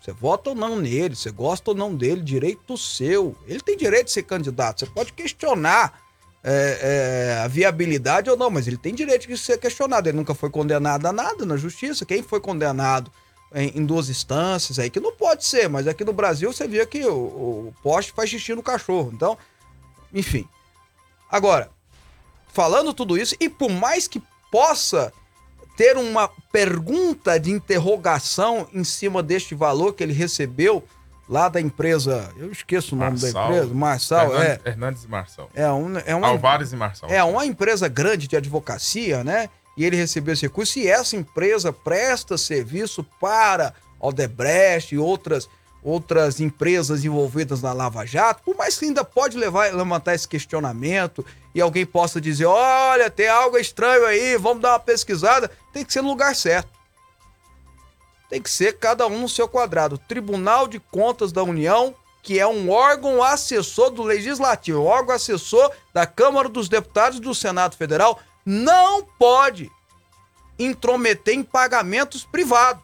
Você 0.00 0.12
vota 0.12 0.50
ou 0.50 0.56
não 0.56 0.76
nele, 0.76 1.16
você 1.16 1.32
gosta 1.32 1.72
ou 1.72 1.76
não 1.76 1.92
dele, 1.92 2.20
direito 2.20 2.78
seu. 2.78 3.34
Ele 3.48 3.60
tem 3.60 3.76
direito 3.76 4.06
de 4.06 4.12
ser 4.12 4.22
candidato. 4.22 4.80
Você 4.80 4.86
pode 4.86 5.12
questionar 5.12 6.00
é, 6.44 6.78
é, 6.82 7.42
a 7.42 7.48
viabilidade 7.48 8.30
ou 8.30 8.36
não, 8.36 8.50
mas 8.50 8.68
ele 8.68 8.76
tem 8.76 8.94
direito 8.94 9.26
de 9.26 9.36
ser 9.36 9.58
questionado. 9.58 10.08
Ele 10.08 10.18
nunca 10.18 10.34
foi 10.34 10.50
condenado 10.50 11.04
a 11.06 11.12
nada 11.12 11.44
na 11.44 11.56
justiça. 11.56 12.06
Quem 12.06 12.22
foi 12.22 12.38
condenado 12.38 13.10
em, 13.54 13.78
em, 13.78 13.86
duas 13.86 14.08
instâncias 14.08 14.78
aí, 14.78 14.90
que 14.90 15.00
não 15.00 15.14
pode 15.14 15.44
ser, 15.44 15.68
mas 15.68 15.86
aqui 15.86 16.04
no 16.04 16.12
Brasil 16.12 16.52
você 16.52 16.66
vê 16.66 16.84
que 16.84 17.04
o, 17.06 17.14
o 17.68 17.74
poste 17.82 18.12
faz 18.12 18.28
xixi 18.28 18.54
no 18.54 18.62
cachorro. 18.62 19.10
Então, 19.14 19.38
enfim. 20.12 20.48
Agora, 21.30 21.70
falando 22.48 22.92
tudo 22.92 23.16
isso, 23.16 23.36
e 23.40 23.48
por 23.48 23.70
mais 23.70 24.08
que 24.08 24.22
possa 24.50 25.12
ter 25.76 25.96
uma 25.96 26.28
pergunta 26.52 27.38
de 27.38 27.50
interrogação 27.50 28.68
em 28.72 28.84
cima 28.84 29.22
deste 29.22 29.54
valor 29.54 29.94
que 29.94 30.02
ele 30.02 30.12
recebeu 30.12 30.84
lá 31.28 31.48
da 31.48 31.60
empresa, 31.60 32.30
eu 32.36 32.52
esqueço 32.52 32.94
o 32.94 32.98
nome 32.98 33.12
Marçal, 33.12 33.32
da 33.32 33.56
empresa, 33.56 33.74
Marçal, 33.74 34.32
Hernandes, 34.32 34.60
é. 34.64 34.68
Hernandes 34.68 35.04
e 35.04 35.08
Marçal. 35.08 35.50
É, 35.54 35.72
um, 35.72 35.98
é 35.98 36.14
uma, 36.14 36.28
Alvares 36.28 36.72
e 36.72 36.76
Marçal. 36.76 37.10
É 37.10 37.24
uma 37.24 37.46
empresa 37.46 37.88
grande 37.88 38.28
de 38.28 38.36
advocacia, 38.36 39.24
né? 39.24 39.48
E 39.76 39.84
ele 39.84 39.96
recebeu 39.96 40.34
esse 40.34 40.42
recurso, 40.42 40.78
e 40.78 40.86
essa 40.86 41.16
empresa 41.16 41.72
presta 41.72 42.38
serviço 42.38 43.04
para 43.20 43.74
Aldebrecht 44.00 44.94
e 44.94 44.98
outras, 44.98 45.48
outras 45.82 46.40
empresas 46.40 47.04
envolvidas 47.04 47.62
na 47.62 47.72
Lava 47.72 48.04
Jato, 48.06 48.42
por 48.44 48.56
mais 48.56 48.78
que 48.78 48.84
ainda 48.84 49.04
pode 49.04 49.36
levar, 49.36 49.74
levantar 49.74 50.14
esse 50.14 50.28
questionamento 50.28 51.24
e 51.54 51.60
alguém 51.60 51.86
possa 51.86 52.20
dizer: 52.20 52.46
olha, 52.46 53.10
tem 53.10 53.28
algo 53.28 53.58
estranho 53.58 54.04
aí, 54.06 54.36
vamos 54.36 54.62
dar 54.62 54.72
uma 54.72 54.80
pesquisada, 54.80 55.50
tem 55.72 55.84
que 55.84 55.92
ser 55.92 56.02
no 56.02 56.08
lugar 56.08 56.34
certo. 56.34 56.68
Tem 58.28 58.40
que 58.40 58.50
ser 58.50 58.78
cada 58.78 59.06
um 59.06 59.20
no 59.20 59.28
seu 59.28 59.46
quadrado. 59.46 59.98
Tribunal 59.98 60.66
de 60.66 60.80
Contas 60.80 61.30
da 61.30 61.42
União, 61.42 61.94
que 62.22 62.40
é 62.40 62.46
um 62.46 62.70
órgão 62.70 63.22
assessor 63.22 63.90
do 63.90 64.02
Legislativo, 64.02 64.82
órgão 64.82 65.14
assessor 65.14 65.70
da 65.92 66.06
Câmara 66.06 66.48
dos 66.48 66.68
Deputados 66.68 67.18
e 67.18 67.20
do 67.20 67.34
Senado 67.34 67.76
Federal, 67.76 68.18
não 68.44 69.04
pode 69.18 69.70
intrometer 70.58 71.34
em 71.34 71.42
pagamentos 71.42 72.24
privados. 72.24 72.82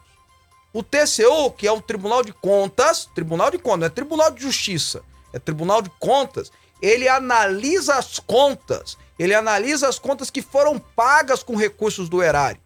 O 0.72 0.82
TCU, 0.82 1.50
que 1.50 1.66
é 1.66 1.72
o 1.72 1.80
Tribunal 1.80 2.22
de 2.22 2.32
Contas, 2.32 3.08
Tribunal 3.14 3.50
de 3.50 3.58
Contas, 3.58 3.80
não 3.80 3.86
é 3.86 3.90
Tribunal 3.90 4.30
de 4.30 4.42
Justiça, 4.42 5.02
é 5.32 5.38
Tribunal 5.38 5.82
de 5.82 5.90
Contas, 5.98 6.52
ele 6.80 7.08
analisa 7.08 7.96
as 7.96 8.18
contas, 8.18 8.96
ele 9.18 9.34
analisa 9.34 9.88
as 9.88 9.98
contas 9.98 10.30
que 10.30 10.40
foram 10.40 10.78
pagas 10.78 11.42
com 11.42 11.56
recursos 11.56 12.08
do 12.08 12.22
erário. 12.22 12.60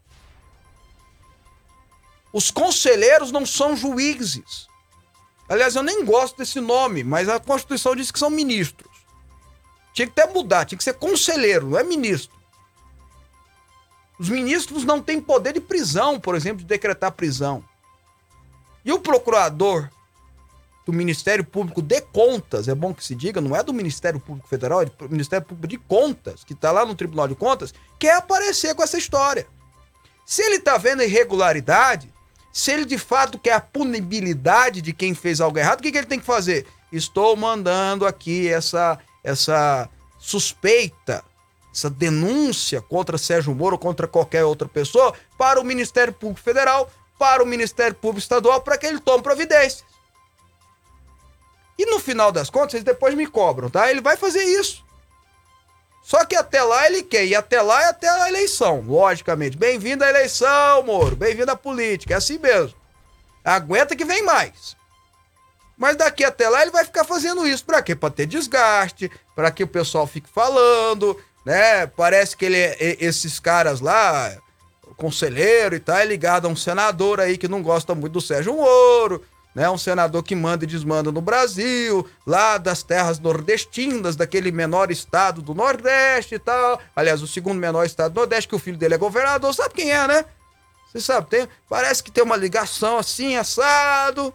Os 2.33 2.51
conselheiros 2.51 3.33
não 3.33 3.47
são 3.47 3.77
juízes. 3.77 4.69
Aliás, 5.49 5.75
eu 5.75 5.83
nem 5.83 6.05
gosto 6.05 6.37
desse 6.37 6.61
nome, 6.61 7.05
mas 7.05 7.29
a 7.29 7.41
Constituição 7.41 7.95
diz 7.95 8.11
que 8.11 8.19
são 8.19 8.31
ministros. 8.31 8.91
Tinha 9.93 10.07
que 10.07 10.21
até 10.21 10.33
mudar, 10.33 10.65
tinha 10.65 10.77
que 10.77 10.85
ser 10.85 10.95
conselheiro, 10.95 11.71
não 11.71 11.79
é 11.79 11.85
ministro. 11.85 12.34
Os 14.19 14.29
ministros 14.29 14.85
não 14.85 15.03
têm 15.03 15.21
poder 15.21 15.53
de 15.53 15.61
prisão, 15.61 16.21
por 16.21 16.35
exemplo, 16.35 16.59
de 16.59 16.65
decretar 16.65 17.13
prisão. 17.13 17.65
E 18.85 18.93
o 18.93 19.01
procurador 19.01 19.89
do 20.87 20.93
Ministério 20.93 21.45
Público 21.45 21.81
de 21.81 22.01
Contas, 22.01 22.69
é 22.69 22.75
bom 22.75 22.93
que 22.93 23.05
se 23.05 23.15
diga, 23.15 23.41
não 23.41 23.57
é 23.57 23.63
do 23.63 23.73
Ministério 23.73 24.21
Público 24.21 24.47
Federal, 24.47 24.83
é 24.83 24.85
do 24.85 25.09
Ministério 25.09 25.47
Público 25.47 25.67
de 25.67 25.79
Contas, 25.79 26.45
que 26.45 26.53
está 26.53 26.71
lá 26.71 26.85
no 26.85 26.95
Tribunal 26.95 27.27
de 27.27 27.35
Contas, 27.35 27.73
quer 27.99 28.17
aparecer 28.17 28.75
com 28.75 28.83
essa 28.83 28.99
história. 28.99 29.47
Se 30.27 30.43
ele 30.43 30.57
está 30.57 30.77
vendo 30.77 31.03
irregularidade, 31.03 32.13
se 32.53 32.71
ele 32.71 32.85
de 32.85 32.99
fato 32.99 33.39
quer 33.39 33.55
a 33.55 33.61
punibilidade 33.61 34.83
de 34.83 34.93
quem 34.93 35.15
fez 35.15 35.41
algo 35.41 35.59
errado, 35.59 35.81
o 35.81 35.83
que, 35.83 35.91
que 35.91 35.99
ele 35.99 36.07
tem 36.07 36.21
que 36.21 36.27
fazer? 36.27 36.67
Estou 36.93 37.35
mandando 37.35 38.07
aqui 38.07 38.49
essa, 38.49 38.99
essa 39.25 39.89
suspeita, 40.19 41.25
essa 41.75 41.91
denúncia 41.91 42.81
contra 42.81 43.19
Sérgio 43.19 43.55
Moro 43.55 43.77
contra 43.77 44.07
qualquer 44.07 44.45
outra 44.45 44.69
pessoa 44.69 45.13
para 45.37 45.61
o 45.61 45.65
Ministério 45.65 46.13
Público 46.13 46.41
Federal, 46.41 46.89
para 47.19 47.43
o 47.43 47.47
Ministério 47.47 47.95
Público 47.95 48.21
Estadual, 48.21 48.61
para 48.61 48.79
que 48.79 48.87
ele 48.87 49.01
tome 49.01 49.23
providências. 49.23 49.85
E 51.77 51.85
no 51.87 51.99
final 51.99 52.31
das 52.31 52.49
contas, 52.49 52.75
eles 52.75 52.85
depois 52.85 53.15
me 53.17 53.27
cobram, 53.27 53.69
tá? 53.69 53.91
Ele 53.91 54.01
vai 54.01 54.17
fazer 54.17 54.45
isso. 54.45 54.85
Só 56.05 56.25
que 56.25 56.37
até 56.37 56.63
lá 56.63 56.87
ele 56.87 57.03
quer, 57.03 57.25
e 57.25 57.35
até 57.35 57.61
lá 57.61 57.83
é 57.83 57.87
até 57.87 58.09
a 58.09 58.29
eleição, 58.29 58.81
logicamente. 58.87 59.57
Bem-vindo 59.57 60.05
à 60.05 60.11
eleição, 60.11 60.83
Moro, 60.85 61.17
bem-vindo 61.17 61.51
à 61.51 61.57
política, 61.57 62.15
é 62.15 62.17
assim 62.17 62.39
mesmo. 62.39 62.79
Aguenta 63.45 63.97
que 63.97 64.05
vem 64.05 64.23
mais. 64.23 64.77
Mas 65.77 65.97
daqui 65.97 66.23
até 66.23 66.49
lá 66.49 66.63
ele 66.63 66.71
vai 66.71 66.85
ficar 66.85 67.05
fazendo 67.05 67.47
isso. 67.47 67.65
Pra 67.65 67.83
quê? 67.83 67.97
Pra 67.97 68.11
ter 68.11 68.27
desgaste, 68.27 69.11
para 69.35 69.51
que 69.51 69.65
o 69.65 69.69
pessoal 69.69 70.07
fique 70.07 70.29
falando, 70.29 71.19
né? 71.45 71.87
Parece 71.87 72.37
que 72.37 72.45
ele, 72.45 72.59
esses 73.01 73.39
caras 73.39 73.81
lá, 73.81 74.37
conselheiro 74.97 75.75
e 75.75 75.81
tal, 75.81 75.99
é 75.99 76.05
ligado 76.05 76.47
a 76.47 76.49
um 76.49 76.57
senador 76.57 77.21
aí 77.21 77.37
que 77.37 77.49
não 77.49 77.63
gosta 77.63 77.95
muito 77.95 78.15
do 78.15 78.21
Sérgio 78.21 78.55
Moro 78.55 79.23
né? 79.55 79.71
Um 79.71 79.79
senador 79.79 80.23
que 80.23 80.35
manda 80.35 80.65
e 80.65 80.67
desmanda 80.67 81.13
no 81.13 81.21
Brasil, 81.21 82.07
lá 82.27 82.59
das 82.59 82.83
terras 82.83 83.19
nordestinas, 83.21 84.17
daquele 84.17 84.51
menor 84.51 84.91
estado 84.91 85.41
do 85.41 85.55
Nordeste 85.55 86.35
e 86.35 86.39
tal. 86.39 86.81
Aliás, 86.95 87.23
o 87.23 87.27
segundo 87.27 87.59
menor 87.59 87.85
estado 87.85 88.13
do 88.13 88.17
Nordeste, 88.17 88.49
que 88.49 88.57
o 88.57 88.59
filho 88.59 88.77
dele 88.77 88.95
é 88.95 88.99
governador, 88.99 89.55
sabe 89.55 89.75
quem 89.75 89.93
é, 89.93 90.07
né? 90.09 90.25
Você 90.91 91.01
sabe, 91.01 91.29
tem, 91.29 91.49
parece 91.69 92.03
que 92.03 92.11
tem 92.11 92.25
uma 92.25 92.37
ligação 92.37 92.99
assim, 92.99 93.37
assado. 93.37 94.35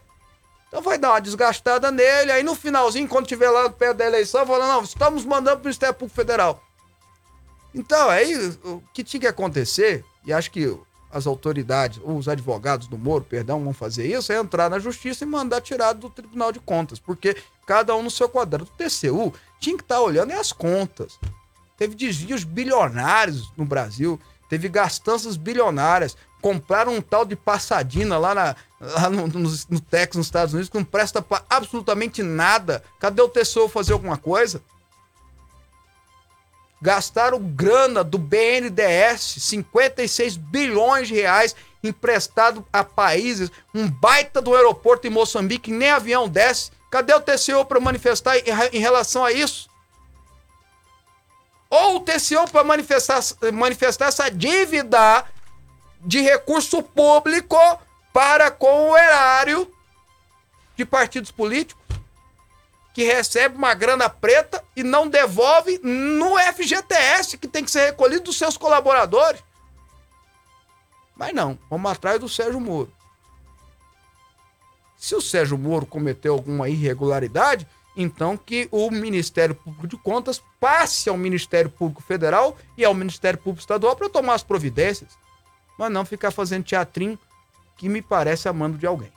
Então 0.67 0.81
vai 0.81 0.97
dar 0.97 1.11
uma 1.11 1.21
desgastada 1.21 1.91
nele, 1.91 2.31
aí 2.31 2.43
no 2.43 2.55
finalzinho, 2.55 3.07
quando 3.07 3.27
tiver 3.27 3.49
lá 3.49 3.69
perto 3.69 3.97
da 3.97 4.05
eleição, 4.05 4.45
fala, 4.45 4.67
não, 4.67 4.83
estamos 4.83 5.25
mandando 5.25 5.57
para 5.57 5.63
o 5.63 5.65
Ministério 5.65 5.95
Público 5.95 6.15
Federal. 6.15 6.63
Então, 7.73 8.09
aí 8.09 8.35
o 8.63 8.81
que 8.93 9.03
tinha 9.03 9.21
que 9.21 9.27
acontecer, 9.27 10.03
e 10.25 10.33
acho 10.33 10.49
que 10.51 10.77
as 11.11 11.25
autoridades, 11.25 11.99
os 12.03 12.27
advogados 12.27 12.87
do 12.87 12.97
Moro, 12.97 13.23
perdão, 13.23 13.63
vão 13.63 13.73
fazer 13.73 14.07
isso, 14.07 14.31
é 14.31 14.37
entrar 14.37 14.69
na 14.69 14.79
justiça 14.79 15.23
e 15.23 15.27
mandar 15.27 15.61
tirar 15.61 15.93
do 15.93 16.09
Tribunal 16.09 16.51
de 16.51 16.59
Contas, 16.59 16.99
porque 16.99 17.35
cada 17.65 17.95
um 17.95 18.03
no 18.03 18.11
seu 18.11 18.29
quadrado. 18.29 18.65
O 18.65 18.77
TCU 18.77 19.33
tinha 19.59 19.75
que 19.75 19.83
estar 19.83 20.01
olhando 20.01 20.31
as 20.33 20.51
contas. 20.51 21.19
Teve 21.77 21.95
desvios 21.95 22.43
bilionários 22.43 23.51
no 23.55 23.65
Brasil, 23.65 24.19
teve 24.49 24.67
gastanças 24.67 25.37
bilionárias. 25.37 26.15
Compraram 26.41 26.95
um 26.95 27.01
tal 27.01 27.25
de 27.25 27.35
passadina 27.35 28.17
lá, 28.17 28.33
na, 28.33 28.55
lá 28.79 29.09
no, 29.09 29.27
no, 29.27 29.49
no 29.69 29.79
Texas, 29.79 30.15
nos 30.15 30.27
Estados 30.27 30.53
Unidos, 30.53 30.69
que 30.69 30.77
não 30.77 30.85
presta 30.85 31.21
para 31.21 31.43
absolutamente 31.49 32.23
nada. 32.23 32.83
Cadê 32.99 33.21
o 33.21 33.27
TCU 33.27 33.67
fazer 33.67 33.93
alguma 33.93 34.17
coisa? 34.17 34.61
Gastaram 36.81 37.39
grana 37.39 38.03
do 38.03 38.17
BNDES, 38.17 39.35
56 39.39 40.37
bilhões 40.37 41.07
de 41.07 41.15
reais 41.15 41.55
emprestado 41.83 42.65
a 42.71 42.83
países, 42.83 43.51
um 43.73 43.89
baita 43.89 44.41
do 44.41 44.55
aeroporto 44.55 45.07
em 45.07 45.09
Moçambique, 45.09 45.71
nem 45.71 45.89
avião 45.89 46.27
desce. 46.27 46.71
Cadê 46.89 47.13
o 47.13 47.21
TCU 47.21 47.63
para 47.65 47.79
manifestar 47.79 48.35
em 48.37 48.79
relação 48.79 49.23
a 49.23 49.31
isso? 49.31 49.69
Ou 51.69 51.97
o 51.97 51.99
TCU 51.99 52.47
para 52.51 52.63
manifestar, 52.63 53.21
manifestar 53.53 54.07
essa 54.07 54.29
dívida 54.29 55.23
de 56.01 56.19
recurso 56.21 56.81
público 56.81 57.57
para 58.11 58.49
com 58.49 58.89
o 58.89 58.97
erário 58.97 59.71
de 60.75 60.83
partidos 60.83 61.29
políticos? 61.29 61.78
Que 62.93 63.03
recebe 63.03 63.55
uma 63.55 63.73
grana 63.73 64.09
preta 64.09 64.63
e 64.75 64.83
não 64.83 65.07
devolve 65.07 65.79
no 65.83 66.37
FGTS, 66.37 67.37
que 67.37 67.47
tem 67.47 67.63
que 67.63 67.71
ser 67.71 67.85
recolhido 67.85 68.25
dos 68.25 68.37
seus 68.37 68.57
colaboradores. 68.57 69.43
Mas 71.15 71.33
não, 71.33 71.57
vamos 71.69 71.91
atrás 71.91 72.19
do 72.19 72.29
Sérgio 72.29 72.59
Moro. 72.59 72.91
Se 74.97 75.15
o 75.15 75.21
Sérgio 75.21 75.57
Moro 75.57 75.85
cometeu 75.85 76.33
alguma 76.33 76.67
irregularidade, 76.67 77.67
então 77.95 78.37
que 78.37 78.67
o 78.71 78.89
Ministério 78.89 79.55
Público 79.55 79.87
de 79.87 79.97
Contas 79.97 80.41
passe 80.59 81.09
ao 81.09 81.17
Ministério 81.17 81.69
Público 81.69 82.01
Federal 82.01 82.57
e 82.77 82.83
ao 82.85 82.93
Ministério 82.93 83.39
Público 83.39 83.61
Estadual 83.61 83.95
para 83.95 84.09
tomar 84.09 84.35
as 84.35 84.43
providências. 84.43 85.17
Mas 85.77 85.91
não 85.91 86.05
ficar 86.05 86.31
fazendo 86.31 86.65
teatrinho 86.65 87.17
que 87.77 87.87
me 87.87 88.01
parece 88.01 88.49
amando 88.49 88.77
de 88.77 88.85
alguém. 88.85 89.11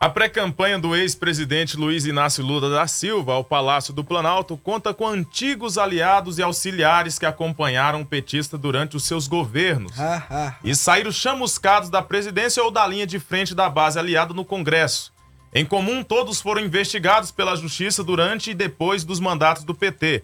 A 0.00 0.08
pré-campanha 0.08 0.78
do 0.78 0.94
ex-presidente 0.94 1.76
Luiz 1.76 2.06
Inácio 2.06 2.44
Lula 2.44 2.70
da 2.70 2.86
Silva 2.86 3.32
ao 3.32 3.42
Palácio 3.42 3.92
do 3.92 4.04
Planalto 4.04 4.56
conta 4.56 4.94
com 4.94 5.08
antigos 5.08 5.76
aliados 5.76 6.38
e 6.38 6.42
auxiliares 6.42 7.18
que 7.18 7.26
acompanharam 7.26 8.02
o 8.02 8.06
petista 8.06 8.56
durante 8.56 8.96
os 8.96 9.02
seus 9.02 9.26
governos 9.26 9.92
e 10.62 10.72
saíram 10.76 11.10
chamuscados 11.10 11.90
da 11.90 12.00
presidência 12.00 12.62
ou 12.62 12.70
da 12.70 12.86
linha 12.86 13.08
de 13.08 13.18
frente 13.18 13.56
da 13.56 13.68
base 13.68 13.98
aliada 13.98 14.32
no 14.32 14.44
Congresso. 14.44 15.12
Em 15.52 15.66
comum, 15.66 16.04
todos 16.04 16.40
foram 16.40 16.60
investigados 16.60 17.32
pela 17.32 17.56
Justiça 17.56 18.04
durante 18.04 18.52
e 18.52 18.54
depois 18.54 19.02
dos 19.02 19.18
mandatos 19.18 19.64
do 19.64 19.74
PT. 19.74 20.22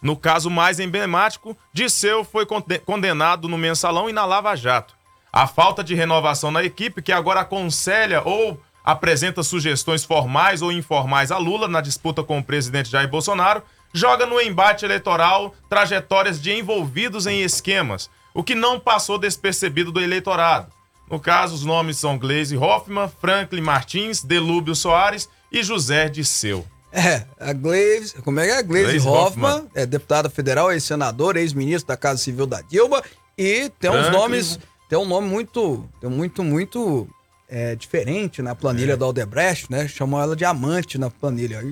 No 0.00 0.16
caso 0.16 0.48
mais 0.48 0.78
emblemático, 0.78 1.56
Disseu 1.72 2.22
foi 2.22 2.46
condenado 2.84 3.48
no 3.48 3.58
Mensalão 3.58 4.08
e 4.08 4.12
na 4.12 4.24
Lava 4.24 4.54
Jato. 4.54 4.94
A 5.32 5.48
falta 5.48 5.82
de 5.82 5.94
renovação 5.94 6.50
na 6.50 6.62
equipe, 6.62 7.02
que 7.02 7.12
agora 7.12 7.40
aconselha 7.40 8.22
ou 8.24 8.58
apresenta 8.86 9.42
sugestões 9.42 10.04
formais 10.04 10.62
ou 10.62 10.70
informais 10.70 11.32
a 11.32 11.38
Lula 11.38 11.66
na 11.66 11.80
disputa 11.80 12.22
com 12.22 12.38
o 12.38 12.44
presidente 12.44 12.88
Jair 12.88 13.08
Bolsonaro, 13.08 13.60
joga 13.92 14.24
no 14.24 14.40
embate 14.40 14.84
eleitoral 14.84 15.52
trajetórias 15.68 16.40
de 16.40 16.52
envolvidos 16.52 17.26
em 17.26 17.42
esquemas, 17.42 18.08
o 18.32 18.44
que 18.44 18.54
não 18.54 18.78
passou 18.78 19.18
despercebido 19.18 19.90
do 19.90 20.00
eleitorado. 20.00 20.68
No 21.10 21.18
caso, 21.18 21.54
os 21.54 21.64
nomes 21.64 21.98
são 21.98 22.16
Gleisi 22.18 22.56
Hoffmann, 22.56 23.10
Franklin 23.20 23.60
Martins, 23.60 24.22
Delúbio 24.22 24.74
Soares 24.74 25.28
e 25.50 25.62
José 25.62 26.08
Disseu. 26.08 26.64
É, 26.92 27.24
a 27.40 27.52
Gleisi, 27.52 28.14
como 28.22 28.38
é 28.38 28.46
que 28.46 28.52
é? 28.52 28.58
A 28.58 28.62
Gleisi 28.62 28.98
Hoffmann, 29.06 29.54
Hoffmann, 29.54 29.68
é 29.74 29.84
deputada 29.84 30.30
federal, 30.30 30.72
ex-senador, 30.72 31.36
ex-ministro 31.36 31.88
da 31.88 31.96
Casa 31.96 32.20
Civil 32.20 32.46
da 32.46 32.60
Dilma 32.60 33.02
e 33.36 33.68
tem 33.80 33.90
uns 33.90 34.10
nomes, 34.10 34.58
tem 34.88 34.98
um 34.98 35.04
nome 35.04 35.28
muito, 35.28 35.84
tem 36.00 36.08
muito, 36.08 36.42
muito 36.42 37.08
é, 37.48 37.76
diferente 37.76 38.42
na 38.42 38.54
planilha 38.54 38.94
é. 38.94 38.96
do 38.96 39.04
Aldebrecht, 39.04 39.70
né? 39.70 39.86
Chamam 39.88 40.20
ela 40.20 40.34
de 40.34 40.44
amante 40.44 40.98
na 40.98 41.10
planilha. 41.10 41.62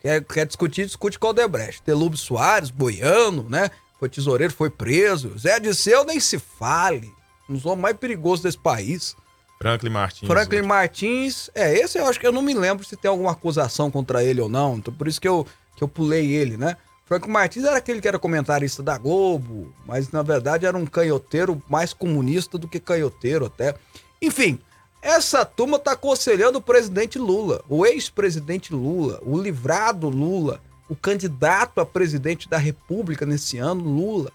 Quer, 0.00 0.24
quer 0.24 0.46
discutir, 0.46 0.86
discute 0.86 1.18
com 1.18 1.26
o 1.26 1.30
Aldebrecht. 1.30 1.82
Telúbio 1.82 2.18
Soares, 2.18 2.70
boiano, 2.70 3.46
né? 3.48 3.70
Foi 3.98 4.08
tesoureiro, 4.08 4.52
foi 4.52 4.70
preso. 4.70 5.36
Zé 5.38 5.60
Disseu 5.60 6.04
nem 6.04 6.18
se 6.18 6.38
fale. 6.38 7.12
Um 7.48 7.54
dos 7.54 7.66
homens 7.66 7.82
mais 7.82 7.96
perigosos 7.96 8.42
desse 8.42 8.58
país. 8.58 9.14
Franklin 9.60 9.90
Martins. 9.90 10.26
Franklin 10.26 10.62
Martins, 10.62 11.50
é, 11.54 11.74
esse 11.78 11.98
eu 11.98 12.06
acho 12.06 12.18
que 12.18 12.26
eu 12.26 12.32
não 12.32 12.40
me 12.40 12.54
lembro 12.54 12.82
se 12.82 12.96
tem 12.96 13.10
alguma 13.10 13.32
acusação 13.32 13.90
contra 13.90 14.24
ele 14.24 14.40
ou 14.40 14.48
não. 14.48 14.78
Então 14.78 14.94
por 14.94 15.06
isso 15.06 15.20
que 15.20 15.28
eu, 15.28 15.46
que 15.76 15.84
eu 15.84 15.88
pulei 15.88 16.32
ele, 16.32 16.56
né? 16.56 16.76
Franklin 17.04 17.32
Martins 17.32 17.64
era 17.64 17.76
aquele 17.76 18.00
que 18.00 18.08
era 18.08 18.18
comentarista 18.18 18.82
da 18.82 18.96
Globo, 18.96 19.74
mas 19.84 20.10
na 20.12 20.22
verdade 20.22 20.64
era 20.64 20.78
um 20.78 20.86
canhoteiro 20.86 21.60
mais 21.68 21.92
comunista 21.92 22.56
do 22.56 22.68
que 22.68 22.80
canhoteiro 22.80 23.44
até. 23.44 23.74
Enfim, 24.22 24.60
essa 25.02 25.44
turma 25.44 25.76
está 25.76 25.92
aconselhando 25.92 26.58
o 26.58 26.62
presidente 26.62 27.18
Lula, 27.18 27.64
o 27.68 27.86
ex-presidente 27.86 28.72
Lula, 28.72 29.18
o 29.22 29.38
livrado 29.40 30.08
Lula, 30.08 30.60
o 30.88 30.96
candidato 30.96 31.80
a 31.80 31.86
presidente 31.86 32.48
da 32.48 32.58
República 32.58 33.24
nesse 33.24 33.56
ano, 33.58 33.82
Lula. 33.82 34.30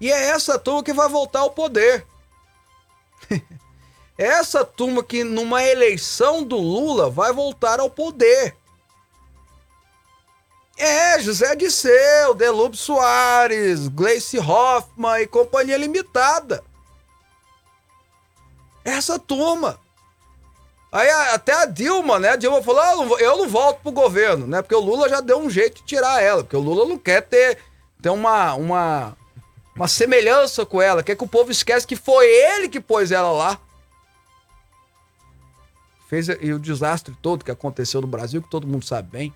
E 0.00 0.12
é 0.12 0.28
essa 0.30 0.58
turma 0.58 0.82
que 0.82 0.92
vai 0.92 1.08
voltar 1.08 1.40
ao 1.40 1.50
poder. 1.50 2.06
Essa 4.18 4.64
turma 4.64 5.04
que 5.04 5.22
numa 5.22 5.62
eleição 5.62 6.42
do 6.42 6.56
Lula 6.56 7.10
vai 7.10 7.34
voltar 7.34 7.80
ao 7.80 7.90
poder. 7.90 8.56
É, 10.74 11.20
José 11.20 11.54
Disseu, 11.54 12.34
Delube 12.34 12.78
Soares, 12.78 13.88
Gleice 13.88 14.38
Hoffmann 14.38 15.22
e 15.22 15.26
Companhia 15.26 15.76
Limitada. 15.76 16.64
Essa 18.86 19.18
turma. 19.18 19.80
Aí 20.92 21.10
até 21.34 21.52
a 21.52 21.66
Dilma, 21.66 22.20
né? 22.20 22.30
A 22.30 22.36
Dilma 22.36 22.62
falou: 22.62 22.80
ah, 22.80 22.92
eu, 22.92 23.04
não, 23.04 23.18
eu 23.18 23.36
não 23.38 23.48
volto 23.48 23.80
pro 23.80 23.90
governo, 23.90 24.46
né? 24.46 24.62
Porque 24.62 24.74
o 24.76 24.80
Lula 24.80 25.08
já 25.08 25.20
deu 25.20 25.38
um 25.40 25.50
jeito 25.50 25.78
de 25.78 25.82
tirar 25.82 26.22
ela. 26.22 26.44
Porque 26.44 26.56
o 26.56 26.60
Lula 26.60 26.86
não 26.86 26.96
quer 26.96 27.22
ter, 27.22 27.58
ter 28.00 28.10
uma, 28.10 28.54
uma, 28.54 29.16
uma 29.74 29.88
semelhança 29.88 30.64
com 30.64 30.80
ela. 30.80 31.02
Quer 31.02 31.16
que 31.16 31.24
o 31.24 31.28
povo 31.28 31.50
esquece 31.50 31.84
que 31.84 31.96
foi 31.96 32.26
ele 32.26 32.68
que 32.68 32.80
pôs 32.80 33.10
ela 33.10 33.32
lá. 33.32 33.58
Fez 36.08 36.28
e 36.28 36.52
o 36.52 36.58
desastre 36.58 37.12
todo 37.20 37.44
que 37.44 37.50
aconteceu 37.50 38.00
no 38.00 38.06
Brasil, 38.06 38.40
que 38.40 38.48
todo 38.48 38.68
mundo 38.68 38.84
sabe 38.84 39.10
bem. 39.10 39.34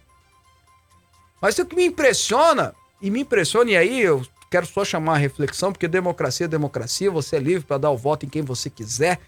Mas 1.42 1.58
o 1.58 1.66
que 1.66 1.74
me 1.74 1.86
impressiona, 1.86 2.72
e 3.02 3.10
me 3.10 3.20
impressiona, 3.20 3.72
e 3.72 3.76
aí 3.76 4.00
eu 4.00 4.24
quero 4.50 4.66
só 4.66 4.84
chamar 4.84 5.14
a 5.14 5.18
reflexão, 5.18 5.72
porque 5.72 5.88
democracia 5.88 6.46
é 6.46 6.48
democracia, 6.48 7.10
você 7.10 7.36
é 7.36 7.40
livre 7.40 7.66
para 7.66 7.78
dar 7.78 7.90
o 7.90 7.96
voto 7.96 8.24
em 8.24 8.28
quem 8.28 8.42
você 8.42 8.70
quiser, 8.70 9.18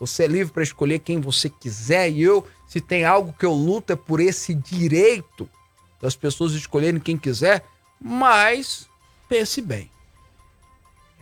você 0.00 0.24
é 0.24 0.26
livre 0.26 0.52
para 0.52 0.62
escolher 0.62 0.98
quem 0.98 1.20
você 1.20 1.48
quiser, 1.48 2.10
e 2.10 2.22
eu, 2.22 2.44
se 2.66 2.80
tem 2.80 3.04
algo 3.04 3.32
que 3.38 3.46
eu 3.46 3.52
luto, 3.52 3.92
é 3.92 3.96
por 3.96 4.18
esse 4.18 4.54
direito 4.54 5.48
das 6.00 6.16
pessoas 6.16 6.52
escolherem 6.52 6.98
quem 6.98 7.16
quiser, 7.16 7.64
mas 8.00 8.88
pense 9.28 9.60
bem. 9.60 9.90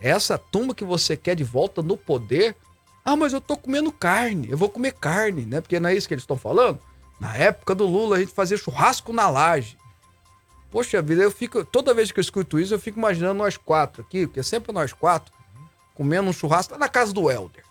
Essa 0.01 0.37
turma 0.37 0.73
que 0.73 0.85
você 0.85 1.17
quer 1.17 1.35
de 1.35 1.43
volta 1.43 1.83
no 1.83 1.97
poder 1.97 2.55
ah, 3.03 3.15
mas 3.15 3.33
eu 3.33 3.41
tô 3.41 3.57
comendo 3.57 3.91
carne, 3.91 4.49
eu 4.51 4.57
vou 4.57 4.69
comer 4.69 4.93
carne, 4.93 5.43
né? 5.43 5.61
Porque 5.61 5.79
não 5.79 5.89
é 5.89 5.95
isso 5.95 6.07
que 6.07 6.13
eles 6.13 6.21
estão 6.21 6.37
falando? 6.37 6.79
Na 7.19 7.35
época 7.35 7.73
do 7.73 7.87
Lula, 7.87 8.17
a 8.17 8.19
gente 8.19 8.31
fazia 8.31 8.55
churrasco 8.55 9.11
na 9.11 9.27
laje. 9.29 9.77
Poxa 10.69 11.01
vida, 11.01 11.23
eu 11.23 11.31
fico. 11.31 11.65
Toda 11.65 11.93
vez 11.93 12.11
que 12.11 12.19
eu 12.19 12.21
escuto 12.21 12.59
isso, 12.59 12.73
eu 12.73 12.79
fico 12.79 12.99
imaginando 12.99 13.33
nós 13.33 13.57
quatro 13.57 14.03
aqui, 14.03 14.27
porque 14.27 14.41
é 14.41 14.43
sempre 14.43 14.71
nós 14.71 14.93
quatro, 14.93 15.33
comendo 15.95 16.29
um 16.29 16.33
churrasco 16.33 16.77
na 16.77 16.87
casa 16.87 17.11
do 17.11 17.31
Helder. 17.31 17.63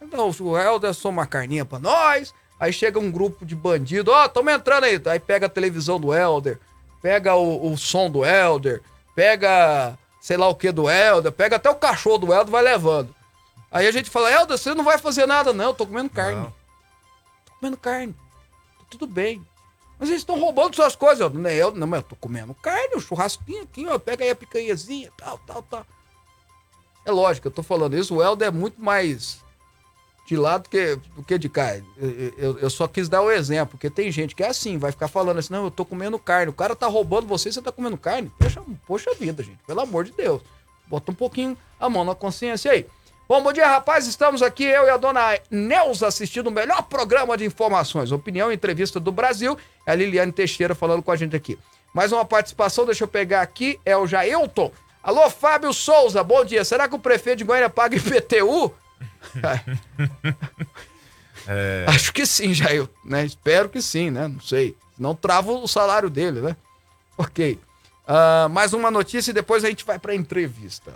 Então, 0.00 0.30
o 0.40 0.58
Helder 0.58 0.94
soma 0.94 1.22
uma 1.22 1.26
carninha 1.26 1.64
pra 1.64 1.78
nós, 1.78 2.34
aí 2.58 2.72
chega 2.72 2.98
um 2.98 3.10
grupo 3.10 3.44
de 3.44 3.54
bandido, 3.54 4.10
ó, 4.10 4.24
oh, 4.24 4.28
tamo 4.28 4.50
entrando 4.50 4.84
aí. 4.84 5.00
Aí 5.06 5.20
pega 5.20 5.46
a 5.46 5.50
televisão 5.50 6.00
do 6.00 6.14
Helder, 6.14 6.58
pega 7.02 7.34
o, 7.34 7.72
o 7.72 7.76
som 7.76 8.10
do 8.10 8.24
Helder, 8.24 8.82
pega 9.14 9.98
sei 10.20 10.36
lá 10.36 10.48
o 10.48 10.54
que 10.54 10.70
do 10.70 10.88
Helder, 10.88 11.32
pega 11.32 11.56
até 11.56 11.70
o 11.70 11.74
cachorro 11.74 12.18
do 12.18 12.32
Helder 12.32 12.50
vai 12.50 12.62
levando. 12.62 13.14
Aí 13.72 13.86
a 13.86 13.92
gente 13.92 14.10
fala, 14.10 14.30
Helder, 14.30 14.58
você 14.58 14.74
não 14.74 14.84
vai 14.84 14.98
fazer 14.98 15.26
nada, 15.26 15.52
não, 15.52 15.66
eu 15.66 15.74
tô 15.74 15.86
comendo 15.86 16.10
carne. 16.10 16.40
Não. 16.40 16.50
Tô 17.46 17.52
comendo 17.58 17.76
carne. 17.76 18.12
Tá 18.12 18.84
tudo 18.90 19.06
bem. 19.06 19.44
Mas 19.98 20.08
eles 20.08 20.22
estão 20.22 20.38
roubando 20.38 20.74
suas 20.74 20.96
coisas. 20.96 21.20
Eu, 21.20 21.30
não, 21.30 21.50
eu, 21.50 21.72
não, 21.72 21.86
mas 21.86 22.00
eu 22.00 22.08
tô 22.08 22.16
comendo 22.16 22.54
carne, 22.54 22.96
um 22.96 23.00
churrasquinho 23.00 23.62
aqui, 23.62 23.86
ó. 23.86 23.98
Pega 23.98 24.24
aí 24.24 24.30
a 24.30 24.34
picanhazinha, 24.34 25.10
tal, 25.16 25.38
tal, 25.46 25.62
tal. 25.62 25.86
É 27.04 27.10
lógico, 27.10 27.46
eu 27.46 27.52
tô 27.52 27.62
falando 27.62 27.96
isso. 27.96 28.16
O 28.16 28.22
Helder 28.22 28.48
é 28.48 28.50
muito 28.50 28.80
mais 28.80 29.42
de 30.30 30.36
lado 30.36 30.62
do 30.62 30.68
que, 30.68 30.96
do 31.16 31.22
que 31.24 31.36
de 31.36 31.48
cá. 31.48 31.76
Eu, 31.96 32.32
eu, 32.38 32.58
eu, 32.60 32.70
só 32.70 32.86
quis 32.86 33.08
dar 33.08 33.20
o 33.20 33.32
exemplo, 33.32 33.72
porque 33.72 33.90
tem 33.90 34.12
gente 34.12 34.32
que 34.32 34.44
é 34.44 34.48
assim, 34.48 34.78
vai 34.78 34.92
ficar 34.92 35.08
falando 35.08 35.38
assim, 35.38 35.52
não, 35.52 35.64
eu 35.64 35.72
tô 35.72 35.84
comendo 35.84 36.16
carne. 36.20 36.50
O 36.50 36.54
cara 36.54 36.76
tá 36.76 36.86
roubando 36.86 37.26
você 37.26 37.50
você 37.50 37.60
tá 37.60 37.72
comendo 37.72 37.98
carne. 37.98 38.30
Poxa, 38.38 38.62
poxa 38.86 39.14
vida, 39.18 39.42
gente, 39.42 39.58
pelo 39.66 39.80
amor 39.80 40.04
de 40.04 40.12
Deus. 40.12 40.40
Bota 40.86 41.10
um 41.10 41.14
pouquinho 41.14 41.58
a 41.80 41.88
mão 41.88 42.04
na 42.04 42.14
consciência 42.14 42.70
aí. 42.70 42.86
Bom, 43.28 43.42
bom 43.42 43.52
dia, 43.52 43.66
rapaz. 43.66 44.06
Estamos 44.06 44.40
aqui, 44.40 44.62
eu 44.62 44.84
e 44.84 44.90
a 44.90 44.96
dona 44.96 45.36
Neuza, 45.50 46.06
assistindo 46.06 46.46
o 46.46 46.52
melhor 46.52 46.82
programa 46.82 47.36
de 47.36 47.44
informações, 47.44 48.12
opinião 48.12 48.52
e 48.52 48.54
entrevista 48.54 49.00
do 49.00 49.10
Brasil. 49.10 49.58
É 49.84 49.90
a 49.90 49.94
Liliane 49.96 50.30
Teixeira 50.30 50.76
falando 50.76 51.02
com 51.02 51.10
a 51.10 51.16
gente 51.16 51.34
aqui. 51.34 51.58
Mais 51.92 52.12
uma 52.12 52.24
participação, 52.24 52.86
deixa 52.86 53.02
eu 53.02 53.08
pegar 53.08 53.42
aqui, 53.42 53.80
é 53.84 53.96
o 53.96 54.06
Jailton. 54.06 54.70
Alô, 55.02 55.28
Fábio 55.28 55.72
Souza, 55.72 56.22
bom 56.22 56.44
dia. 56.44 56.64
Será 56.64 56.88
que 56.88 56.94
o 56.94 57.00
prefeito 57.00 57.38
de 57.38 57.44
Goiânia 57.44 57.68
paga 57.68 57.96
IPTU? 57.96 58.72
É... 61.46 61.86
Acho 61.88 62.12
que 62.12 62.26
sim, 62.26 62.52
Jair, 62.54 62.88
né? 63.04 63.24
Espero 63.24 63.68
que 63.68 63.80
sim, 63.80 64.10
né? 64.10 64.28
Não 64.28 64.40
sei. 64.40 64.76
Não 64.98 65.14
trava 65.14 65.52
o 65.52 65.66
salário 65.66 66.10
dele, 66.10 66.40
né? 66.40 66.56
Ok. 67.16 67.58
Uh, 68.06 68.48
mais 68.48 68.72
uma 68.72 68.90
notícia 68.90 69.30
e 69.30 69.34
depois 69.34 69.64
a 69.64 69.68
gente 69.68 69.84
vai 69.84 69.98
para 69.98 70.12
a 70.12 70.16
entrevista. 70.16 70.92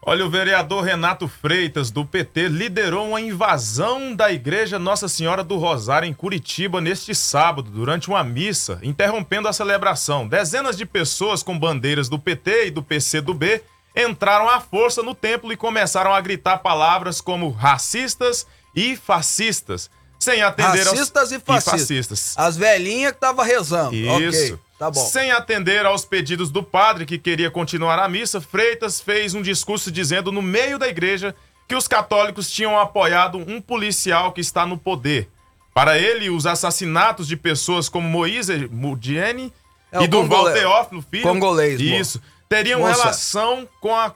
Olha, 0.00 0.24
o 0.24 0.30
vereador 0.30 0.84
Renato 0.84 1.26
Freitas, 1.28 1.90
do 1.90 2.04
PT, 2.04 2.48
liderou 2.48 3.08
uma 3.08 3.20
invasão 3.20 4.14
da 4.14 4.32
Igreja 4.32 4.78
Nossa 4.78 5.08
Senhora 5.08 5.42
do 5.42 5.56
Rosário 5.56 6.08
em 6.08 6.14
Curitiba 6.14 6.80
neste 6.80 7.14
sábado, 7.14 7.70
durante 7.70 8.08
uma 8.08 8.22
missa, 8.22 8.78
interrompendo 8.82 9.48
a 9.48 9.52
celebração. 9.52 10.26
Dezenas 10.26 10.76
de 10.76 10.86
pessoas 10.86 11.42
com 11.42 11.58
bandeiras 11.58 12.08
do 12.08 12.18
PT 12.18 12.68
e 12.68 12.70
do 12.70 12.82
PCdoB 12.82 13.60
entraram 13.98 14.48
à 14.48 14.60
força 14.60 15.02
no 15.02 15.14
templo 15.14 15.52
e 15.52 15.56
começaram 15.56 16.14
a 16.14 16.20
gritar 16.20 16.58
palavras 16.58 17.20
como 17.20 17.50
racistas 17.50 18.46
e 18.74 18.96
fascistas, 18.96 19.90
sem 20.18 20.42
atender 20.42 20.86
Racistas 20.86 21.32
aos... 21.32 21.32
e, 21.32 21.40
fascistas. 21.40 21.74
e 21.74 21.80
fascistas. 21.80 22.34
As 22.36 22.56
velhinhas 22.56 23.10
que 23.10 23.16
estavam 23.16 23.44
rezando. 23.44 23.94
Isso. 23.94 24.54
Okay. 24.54 24.68
Tá 24.78 24.90
bom. 24.90 25.04
Sem 25.04 25.32
atender 25.32 25.84
aos 25.84 26.04
pedidos 26.04 26.50
do 26.50 26.62
padre 26.62 27.04
que 27.04 27.18
queria 27.18 27.50
continuar 27.50 27.98
a 27.98 28.08
missa, 28.08 28.40
Freitas 28.40 29.00
fez 29.00 29.34
um 29.34 29.42
discurso 29.42 29.90
dizendo 29.90 30.30
no 30.30 30.40
meio 30.40 30.78
da 30.78 30.86
igreja 30.86 31.34
que 31.66 31.74
os 31.74 31.88
católicos 31.88 32.48
tinham 32.48 32.78
apoiado 32.78 33.38
um 33.38 33.60
policial 33.60 34.32
que 34.32 34.40
está 34.40 34.64
no 34.64 34.78
poder. 34.78 35.28
Para 35.74 35.98
ele, 35.98 36.30
os 36.30 36.46
assassinatos 36.46 37.26
de 37.26 37.36
pessoas 37.36 37.88
como 37.88 38.08
Moise 38.08 38.68
Mudiene 38.70 39.52
é, 39.90 40.02
e 40.02 40.08
Durval 40.08 40.52
Teófilo 40.52 41.04
Filho, 41.08 41.24
congolês, 41.24 41.80
isso, 41.80 42.22
teriam 42.48 42.82
relação 42.82 43.68
com 43.80 43.94
a 43.94 44.12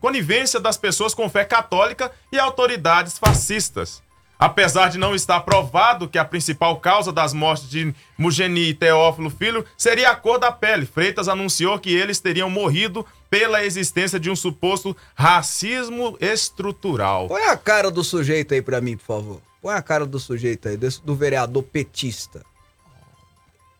conivência 0.00 0.60
das 0.60 0.76
pessoas 0.76 1.14
com 1.14 1.28
fé 1.28 1.44
católica 1.44 2.12
e 2.30 2.38
autoridades 2.38 3.18
fascistas. 3.18 4.02
Apesar 4.38 4.90
de 4.90 4.98
não 4.98 5.14
estar 5.14 5.40
provado 5.42 6.08
que 6.08 6.18
a 6.18 6.24
principal 6.24 6.80
causa 6.80 7.12
das 7.12 7.32
mortes 7.32 7.70
de 7.70 7.94
Mugeni 8.18 8.70
e 8.70 8.74
Teófilo 8.74 9.30
Filho 9.30 9.64
seria 9.78 10.10
a 10.10 10.16
cor 10.16 10.36
da 10.36 10.50
pele, 10.50 10.84
Freitas 10.84 11.28
anunciou 11.28 11.78
que 11.78 11.94
eles 11.94 12.18
teriam 12.18 12.50
morrido 12.50 13.06
pela 13.30 13.64
existência 13.64 14.18
de 14.18 14.28
um 14.28 14.34
suposto 14.34 14.96
racismo 15.14 16.18
estrutural. 16.20 17.28
Põe 17.28 17.44
a 17.44 17.56
cara 17.56 17.88
do 17.88 18.02
sujeito 18.02 18.52
aí 18.52 18.60
para 18.60 18.80
mim, 18.80 18.96
por 18.96 19.04
favor. 19.04 19.40
Põe 19.62 19.74
a 19.74 19.82
cara 19.82 20.04
do 20.04 20.18
sujeito 20.18 20.68
aí, 20.68 20.76
desse, 20.76 21.00
do 21.00 21.14
vereador 21.14 21.62
petista. 21.62 22.44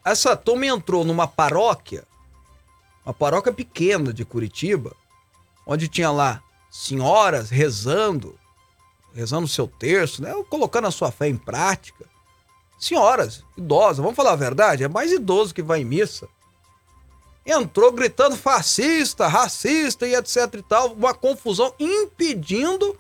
Essa 0.05 0.37
turma 0.37 0.67
entrou 0.67 1.05
numa 1.05 1.27
paróquia, 1.27 2.05
uma 3.05 3.13
paróquia 3.13 3.53
pequena 3.53 4.13
de 4.13 4.25
Curitiba, 4.25 4.95
onde 5.67 5.89
tinha 5.89 6.11
lá 6.11 6.43
senhoras 6.71 7.51
rezando, 7.51 8.39
rezando 9.15 9.45
o 9.45 9.49
seu 9.49 9.67
terço, 9.67 10.23
né? 10.23 10.33
colocando 10.49 10.87
a 10.87 10.91
sua 10.91 11.11
fé 11.11 11.29
em 11.29 11.37
prática. 11.37 12.05
Senhoras, 12.79 13.45
idosas, 13.57 13.99
vamos 13.99 14.17
falar 14.17 14.33
a 14.33 14.37
verdade, 14.37 14.85
é 14.85 14.89
mais 14.89 15.13
idoso 15.13 15.55
que 15.55 15.63
vai 15.63 15.81
em 15.81 15.85
missa. 15.85 16.29
Entrou 17.45 17.93
gritando 17.93 18.37
fascista, 18.37 19.27
racista 19.27 20.07
e 20.07 20.15
etc 20.15 20.55
e 20.55 20.63
tal, 20.63 20.93
uma 20.93 21.13
confusão 21.13 21.75
impedindo 21.79 22.99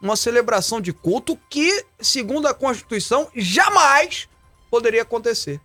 uma 0.00 0.16
celebração 0.16 0.80
de 0.80 0.92
culto 0.92 1.38
que, 1.48 1.84
segundo 2.00 2.46
a 2.46 2.54
Constituição, 2.54 3.28
jamais 3.34 4.28
poderia 4.70 5.02
acontecer. 5.02 5.60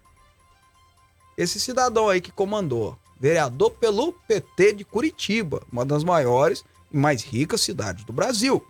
Esse 1.37 1.59
cidadão 1.59 2.09
aí 2.09 2.21
que 2.21 2.31
comandou, 2.31 2.97
vereador 3.23 3.71
pelo 3.71 4.11
PT 4.27 4.73
de 4.73 4.83
Curitiba, 4.83 5.63
uma 5.71 5.85
das 5.85 6.03
maiores 6.03 6.65
e 6.91 6.97
mais 6.97 7.23
ricas 7.23 7.61
cidades 7.61 8.03
do 8.03 8.11
Brasil. 8.11 8.67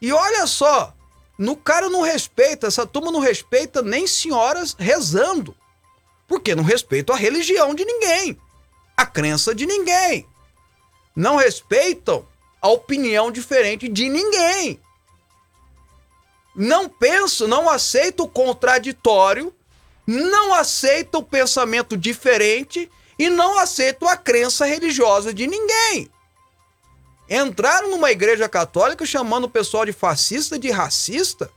E 0.00 0.12
olha 0.12 0.46
só, 0.46 0.94
no 1.36 1.56
cara 1.56 1.90
não 1.90 2.02
respeita, 2.02 2.68
essa 2.68 2.86
turma 2.86 3.10
não 3.10 3.18
respeita 3.18 3.82
nem 3.82 4.06
senhoras 4.06 4.76
rezando. 4.78 5.56
Porque 6.28 6.54
não 6.54 6.62
respeita 6.62 7.12
a 7.12 7.16
religião 7.16 7.74
de 7.74 7.84
ninguém, 7.84 8.40
a 8.96 9.04
crença 9.04 9.52
de 9.52 9.66
ninguém. 9.66 10.24
Não 11.16 11.34
respeitam 11.34 12.24
a 12.62 12.68
opinião 12.68 13.32
diferente 13.32 13.88
de 13.88 14.08
ninguém. 14.08 14.78
Não 16.54 16.88
penso, 16.88 17.48
não 17.48 17.68
aceita 17.68 18.22
o 18.22 18.28
contraditório, 18.28 19.52
não 20.06 20.54
aceita 20.54 21.18
o 21.18 21.24
pensamento 21.24 21.96
diferente 21.96 22.88
e 23.20 23.28
não 23.28 23.58
aceito 23.58 24.08
a 24.08 24.16
crença 24.16 24.64
religiosa 24.64 25.34
de 25.34 25.46
ninguém. 25.46 26.10
Entraram 27.28 27.90
numa 27.90 28.10
igreja 28.10 28.48
católica 28.48 29.04
chamando 29.04 29.44
o 29.44 29.50
pessoal 29.50 29.84
de 29.84 29.92
fascista, 29.92 30.58
de 30.58 30.70
racista, 30.70 31.50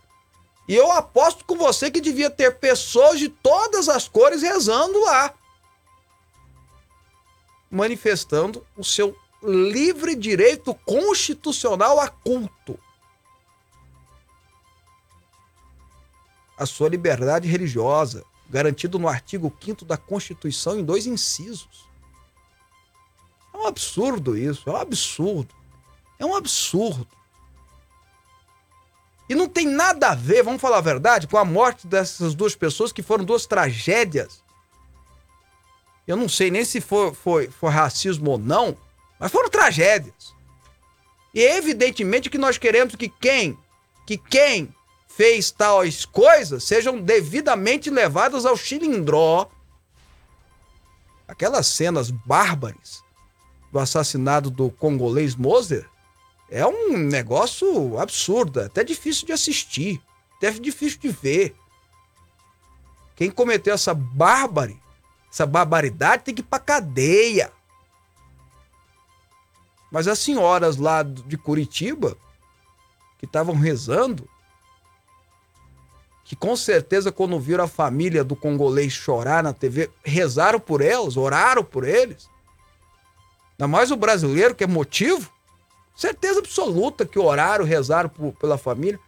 e 0.67 0.75
eu 0.75 0.91
aposto 0.91 1.45
com 1.45 1.55
você 1.55 1.89
que 1.89 2.01
devia 2.01 2.29
ter 2.29 2.59
pessoas 2.59 3.17
de 3.17 3.29
todas 3.29 3.87
as 3.87 4.09
cores 4.09 4.41
rezando 4.41 4.99
lá, 5.05 5.33
manifestando 7.71 8.67
o 8.75 8.83
seu 8.83 9.15
livre 9.41 10.15
direito 10.15 10.75
constitucional 10.85 11.97
a 11.97 12.09
culto. 12.09 12.77
A 16.57 16.65
sua 16.65 16.89
liberdade 16.89 17.47
religiosa, 17.47 18.25
garantido 18.53 18.99
no 18.99 19.07
artigo 19.07 19.51
5 19.59 19.83
da 19.83 19.97
Constituição 19.97 20.79
em 20.79 20.85
dois 20.85 21.07
incisos. 21.07 21.89
É 23.51 23.57
um 23.57 23.65
absurdo 23.65 24.37
isso, 24.37 24.69
é 24.69 24.73
um 24.73 24.77
absurdo. 24.77 25.55
É 26.19 26.25
um 26.25 26.35
absurdo. 26.35 27.07
E 29.27 29.33
não 29.33 29.49
tem 29.49 29.65
nada 29.67 30.11
a 30.11 30.15
ver, 30.15 30.43
vamos 30.43 30.61
falar 30.61 30.77
a 30.77 30.81
verdade, 30.81 31.25
com 31.25 31.37
a 31.37 31.43
morte 31.43 31.87
dessas 31.87 32.35
duas 32.35 32.55
pessoas 32.55 32.91
que 32.91 33.01
foram 33.01 33.25
duas 33.25 33.47
tragédias. 33.47 34.43
Eu 36.07 36.15
não 36.15 36.29
sei 36.29 36.51
nem 36.51 36.63
se 36.63 36.79
foi, 36.79 37.11
foi, 37.11 37.47
foi 37.49 37.71
racismo 37.71 38.31
ou 38.31 38.37
não, 38.37 38.77
mas 39.19 39.31
foram 39.31 39.49
tragédias. 39.49 40.31
E 41.33 41.41
é 41.41 41.57
evidentemente 41.57 42.29
que 42.29 42.37
nós 42.37 42.59
queremos 42.59 42.93
que 42.95 43.09
quem, 43.09 43.57
que 44.05 44.15
quem 44.15 44.71
fez 45.15 45.51
tais 45.51 46.05
coisas 46.05 46.63
sejam 46.63 46.99
devidamente 46.99 47.89
levadas 47.89 48.45
ao 48.45 48.57
chilindró. 48.57 49.49
Aquelas 51.27 51.67
cenas 51.67 52.09
bárbaras 52.09 53.03
do 53.71 53.79
assassinato 53.79 54.49
do 54.49 54.69
congolês 54.71 55.35
Moser 55.35 55.87
é 56.49 56.65
um 56.65 56.97
negócio 56.97 57.97
absurdo, 57.99 58.61
até 58.61 58.83
difícil 58.83 59.25
de 59.25 59.33
assistir, 59.33 60.01
até 60.37 60.51
difícil 60.51 60.99
de 60.99 61.09
ver. 61.09 61.55
Quem 63.15 63.31
cometeu 63.31 63.73
essa 63.73 63.93
bárbare, 63.93 64.79
essa 65.31 65.45
barbaridade 65.45 66.23
tem 66.23 66.35
que 66.35 66.41
ir 66.41 66.45
pra 66.45 66.59
cadeia. 66.59 67.51
Mas 69.91 70.07
as 70.07 70.19
senhoras 70.19 70.77
lá 70.77 71.03
de 71.03 71.37
Curitiba, 71.37 72.17
que 73.19 73.25
estavam 73.25 73.55
rezando, 73.55 74.27
que 76.33 76.35
com 76.35 76.55
certeza 76.55 77.11
quando 77.11 77.39
viram 77.39 77.63
a 77.63 77.67
família 77.67 78.23
do 78.23 78.35
congolês 78.35 78.91
chorar 78.91 79.43
na 79.43 79.53
TV, 79.53 79.91
rezaram 80.03 80.59
por 80.59 80.81
elas, 80.81 81.15
oraram 81.15 81.63
por 81.63 81.87
eles. 81.87 82.27
Ainda 83.51 83.67
mais 83.67 83.91
o 83.91 83.95
brasileiro, 83.95 84.55
que 84.55 84.63
é 84.63 84.67
motivo. 84.67 85.29
Certeza 85.95 86.39
absoluta 86.39 87.05
que 87.05 87.19
oraram, 87.19 87.63
rezaram 87.63 88.09
por, 88.09 88.33
pela 88.33 88.57
família. 88.57 88.99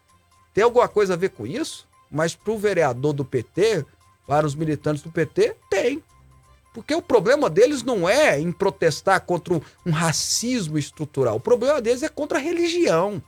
Tem 0.53 0.63
alguma 0.63 0.88
coisa 0.88 1.15
a 1.15 1.17
ver 1.17 1.30
com 1.30 1.47
isso? 1.47 1.88
Mas 2.11 2.36
para 2.36 2.53
o 2.53 2.59
vereador 2.59 3.11
do 3.11 3.26
PT, 3.26 3.84
para 4.28 4.45
os 4.45 4.53
militantes 4.53 5.01
do 5.01 5.11
PT, 5.11 5.55
tem. 5.67 6.03
Porque 6.76 6.93
o 6.93 7.01
problema 7.01 7.49
deles 7.49 7.82
não 7.82 8.07
é 8.07 8.39
em 8.39 8.51
protestar 8.51 9.19
contra 9.21 9.59
um 9.84 9.91
racismo 9.91 10.78
estrutural. 10.78 11.38
O 11.38 11.39
problema 11.39 11.82
deles 11.82 12.03
é 12.03 12.09
contra 12.09 12.38
a 12.38 12.41
religião. 12.41 13.19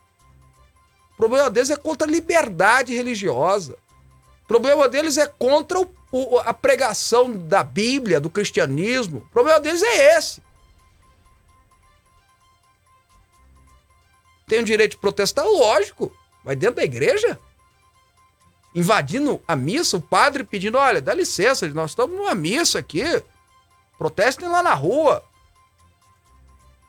O 1.13 1.17
problema 1.17 1.49
deles 1.49 1.71
é 1.71 1.75
contra 1.75 2.07
a 2.07 2.11
liberdade 2.11 2.93
religiosa. 2.93 3.75
O 4.47 4.53
problema 4.57 4.87
deles 4.87 5.17
é 5.17 5.27
contra 5.27 5.77
o, 5.77 5.93
o, 6.09 6.39
a 6.39 6.53
pregação 6.53 7.29
da 7.29 7.65
Bíblia, 7.65 8.17
do 8.17 8.29
cristianismo. 8.29 9.17
O 9.17 9.29
problema 9.29 9.59
deles 9.59 9.83
é 9.83 10.17
esse. 10.17 10.41
Tem 14.47 14.61
o 14.61 14.63
direito 14.63 14.91
de 14.91 14.97
protestar? 14.99 15.45
Lógico. 15.45 16.15
Vai 16.45 16.55
dentro 16.55 16.77
da 16.77 16.83
igreja? 16.85 17.37
Invadindo 18.73 19.41
a 19.45 19.53
missa, 19.53 19.97
o 19.97 20.01
padre 20.01 20.45
pedindo: 20.45 20.77
olha, 20.77 21.01
dá 21.01 21.13
licença, 21.13 21.67
nós 21.67 21.91
estamos 21.91 22.15
numa 22.15 22.33
missa 22.33 22.79
aqui. 22.79 23.03
Protestem 23.97 24.47
lá 24.47 24.63
na 24.63 24.73
rua. 24.73 25.21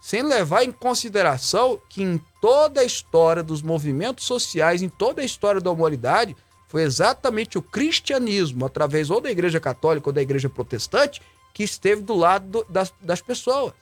Sem 0.00 0.22
levar 0.22 0.62
em 0.62 0.70
consideração 0.70 1.82
que 1.88 2.04
em 2.04 2.18
toda 2.40 2.82
a 2.82 2.84
história 2.84 3.42
dos 3.42 3.62
movimentos 3.62 4.26
sociais, 4.26 4.80
em 4.80 4.88
toda 4.88 5.22
a 5.22 5.24
história 5.24 5.60
da 5.60 5.72
humanidade, 5.72 6.36
foi 6.68 6.82
exatamente 6.82 7.58
o 7.58 7.62
cristianismo, 7.62 8.64
através 8.64 9.10
ou 9.10 9.20
da 9.20 9.30
igreja 9.30 9.58
católica 9.58 10.08
ou 10.08 10.12
da 10.12 10.22
igreja 10.22 10.48
protestante, 10.48 11.20
que 11.52 11.64
esteve 11.64 12.02
do 12.02 12.14
lado 12.14 12.46
do, 12.46 12.64
das, 12.68 12.92
das 13.00 13.20
pessoas. 13.20 13.72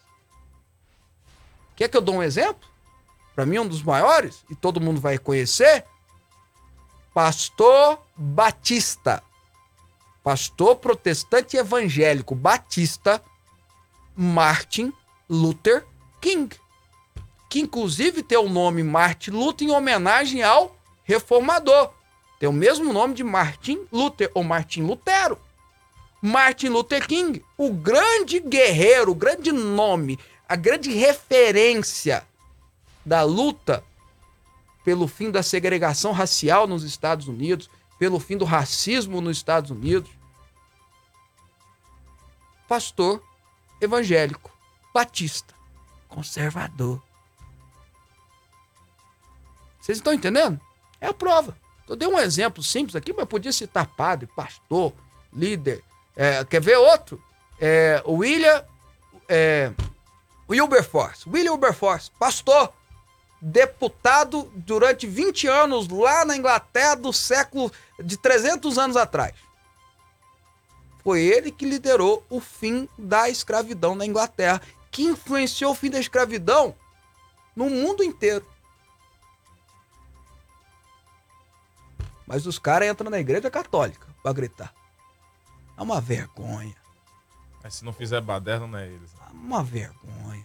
Quer 1.74 1.88
que 1.88 1.96
eu 1.96 2.00
dou 2.00 2.14
um 2.14 2.22
exemplo? 2.22 2.66
para 3.36 3.44
mim, 3.44 3.58
um 3.58 3.68
dos 3.68 3.82
maiores, 3.82 4.42
e 4.48 4.54
todo 4.54 4.80
mundo 4.80 4.98
vai 4.98 5.18
conhecer, 5.18 5.84
Pastor 7.12 8.00
Batista. 8.16 9.22
Pastor 10.24 10.76
protestante 10.76 11.56
evangélico 11.56 12.34
batista 12.34 13.22
Martin 14.16 14.92
Luther 15.28 15.84
King. 16.20 16.56
Que 17.48 17.60
inclusive 17.60 18.22
tem 18.22 18.38
o 18.38 18.48
nome 18.48 18.82
Martin 18.82 19.32
Luther 19.32 19.68
em 19.68 19.70
homenagem 19.70 20.42
ao 20.42 20.74
reformador. 21.04 21.92
Tem 22.38 22.48
o 22.48 22.52
mesmo 22.52 22.92
nome 22.92 23.14
de 23.14 23.24
Martin 23.24 23.86
Luther 23.90 24.30
ou 24.34 24.44
Martin 24.44 24.82
Lutero. 24.82 25.38
Martin 26.20 26.68
Luther 26.68 27.06
King, 27.06 27.44
o 27.56 27.72
grande 27.72 28.40
guerreiro, 28.40 29.12
o 29.12 29.14
grande 29.14 29.52
nome, 29.52 30.18
a 30.48 30.56
grande 30.56 30.90
referência 30.90 32.26
da 33.04 33.22
luta 33.22 33.84
pelo 34.84 35.06
fim 35.08 35.30
da 35.30 35.42
segregação 35.42 36.12
racial 36.12 36.66
nos 36.66 36.84
Estados 36.84 37.28
Unidos, 37.28 37.70
pelo 37.98 38.18
fim 38.20 38.36
do 38.36 38.44
racismo 38.44 39.20
nos 39.20 39.36
Estados 39.36 39.70
Unidos. 39.70 40.10
Pastor 42.68 43.22
evangélico, 43.80 44.50
batista, 44.92 45.54
conservador. 46.08 47.02
Vocês 49.80 49.98
estão 49.98 50.12
entendendo? 50.12 50.60
É 51.00 51.06
a 51.06 51.14
prova. 51.14 51.56
Eu 51.88 51.96
dei 51.96 52.08
um 52.08 52.18
exemplo 52.18 52.62
simples 52.62 52.96
aqui, 52.96 53.12
mas 53.12 53.26
podia 53.26 53.52
citar 53.52 53.86
padre, 53.86 54.28
pastor, 54.34 54.92
líder. 55.32 55.82
É, 56.16 56.44
quer 56.44 56.60
ver 56.60 56.76
outro? 56.76 57.22
É, 57.60 58.02
William 58.06 58.64
é, 59.28 59.72
Wilberforce. 60.48 61.28
William 61.28 61.52
Wilberforce, 61.52 62.10
pastor 62.18 62.72
deputado 63.40 64.50
durante 64.54 65.06
20 65.06 65.46
anos 65.46 65.88
lá 65.88 66.24
na 66.24 66.36
Inglaterra 66.36 66.94
do 66.94 67.12
século 67.12 67.70
de 68.02 68.16
300 68.16 68.78
anos 68.78 68.96
atrás. 68.96 69.34
Foi 71.04 71.20
ele 71.20 71.52
que 71.52 71.64
liderou 71.64 72.24
o 72.28 72.40
fim 72.40 72.88
da 72.98 73.28
escravidão 73.28 73.94
na 73.94 74.04
Inglaterra, 74.04 74.60
que 74.90 75.02
influenciou 75.02 75.72
o 75.72 75.74
fim 75.74 75.90
da 75.90 76.00
escravidão 76.00 76.74
no 77.54 77.70
mundo 77.70 78.02
inteiro. 78.02 78.44
Mas 82.26 82.46
os 82.46 82.58
caras 82.58 82.88
entram 82.88 83.10
na 83.10 83.20
igreja 83.20 83.50
católica 83.50 84.06
para 84.22 84.32
gritar. 84.32 84.74
É 85.76 85.82
uma 85.82 86.00
vergonha. 86.00 86.74
Mas 87.62 87.74
se 87.74 87.84
não 87.84 87.92
fizer 87.92 88.20
baderna, 88.20 88.66
não 88.66 88.78
é 88.78 88.86
eles. 88.86 89.10
É 89.20 89.32
uma 89.32 89.62
vergonha. 89.62 90.44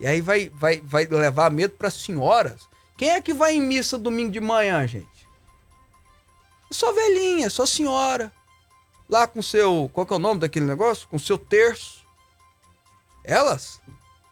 E 0.00 0.06
aí 0.06 0.20
vai, 0.20 0.48
vai, 0.48 0.80
vai 0.80 1.06
levar 1.06 1.50
medo 1.50 1.74
para 1.74 1.90
senhoras. 1.90 2.68
Quem 2.96 3.10
é 3.10 3.20
que 3.20 3.32
vai 3.32 3.54
em 3.54 3.60
missa 3.60 3.98
domingo 3.98 4.32
de 4.32 4.40
manhã, 4.40 4.86
gente? 4.86 5.28
Só 6.70 6.92
velhinha, 6.92 7.50
só 7.50 7.66
senhora. 7.66 8.32
Lá 9.08 9.26
com 9.26 9.42
seu. 9.42 9.90
Qual 9.92 10.06
que 10.06 10.12
é 10.12 10.16
o 10.16 10.20
nome 10.20 10.40
daquele 10.40 10.64
negócio? 10.64 11.06
Com 11.06 11.18
seu 11.18 11.36
terço. 11.36 12.04
Elas. 13.22 13.80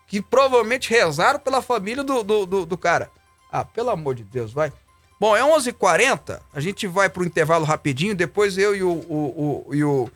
Que 0.06 0.22
provavelmente 0.22 0.90
rezaram 0.90 1.38
pela 1.38 1.62
família 1.62 2.02
do, 2.02 2.22
do, 2.22 2.46
do, 2.46 2.66
do 2.66 2.78
cara. 2.78 3.10
Ah, 3.52 3.64
pelo 3.64 3.90
amor 3.90 4.14
de 4.14 4.24
Deus, 4.24 4.52
vai. 4.52 4.72
Bom, 5.20 5.36
é 5.36 5.42
11:40 5.42 5.68
h 5.68 5.72
40 5.74 6.42
A 6.54 6.60
gente 6.60 6.86
vai 6.86 7.10
pro 7.10 7.24
intervalo 7.24 7.66
rapidinho. 7.66 8.14
Depois 8.14 8.56
eu 8.56 8.74
e 8.74 8.82
o, 8.82 8.90
o, 8.90 9.66
o, 9.68 9.74
e 9.74 9.84
o 9.84 10.10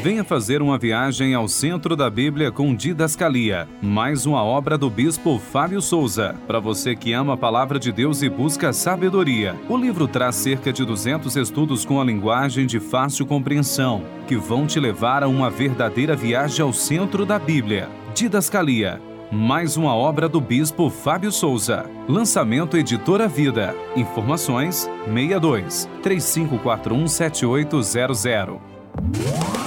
Venha 0.01 0.23
fazer 0.23 0.61
uma 0.61 0.77
viagem 0.77 1.33
ao 1.33 1.47
centro 1.47 1.95
da 1.95 2.09
Bíblia 2.09 2.51
com 2.51 2.75
Didascalia, 2.75 3.67
mais 3.81 4.25
uma 4.25 4.43
obra 4.43 4.77
do 4.77 4.89
bispo 4.89 5.39
Fábio 5.39 5.81
Souza. 5.81 6.35
Para 6.45 6.59
você 6.59 6.95
que 6.95 7.13
ama 7.13 7.33
a 7.33 7.37
palavra 7.37 7.79
de 7.79 7.91
Deus 7.91 8.16
e 8.21 8.29
busca 8.29 8.73
sabedoria, 8.73 9.55
o 9.69 9.77
livro 9.77 10.07
traz 10.07 10.35
cerca 10.35 10.71
de 10.71 10.85
200 10.85 11.35
estudos 11.35 11.85
com 11.85 11.99
a 11.99 12.03
linguagem 12.03 12.65
de 12.65 12.79
fácil 12.79 13.25
compreensão, 13.25 14.03
que 14.27 14.35
vão 14.35 14.65
te 14.65 14.79
levar 14.79 15.23
a 15.23 15.27
uma 15.27 15.49
verdadeira 15.49 16.15
viagem 16.15 16.61
ao 16.63 16.73
centro 16.73 17.25
da 17.25 17.37
Bíblia. 17.37 17.89
Didascalia, 18.13 19.01
mais 19.31 19.77
uma 19.77 19.93
obra 19.93 20.29
do 20.29 20.39
bispo 20.39 20.89
Fábio 20.89 21.31
Souza. 21.31 21.85
Lançamento 22.07 22.77
Editora 22.77 23.27
Vida. 23.27 23.75
Informações 23.95 24.89
62 25.05 25.89
3541 26.01 27.07
7800. 27.07 28.57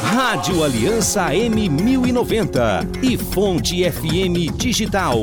Rádio 0.02 0.64
Aliança 0.64 1.28
M1090 1.30 3.02
e 3.02 3.16
Fonte 3.16 3.88
FM 3.90 4.56
Digital. 4.56 5.16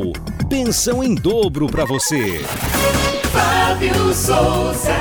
Pensão 0.50 1.04
em 1.04 1.14
dobro 1.14 1.68
para 1.68 1.84
você. 1.84 2.42
Fábio 3.38 4.16
Souza. 4.16 4.96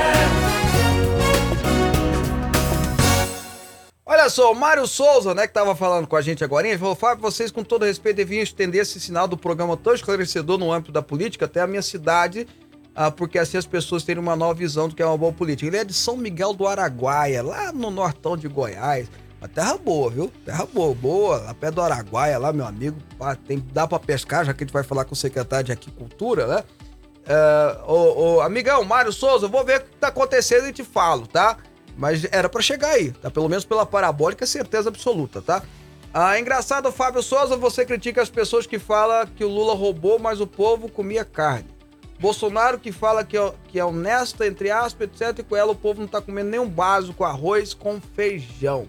Olha 4.05 4.29
só, 4.29 4.51
o 4.51 4.55
Mário 4.55 4.85
Souza, 4.85 5.33
né, 5.33 5.47
que 5.47 5.53
tava 5.53 5.75
falando 5.75 6.05
com 6.05 6.15
a 6.15 6.21
gente 6.21 6.43
agora, 6.43 6.67
ele 6.67 6.77
falou: 6.77 6.93
Fábio, 6.93 7.23
vocês, 7.23 7.49
com 7.49 7.63
todo 7.63 7.83
respeito, 7.83 8.17
deviam 8.17 8.43
estender 8.43 8.83
esse 8.83 8.99
sinal 8.99 9.27
do 9.27 9.35
programa 9.35 9.75
tão 9.75 9.95
esclarecedor 9.95 10.59
no 10.59 10.71
âmbito 10.71 10.91
da 10.91 11.01
política 11.01 11.45
até 11.45 11.61
a 11.61 11.67
minha 11.67 11.81
cidade, 11.81 12.47
ah, 12.93 13.09
porque 13.09 13.39
assim 13.39 13.57
as 13.57 13.65
pessoas 13.65 14.03
terem 14.03 14.21
uma 14.21 14.35
nova 14.35 14.53
visão 14.53 14.87
do 14.87 14.93
que 14.93 15.01
é 15.01 15.05
uma 15.07 15.17
boa 15.17 15.33
política. 15.33 15.67
Ele 15.67 15.77
é 15.77 15.83
de 15.83 15.95
São 15.95 16.15
Miguel 16.15 16.53
do 16.53 16.67
Araguaia, 16.67 17.41
lá 17.41 17.71
no 17.71 17.89
nortão 17.89 18.37
de 18.37 18.47
Goiás. 18.47 19.09
Uma 19.41 19.47
terra 19.47 19.79
boa, 19.79 20.11
viu? 20.11 20.31
Terra 20.45 20.67
boa, 20.71 20.93
boa. 20.93 21.37
Lá 21.37 21.55
perto 21.55 21.75
do 21.75 21.81
Araguaia, 21.81 22.37
lá, 22.37 22.53
meu 22.53 22.67
amigo. 22.67 22.97
tem, 23.47 23.65
dá 23.73 23.87
pra 23.87 23.97
pescar, 23.97 24.45
já 24.45 24.53
que 24.53 24.63
a 24.63 24.65
gente 24.67 24.73
vai 24.73 24.83
falar 24.83 25.05
com 25.05 25.13
o 25.13 25.17
secretário 25.17 25.65
de 25.65 25.71
Agricultura, 25.71 26.45
né? 26.45 26.63
É, 27.27 27.77
ô, 27.85 28.35
ô, 28.35 28.41
amigão, 28.41 28.83
Mário 28.85 29.11
Souza, 29.11 29.45
eu 29.45 29.49
vou 29.49 29.63
ver 29.63 29.81
o 29.81 29.83
que 29.83 29.97
tá 29.97 30.07
acontecendo 30.07 30.67
e 30.67 30.73
te 30.73 30.83
falo, 30.83 31.27
tá? 31.27 31.57
Mas 31.97 32.25
era 32.31 32.47
pra 32.47 32.61
chegar 32.61 32.91
aí, 32.91 33.11
tá? 33.11 33.29
Pelo 33.29 33.49
menos 33.49 33.65
pela 33.65 33.85
parabólica, 33.85 34.45
é 34.45 34.47
certeza 34.47 34.89
absoluta, 34.89 35.41
tá? 35.41 35.61
Ah, 36.13 36.39
engraçado, 36.39 36.91
Fábio 36.91 37.21
Souza, 37.21 37.57
você 37.57 37.85
critica 37.85 38.21
as 38.21 38.29
pessoas 38.29 38.65
que 38.65 38.79
falam 38.79 39.27
que 39.27 39.43
o 39.43 39.49
Lula 39.49 39.75
roubou, 39.75 40.17
mas 40.17 40.39
o 40.39 40.47
povo 40.47 40.89
comia 40.89 41.25
carne. 41.25 41.77
Bolsonaro 42.19 42.79
que 42.79 42.91
fala 42.91 43.23
que 43.23 43.37
é, 43.37 43.53
que 43.67 43.79
é 43.79 43.85
honesto, 43.85 44.43
entre 44.43 44.71
aspas, 44.71 45.09
etc. 45.09 45.39
E 45.39 45.43
com 45.43 45.55
ela 45.55 45.71
o 45.71 45.75
povo 45.75 46.01
não 46.01 46.07
tá 46.07 46.21
comendo 46.21 46.49
nenhum 46.49 46.67
básico 46.67 47.23
arroz 47.23 47.73
com 47.73 48.01
feijão. 48.15 48.87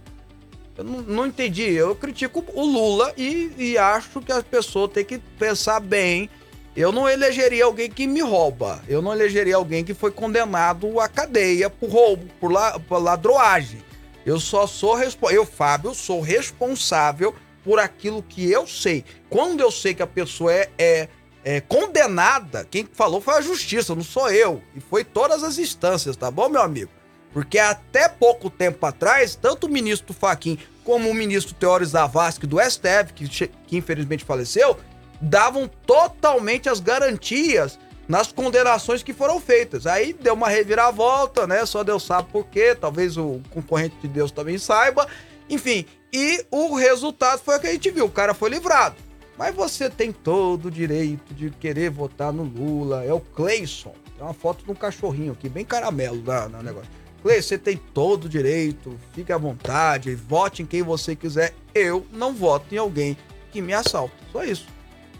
Eu 0.76 0.84
não, 0.84 1.02
não 1.02 1.26
entendi. 1.26 1.70
Eu 1.72 1.94
critico 1.94 2.42
o 2.54 2.64
Lula 2.64 3.12
e, 3.16 3.52
e 3.58 3.76
acho 3.76 4.20
que 4.20 4.32
a 4.32 4.42
pessoa 4.42 4.88
tem 4.88 5.04
que 5.04 5.18
pensar 5.38 5.80
bem. 5.80 6.30
Eu 6.78 6.92
não 6.92 7.08
elegeria 7.08 7.64
alguém 7.64 7.90
que 7.90 8.06
me 8.06 8.20
rouba. 8.20 8.80
Eu 8.86 9.02
não 9.02 9.12
elegeria 9.12 9.56
alguém 9.56 9.84
que 9.84 9.92
foi 9.92 10.12
condenado 10.12 11.00
à 11.00 11.08
cadeia 11.08 11.68
por 11.68 11.90
roubo, 11.90 12.24
por, 12.38 12.52
la, 12.52 12.78
por 12.78 13.02
ladroagem. 13.02 13.82
Eu 14.24 14.38
só 14.38 14.64
sou 14.64 14.94
responsável. 14.94 15.40
Eu, 15.40 15.44
Fábio, 15.44 15.92
sou 15.92 16.20
responsável 16.20 17.34
por 17.64 17.80
aquilo 17.80 18.22
que 18.22 18.48
eu 18.48 18.64
sei. 18.64 19.04
Quando 19.28 19.58
eu 19.58 19.72
sei 19.72 19.92
que 19.92 20.04
a 20.04 20.06
pessoa 20.06 20.54
é, 20.54 20.70
é, 20.78 21.08
é 21.42 21.60
condenada, 21.60 22.64
quem 22.70 22.88
falou 22.92 23.20
foi 23.20 23.34
a 23.34 23.40
justiça, 23.40 23.92
não 23.92 24.04
sou 24.04 24.30
eu. 24.30 24.62
E 24.72 24.78
foi 24.78 25.02
todas 25.02 25.42
as 25.42 25.58
instâncias, 25.58 26.16
tá 26.16 26.30
bom, 26.30 26.48
meu 26.48 26.62
amigo? 26.62 26.92
Porque 27.32 27.58
até 27.58 28.08
pouco 28.08 28.48
tempo 28.48 28.86
atrás, 28.86 29.34
tanto 29.34 29.66
o 29.66 29.68
ministro 29.68 30.14
Faquim 30.14 30.56
como 30.84 31.10
o 31.10 31.14
ministro 31.14 31.56
Teores 31.56 31.88
Zavascki 31.88 32.46
do 32.46 32.60
STF, 32.60 33.12
que, 33.16 33.28
que 33.48 33.76
infelizmente 33.76 34.24
faleceu, 34.24 34.78
davam 35.20 35.68
totalmente 35.86 36.68
as 36.68 36.80
garantias 36.80 37.78
nas 38.08 38.32
condenações 38.32 39.02
que 39.02 39.12
foram 39.12 39.38
feitas. 39.38 39.86
Aí 39.86 40.12
deu 40.14 40.34
uma 40.34 40.48
reviravolta, 40.48 41.46
né? 41.46 41.66
Só 41.66 41.84
Deus 41.84 42.04
sabe 42.04 42.28
por 42.32 42.46
quê, 42.46 42.74
talvez 42.74 43.16
o 43.16 43.40
concorrente 43.50 43.96
de 44.00 44.08
Deus 44.08 44.32
também 44.32 44.56
saiba. 44.56 45.06
Enfim, 45.48 45.84
e 46.12 46.44
o 46.50 46.74
resultado 46.74 47.40
foi 47.40 47.56
o 47.56 47.60
que 47.60 47.66
a 47.66 47.72
gente 47.72 47.90
viu, 47.90 48.06
o 48.06 48.10
cara 48.10 48.32
foi 48.32 48.48
livrado. 48.50 48.96
Mas 49.36 49.54
você 49.54 49.88
tem 49.88 50.10
todo 50.10 50.66
o 50.66 50.70
direito 50.70 51.32
de 51.32 51.50
querer 51.50 51.90
votar 51.90 52.32
no 52.32 52.42
Lula. 52.42 53.04
É 53.04 53.12
o 53.12 53.20
Cleison. 53.20 53.94
Tem 54.16 54.26
uma 54.26 54.34
foto 54.34 54.64
de 54.64 54.70
um 54.70 54.74
cachorrinho 54.74 55.32
aqui, 55.32 55.48
bem 55.48 55.64
caramelo 55.64 56.20
na, 56.22 56.48
no 56.48 56.62
negócio. 56.62 56.90
Cleison, 57.22 57.48
você 57.48 57.58
tem 57.58 57.76
todo 57.76 58.24
o 58.24 58.28
direito, 58.28 58.98
fique 59.14 59.32
à 59.32 59.38
vontade, 59.38 60.14
vote 60.14 60.62
em 60.62 60.66
quem 60.66 60.82
você 60.82 61.14
quiser. 61.14 61.54
Eu 61.72 62.04
não 62.12 62.34
voto 62.34 62.74
em 62.74 62.78
alguém 62.78 63.16
que 63.52 63.60
me 63.62 63.72
assalta. 63.72 64.14
Só 64.32 64.42
isso. 64.42 64.66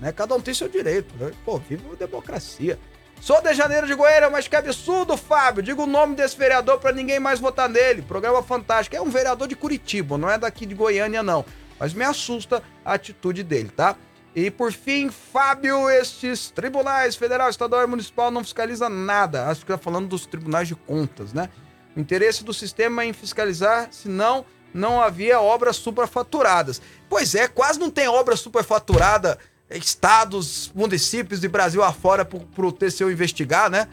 Né? 0.01 0.13
Cada 0.13 0.35
um 0.35 0.41
tem 0.41 0.55
seu 0.55 0.69
direito. 0.69 1.15
Né? 1.17 1.33
Pô, 1.45 1.59
viva 1.59 1.83
a 1.93 1.97
democracia. 1.97 2.79
Sou 3.21 3.43
de 3.43 3.53
Janeiro 3.53 3.87
de 3.87 3.95
Goiânia, 3.95 4.31
mas 4.31 4.47
que 4.47 4.55
absurdo, 4.55 5.17
Fábio. 5.17 5.63
Diga 5.63 5.83
o 5.83 5.87
nome 5.87 6.15
desse 6.15 6.37
vereador 6.37 6.79
pra 6.79 6.93
ninguém 6.93 7.19
mais 7.19 7.41
votar 7.41 7.69
nele. 7.69 8.03
Programa 8.03 8.43
fantástico. 8.43 8.95
É 8.95 9.01
um 9.01 9.11
vereador 9.11 9.49
de 9.49 9.57
Curitiba, 9.57 10.17
não 10.17 10.31
é 10.31 10.39
daqui 10.39 10.65
de 10.65 10.75
Goiânia, 10.75 11.23
não. 11.23 11.45
Mas 11.79 11.93
me 11.93 12.05
assusta 12.05 12.63
a 12.85 12.95
atitude 12.95 13.43
dele, 13.43 13.71
tá? 13.75 13.97
E 14.35 14.51
por 14.51 14.73
fim, 14.73 15.11
Fábio, 15.11 15.91
estes 15.91 16.51
tribunais 16.51 17.17
federal, 17.17 17.51
estadual 17.51 17.83
e 17.83 17.87
municipal 17.87 18.31
não 18.31 18.45
fiscaliza 18.45 18.89
nada. 18.89 19.49
Acho 19.49 19.63
que 19.63 19.67
tá 19.67 19.79
falando 19.79 20.09
dos 20.09 20.27
tribunais 20.27 20.69
de 20.69 20.77
contas, 20.77 21.33
né? 21.33 21.49
O 21.97 22.01
interesse 22.01 22.45
do 22.45 22.55
sistema 22.55 23.03
é 23.03 23.07
em 23.07 23.13
fiscalizar, 23.13 23.89
senão 23.91 24.45
não 24.73 25.01
havia 25.01 25.41
obras 25.41 25.77
superfaturadas. 25.77 26.81
Pois 27.09 27.35
é, 27.35 27.49
quase 27.49 27.81
não 27.81 27.91
tem 27.91 28.07
obra 28.07 28.37
superfaturada, 28.37 29.39
estados, 29.71 30.71
municípios 30.75 31.41
de 31.41 31.49
Brasil 31.49 31.83
afora 31.83 32.25
por 32.25 32.65
o 32.65 32.73
TCU 32.73 33.11
investigar, 33.11 33.71
né? 33.71 33.89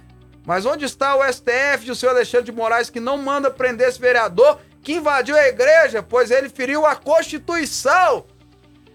Mas 0.46 0.66
onde 0.66 0.86
está 0.86 1.16
o 1.16 1.24
STF 1.24 1.88
e 1.88 1.92
o 1.92 1.96
senhor 1.96 2.14
Alexandre 2.14 2.46
de 2.46 2.52
Moraes 2.52 2.90
que 2.90 3.00
não 3.00 3.18
manda 3.18 3.50
prender 3.50 3.90
esse 3.90 4.00
vereador 4.00 4.60
que 4.82 4.94
invadiu 4.94 5.36
a 5.36 5.48
igreja, 5.48 6.04
pois 6.04 6.30
ele 6.30 6.48
feriu 6.48 6.86
a 6.86 6.96
Constituição? 6.96 8.26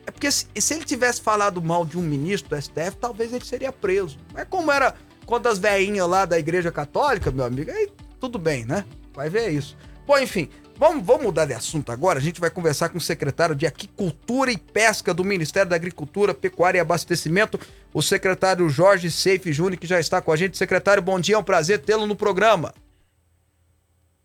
É 0.07 0.11
porque 0.11 0.31
se, 0.31 0.47
se 0.57 0.75
ele 0.75 0.85
tivesse 0.85 1.21
falado 1.21 1.61
mal 1.61 1.85
de 1.85 1.99
um 1.99 2.03
ministro 2.03 2.57
do 2.57 2.63
STF, 2.63 2.97
talvez 3.01 3.33
ele 3.33 3.45
seria 3.45 3.73
preso. 3.73 4.17
Mas 4.33 4.47
como 4.49 4.71
era 4.71 4.95
contra 5.27 5.51
as 5.51 5.59
veinhas 5.59 6.09
lá 6.09 6.25
da 6.25 6.39
igreja 6.39 6.71
católica, 6.71 7.31
meu 7.31 7.45
amigo, 7.45 7.71
aí 7.71 7.91
tudo 8.21 8.39
bem, 8.39 8.65
né? 8.65 8.85
Vai 9.13 9.29
ver 9.29 9.51
isso. 9.51 9.77
Bom, 10.07 10.19
enfim, 10.19 10.49
vamos, 10.81 11.05
vamos 11.05 11.25
mudar 11.25 11.45
de 11.45 11.53
assunto 11.53 11.93
agora. 11.93 12.19
A 12.19 12.23
gente 12.23 12.41
vai 12.41 12.51
conversar 12.51 12.89
com 12.89 12.97
o 12.97 13.01
secretário 13.01 13.55
de 13.55 13.67
Aquicultura 13.67 14.51
e 14.51 14.57
Pesca 14.57 15.13
do 15.13 15.23
Ministério 15.23 15.69
da 15.69 15.77
Agricultura, 15.77 16.33
Pecuária 16.33 16.79
e 16.79 16.81
Abastecimento, 16.81 17.61
o 17.93 18.01
secretário 18.01 18.67
Jorge 18.71 19.11
Seife 19.11 19.53
Júnior, 19.53 19.79
que 19.79 19.87
já 19.87 20.01
está 20.01 20.23
com 20.23 20.33
a 20.33 20.37
gente. 20.37 20.57
Secretário, 20.57 21.03
bom 21.03 21.21
dia, 21.21 21.35
é 21.35 21.39
um 21.39 21.45
prazer 21.45 21.81
tê-lo 21.81 22.07
no 22.07 22.17
programa. 22.17 22.73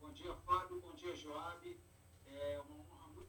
Bom 0.01 0.09
dia, 0.13 0.31
Fábio. 0.45 0.81
Bom 0.81 0.93
dia, 0.95 1.13
Joab. 1.13 1.77
É 2.25 2.57
uma 2.69 2.77
honra 2.77 3.09
muito 3.13 3.27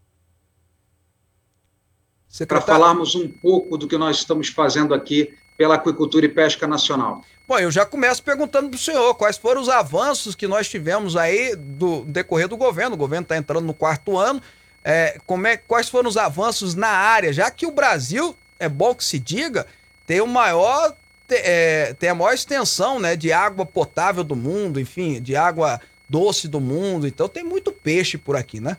para 2.46 2.60
falarmos 2.60 3.16
um 3.16 3.28
pouco 3.28 3.76
do 3.76 3.88
que 3.88 3.98
nós 3.98 4.18
estamos 4.18 4.48
fazendo 4.48 4.94
aqui 4.94 5.36
pela 5.58 5.74
Aquicultura 5.74 6.26
e 6.26 6.28
Pesca 6.28 6.68
Nacional. 6.68 7.24
Bom, 7.48 7.60
eu 7.60 7.70
já 7.70 7.86
começo 7.86 8.20
perguntando 8.24 8.68
pro 8.68 8.78
senhor 8.78 9.14
quais 9.14 9.36
foram 9.36 9.60
os 9.60 9.68
avanços 9.68 10.34
que 10.34 10.48
nós 10.48 10.68
tivemos 10.68 11.16
aí 11.16 11.54
do 11.54 12.02
decorrer 12.04 12.48
do 12.48 12.56
governo. 12.56 12.96
O 12.96 12.98
governo 12.98 13.22
está 13.22 13.36
entrando 13.36 13.64
no 13.64 13.74
quarto 13.74 14.18
ano. 14.18 14.42
É, 14.82 15.20
como 15.24 15.46
é, 15.46 15.56
quais 15.56 15.88
foram 15.88 16.08
os 16.08 16.16
avanços 16.16 16.74
na 16.74 16.88
área? 16.88 17.32
Já 17.32 17.48
que 17.48 17.64
o 17.64 17.70
Brasil, 17.70 18.36
é 18.58 18.68
bom 18.68 18.92
que 18.96 19.04
se 19.04 19.18
diga, 19.20 19.64
tem 20.04 20.20
o 20.20 20.26
maior. 20.26 20.96
é, 21.30 21.94
tem 21.94 22.08
a 22.08 22.14
maior 22.16 22.32
extensão 22.32 22.98
né, 22.98 23.14
de 23.14 23.32
água 23.32 23.64
potável 23.64 24.24
do 24.24 24.34
mundo, 24.34 24.80
enfim, 24.80 25.22
de 25.22 25.36
água 25.36 25.80
doce 26.08 26.48
do 26.48 26.60
mundo. 26.60 27.06
Então 27.06 27.28
tem 27.28 27.44
muito 27.44 27.70
peixe 27.70 28.18
por 28.18 28.34
aqui, 28.34 28.58
né? 28.58 28.76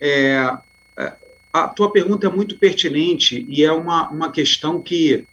É, 0.00 0.52
é, 0.96 1.12
a 1.52 1.68
tua 1.68 1.92
pergunta 1.92 2.26
é 2.26 2.30
muito 2.30 2.58
pertinente 2.58 3.46
e 3.48 3.64
é 3.64 3.70
uma, 3.70 4.08
uma 4.08 4.32
questão 4.32 4.82
que 4.82 5.24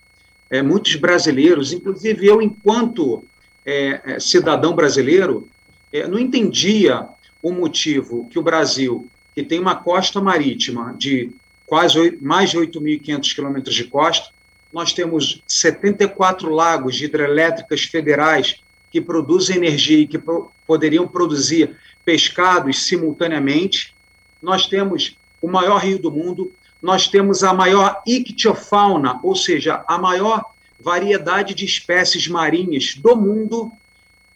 é, 0.49 0.61
muitos 0.61 0.95
brasileiros, 0.95 1.71
inclusive 1.71 2.25
eu, 2.25 2.41
enquanto 2.41 3.23
é, 3.65 4.01
é 4.03 4.19
cidadão 4.19 4.73
brasileiro, 4.73 5.47
é, 5.91 6.07
não 6.07 6.17
entendia 6.19 7.07
o 7.41 7.51
motivo 7.51 8.27
que 8.29 8.39
o 8.39 8.43
Brasil, 8.43 9.07
que 9.35 9.43
tem 9.43 9.59
uma 9.59 9.75
costa 9.75 10.19
marítima 10.19 10.93
de 10.97 11.31
quase 11.65 11.99
8, 11.99 12.23
mais 12.23 12.49
de 12.49 12.57
8.500 12.57 13.35
quilômetros 13.35 13.75
de 13.75 13.83
costa, 13.85 14.29
nós 14.73 14.93
temos 14.93 15.41
74 15.47 16.49
lagos 16.49 16.95
de 16.95 17.05
hidrelétricas 17.05 17.83
federais 17.83 18.57
que 18.91 18.99
produzem 18.99 19.57
energia 19.57 19.99
e 19.99 20.07
que 20.07 20.17
pro, 20.17 20.51
poderiam 20.65 21.07
produzir 21.07 21.75
pescados 22.03 22.85
simultaneamente. 22.85 23.93
Nós 24.41 24.67
temos 24.67 25.15
o 25.41 25.47
maior 25.47 25.77
rio 25.77 25.99
do 25.99 26.11
mundo, 26.11 26.51
nós 26.81 27.07
temos 27.07 27.43
a 27.43 27.53
maior 27.53 28.01
ictiofauna, 28.05 29.19
ou 29.23 29.35
seja, 29.35 29.83
a 29.87 29.97
maior 29.97 30.43
variedade 30.79 31.53
de 31.53 31.65
espécies 31.65 32.27
marinhas 32.27 32.95
do 32.95 33.15
mundo, 33.15 33.71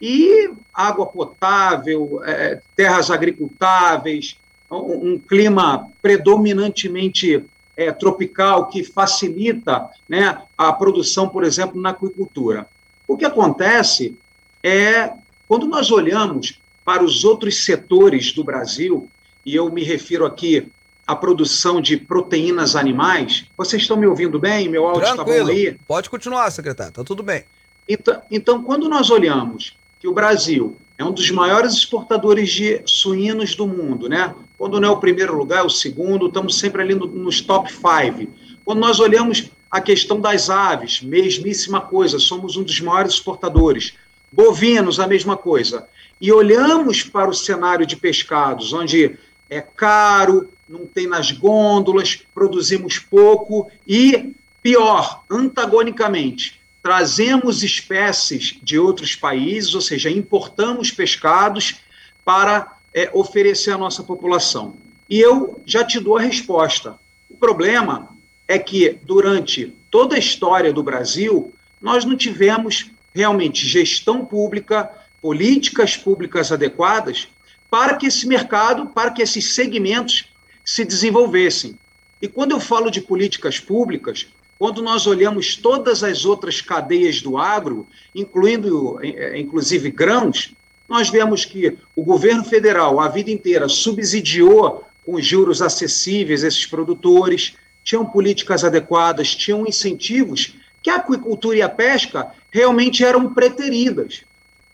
e 0.00 0.50
água 0.72 1.06
potável, 1.06 2.20
é, 2.24 2.60
terras 2.76 3.10
agricultáveis, 3.10 4.36
um, 4.70 5.12
um 5.12 5.18
clima 5.18 5.88
predominantemente 6.02 7.44
é, 7.76 7.90
tropical 7.90 8.68
que 8.68 8.84
facilita 8.84 9.88
né, 10.08 10.38
a 10.58 10.72
produção, 10.72 11.28
por 11.28 11.44
exemplo, 11.44 11.80
na 11.80 11.90
aquicultura. 11.90 12.66
O 13.06 13.16
que 13.16 13.24
acontece 13.24 14.16
é, 14.62 15.12
quando 15.48 15.66
nós 15.66 15.90
olhamos 15.90 16.60
para 16.84 17.02
os 17.02 17.24
outros 17.24 17.64
setores 17.64 18.32
do 18.32 18.44
Brasil, 18.44 19.08
e 19.44 19.54
eu 19.54 19.70
me 19.70 19.82
refiro 19.82 20.26
aqui 20.26 20.68
à 21.06 21.14
produção 21.14 21.80
de 21.80 21.96
proteínas 21.96 22.76
animais, 22.76 23.44
vocês 23.56 23.82
estão 23.82 23.96
me 23.96 24.06
ouvindo 24.06 24.38
bem? 24.38 24.68
Meu 24.68 24.86
áudio 24.86 25.08
está 25.08 25.24
bom 25.24 25.46
aí? 25.46 25.76
Pode 25.86 26.08
continuar, 26.08 26.50
secretário, 26.50 26.90
está 26.90 27.04
tudo 27.04 27.22
bem. 27.22 27.44
Então, 27.88 28.22
então, 28.30 28.62
quando 28.62 28.88
nós 28.88 29.10
olhamos 29.10 29.76
que 30.00 30.08
o 30.08 30.12
Brasil 30.12 30.76
é 30.96 31.04
um 31.04 31.12
dos 31.12 31.30
maiores 31.30 31.74
exportadores 31.74 32.50
de 32.50 32.80
suínos 32.86 33.54
do 33.54 33.66
mundo, 33.66 34.08
né? 34.08 34.34
Quando 34.56 34.80
não 34.80 34.88
é 34.88 34.92
o 34.92 34.98
primeiro 34.98 35.36
lugar, 35.36 35.60
é 35.60 35.66
o 35.66 35.70
segundo, 35.70 36.26
estamos 36.26 36.58
sempre 36.58 36.82
ali 36.82 36.94
no, 36.94 37.06
nos 37.06 37.40
top 37.40 37.70
five. 37.70 38.30
Quando 38.64 38.78
nós 38.78 39.00
olhamos 39.00 39.50
a 39.70 39.80
questão 39.80 40.20
das 40.20 40.48
aves, 40.48 41.02
mesmíssima 41.02 41.80
coisa, 41.80 42.18
somos 42.18 42.56
um 42.56 42.62
dos 42.62 42.80
maiores 42.80 43.14
exportadores. 43.14 43.94
Bovinos, 44.32 45.00
a 45.00 45.06
mesma 45.06 45.36
coisa. 45.36 45.86
E 46.20 46.32
olhamos 46.32 47.02
para 47.02 47.28
o 47.28 47.34
cenário 47.34 47.84
de 47.84 47.96
pescados, 47.96 48.72
onde 48.72 49.18
é 49.50 49.60
caro, 49.60 50.48
não 50.74 50.86
tem 50.86 51.06
nas 51.06 51.30
gôndolas, 51.30 52.22
produzimos 52.34 52.98
pouco 52.98 53.70
e, 53.86 54.34
pior, 54.60 55.22
antagonicamente, 55.30 56.60
trazemos 56.82 57.62
espécies 57.62 58.58
de 58.60 58.76
outros 58.76 59.14
países, 59.14 59.72
ou 59.74 59.80
seja, 59.80 60.10
importamos 60.10 60.90
pescados 60.90 61.76
para 62.24 62.76
é, 62.92 63.08
oferecer 63.14 63.70
à 63.70 63.78
nossa 63.78 64.02
população. 64.02 64.74
E 65.08 65.20
eu 65.20 65.62
já 65.64 65.84
te 65.84 66.00
dou 66.00 66.18
a 66.18 66.22
resposta. 66.22 66.98
O 67.30 67.36
problema 67.36 68.08
é 68.48 68.58
que, 68.58 68.98
durante 69.04 69.72
toda 69.90 70.16
a 70.16 70.18
história 70.18 70.72
do 70.72 70.82
Brasil, 70.82 71.52
nós 71.80 72.04
não 72.04 72.16
tivemos 72.16 72.90
realmente 73.14 73.66
gestão 73.66 74.24
pública, 74.24 74.90
políticas 75.22 75.96
públicas 75.96 76.50
adequadas 76.50 77.28
para 77.70 77.96
que 77.96 78.06
esse 78.06 78.26
mercado, 78.26 78.86
para 78.86 79.10
que 79.10 79.22
esses 79.22 79.54
segmentos 79.54 80.26
se 80.64 80.84
desenvolvessem. 80.84 81.78
E 82.22 82.28
quando 82.28 82.52
eu 82.52 82.60
falo 82.60 82.90
de 82.90 83.00
políticas 83.00 83.60
públicas, 83.60 84.26
quando 84.58 84.82
nós 84.82 85.06
olhamos 85.06 85.56
todas 85.56 86.02
as 86.02 86.24
outras 86.24 86.60
cadeias 86.60 87.20
do 87.20 87.36
agro, 87.36 87.86
incluindo 88.14 88.98
eh, 89.02 89.38
inclusive 89.38 89.90
grãos, 89.90 90.54
nós 90.88 91.10
vemos 91.10 91.44
que 91.44 91.76
o 91.94 92.02
governo 92.02 92.44
federal, 92.44 93.00
a 93.00 93.08
vida 93.08 93.30
inteira, 93.30 93.68
subsidiou 93.68 94.84
com 95.04 95.20
juros 95.20 95.60
acessíveis 95.60 96.42
esses 96.44 96.66
produtores, 96.66 97.54
tinham 97.82 98.06
políticas 98.06 98.64
adequadas, 98.64 99.34
tinham 99.34 99.66
incentivos 99.66 100.54
que 100.82 100.90
a 100.90 100.96
aquicultura 100.96 101.56
e 101.56 101.62
a 101.62 101.68
pesca 101.68 102.32
realmente 102.50 103.04
eram 103.04 103.32
preteridas. 103.32 104.22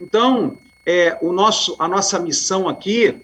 Então, 0.01 0.59
é, 0.85 1.17
o 1.21 1.33
nosso, 1.33 1.77
a 1.79 1.87
nossa 1.87 2.19
missão 2.19 2.69
aqui, 2.69 3.17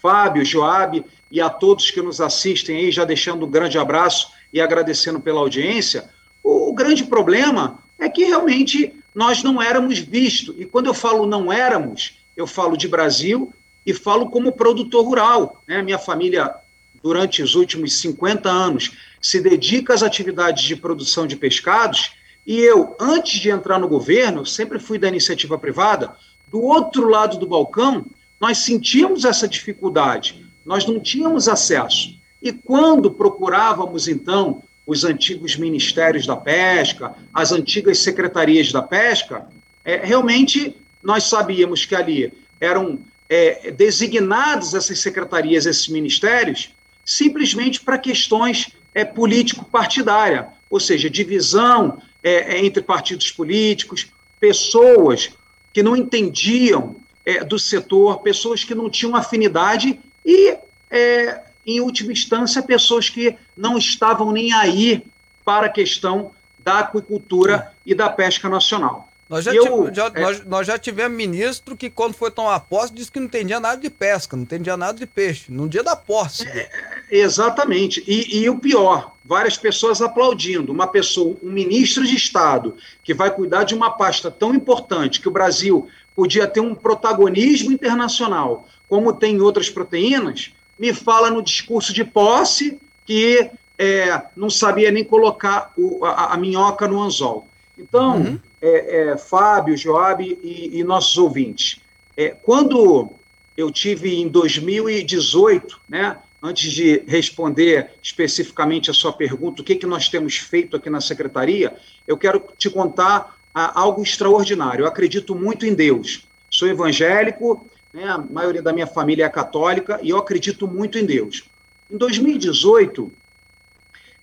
Fábio, 0.00 0.44
Joab 0.44 1.04
e 1.30 1.40
a 1.40 1.48
todos 1.48 1.90
que 1.90 2.02
nos 2.02 2.20
assistem 2.20 2.76
aí, 2.76 2.90
já 2.90 3.04
deixando 3.04 3.46
um 3.46 3.50
grande 3.50 3.78
abraço, 3.78 4.30
e 4.52 4.60
agradecendo 4.60 5.20
pela 5.20 5.40
audiência, 5.40 6.10
o, 6.42 6.70
o 6.70 6.72
grande 6.72 7.04
problema 7.04 7.78
é 7.98 8.08
que 8.08 8.24
realmente 8.24 8.94
nós 9.14 9.42
não 9.42 9.60
éramos 9.60 9.98
vistos. 9.98 10.54
E 10.58 10.64
quando 10.64 10.86
eu 10.86 10.94
falo 10.94 11.26
não 11.26 11.52
éramos, 11.52 12.18
eu 12.36 12.46
falo 12.46 12.76
de 12.76 12.88
Brasil 12.88 13.52
e 13.84 13.92
falo 13.92 14.30
como 14.30 14.52
produtor 14.52 15.04
rural. 15.04 15.62
Né? 15.66 15.82
Minha 15.82 15.98
família, 15.98 16.54
durante 17.02 17.42
os 17.42 17.54
últimos 17.54 18.00
50 18.00 18.48
anos, 18.48 18.92
se 19.20 19.40
dedica 19.40 19.94
às 19.94 20.02
atividades 20.02 20.64
de 20.64 20.76
produção 20.76 21.26
de 21.26 21.36
pescados. 21.36 22.12
E 22.46 22.58
eu, 22.58 22.96
antes 22.98 23.38
de 23.38 23.50
entrar 23.50 23.78
no 23.78 23.88
governo, 23.88 24.46
sempre 24.46 24.78
fui 24.78 24.98
da 24.98 25.08
iniciativa 25.08 25.58
privada. 25.58 26.16
Do 26.50 26.62
outro 26.62 27.08
lado 27.08 27.38
do 27.38 27.46
balcão, 27.46 28.06
nós 28.40 28.58
sentíamos 28.58 29.24
essa 29.24 29.46
dificuldade, 29.46 30.46
nós 30.64 30.86
não 30.86 30.98
tínhamos 30.98 31.46
acesso. 31.46 32.18
E 32.42 32.52
quando 32.52 33.10
procurávamos, 33.10 34.08
então, 34.08 34.62
os 34.86 35.04
antigos 35.04 35.56
ministérios 35.56 36.26
da 36.26 36.36
pesca, 36.36 37.14
as 37.34 37.52
antigas 37.52 37.98
secretarias 37.98 38.72
da 38.72 38.82
pesca, 38.82 39.46
é, 39.84 39.96
realmente 39.98 40.74
nós 41.02 41.24
sabíamos 41.24 41.84
que 41.84 41.94
ali 41.94 42.32
eram 42.58 42.98
é, 43.28 43.70
designados 43.70 44.74
essas 44.74 44.98
secretarias, 45.00 45.66
esses 45.66 45.88
ministérios, 45.88 46.70
simplesmente 47.04 47.80
para 47.80 47.98
questões 47.98 48.72
é, 48.94 49.04
político-partidária, 49.04 50.48
ou 50.68 50.80
seja, 50.80 51.10
divisão 51.10 52.00
é, 52.22 52.56
é 52.56 52.64
entre 52.64 52.82
partidos 52.82 53.30
políticos, 53.30 54.08
pessoas 54.38 55.30
que 55.72 55.82
não 55.82 55.96
entendiam 55.96 56.96
é, 57.24 57.44
do 57.44 57.58
setor, 57.58 58.20
pessoas 58.20 58.64
que 58.64 58.74
não 58.74 58.88
tinham 58.90 59.14
afinidade 59.16 59.98
e 60.24 60.56
é, 60.90 61.40
em 61.66 61.80
última 61.80 62.12
instância, 62.12 62.62
pessoas 62.62 63.08
que 63.08 63.36
não 63.56 63.78
estavam 63.78 64.32
nem 64.32 64.52
aí 64.52 65.02
para 65.44 65.66
a 65.66 65.70
questão 65.70 66.32
da 66.58 66.80
aquicultura 66.80 67.72
e 67.84 67.94
da 67.94 68.08
pesca 68.08 68.48
nacional. 68.48 69.10
Nós 69.30 69.44
já, 69.44 69.54
eu, 69.54 69.94
já 69.94 70.10
é... 70.12 70.20
nós, 70.20 70.44
nós, 70.44 70.66
já 70.66 70.76
tivemos 70.76 71.16
ministro 71.16 71.76
que, 71.76 71.88
quando 71.88 72.14
foi 72.14 72.32
tomar 72.32 72.58
posse, 72.58 72.92
disse 72.92 73.12
que 73.12 73.20
não 73.20 73.26
entendia 73.26 73.60
nada 73.60 73.80
de 73.80 73.88
pesca, 73.88 74.36
não 74.36 74.42
entendia 74.42 74.76
nada 74.76 74.98
de 74.98 75.06
peixe, 75.06 75.52
no 75.52 75.68
dia 75.68 75.84
da 75.84 75.94
posse. 75.94 76.48
É, 76.48 76.68
exatamente. 77.08 78.02
E, 78.08 78.40
e, 78.40 78.50
o 78.50 78.58
pior, 78.58 79.14
várias 79.24 79.56
pessoas 79.56 80.02
aplaudindo. 80.02 80.72
Uma 80.72 80.88
pessoa, 80.88 81.36
um 81.44 81.48
ministro 81.52 82.04
de 82.04 82.16
Estado, 82.16 82.76
que 83.04 83.14
vai 83.14 83.30
cuidar 83.30 83.62
de 83.62 83.72
uma 83.72 83.92
pasta 83.92 84.32
tão 84.32 84.52
importante 84.52 85.20
que 85.20 85.28
o 85.28 85.32
Brasil 85.32 85.88
podia 86.14 86.46
ter 86.46 86.60
um 86.60 86.74
protagonismo 86.74 87.72
internacional, 87.72 88.68
como 88.88 89.12
tem 89.12 89.36
em 89.36 89.40
outras 89.40 89.70
proteínas, 89.70 90.52
me 90.78 90.92
fala 90.92 91.30
no 91.30 91.42
discurso 91.42 91.92
de 91.92 92.04
posse 92.04 92.80
que 93.04 93.50
é, 93.78 94.22
não 94.36 94.50
sabia 94.50 94.90
nem 94.90 95.02
colocar 95.02 95.72
o, 95.76 96.04
a, 96.04 96.34
a, 96.34 96.36
minhoca 96.36 96.86
no 96.86 97.02
anzol. 97.02 97.48
Então, 97.78 98.18
uhum. 98.18 98.38
é, 98.60 99.10
é, 99.12 99.16
Fábio, 99.16 99.76
Joab 99.76 100.22
e, 100.22 100.78
e, 100.78 100.84
nossos 100.84 101.16
ouvintes, 101.16 101.80
é, 102.16 102.28
quando 102.28 103.10
eu 103.56 103.70
tive 103.70 104.20
em 104.20 104.28
2018, 104.28 105.80
né, 105.88 106.18
antes 106.42 106.70
de 106.72 107.02
responder 107.06 107.92
especificamente 108.02 108.90
a 108.90 108.94
sua 108.94 109.12
pergunta, 109.12 109.62
o 109.62 109.64
que, 109.64 109.76
que 109.76 109.86
nós 109.86 110.08
temos 110.08 110.36
feito 110.36 110.76
aqui 110.76 110.90
na 110.90 111.00
secretaria, 111.00 111.74
eu 112.06 112.18
quero 112.18 112.42
te 112.58 112.68
contar 112.68 113.39
algo 113.54 114.02
extraordinário. 114.02 114.84
Eu 114.84 114.88
acredito 114.88 115.34
muito 115.34 115.66
em 115.66 115.74
Deus. 115.74 116.26
Sou 116.50 116.68
evangélico, 116.68 117.66
né? 117.92 118.04
A 118.04 118.18
maioria 118.18 118.62
da 118.62 118.72
minha 118.72 118.86
família 118.86 119.24
é 119.24 119.28
católica 119.28 119.98
e 120.02 120.10
eu 120.10 120.18
acredito 120.18 120.66
muito 120.66 120.98
em 120.98 121.04
Deus. 121.04 121.44
Em 121.90 121.96
2018, 121.96 123.12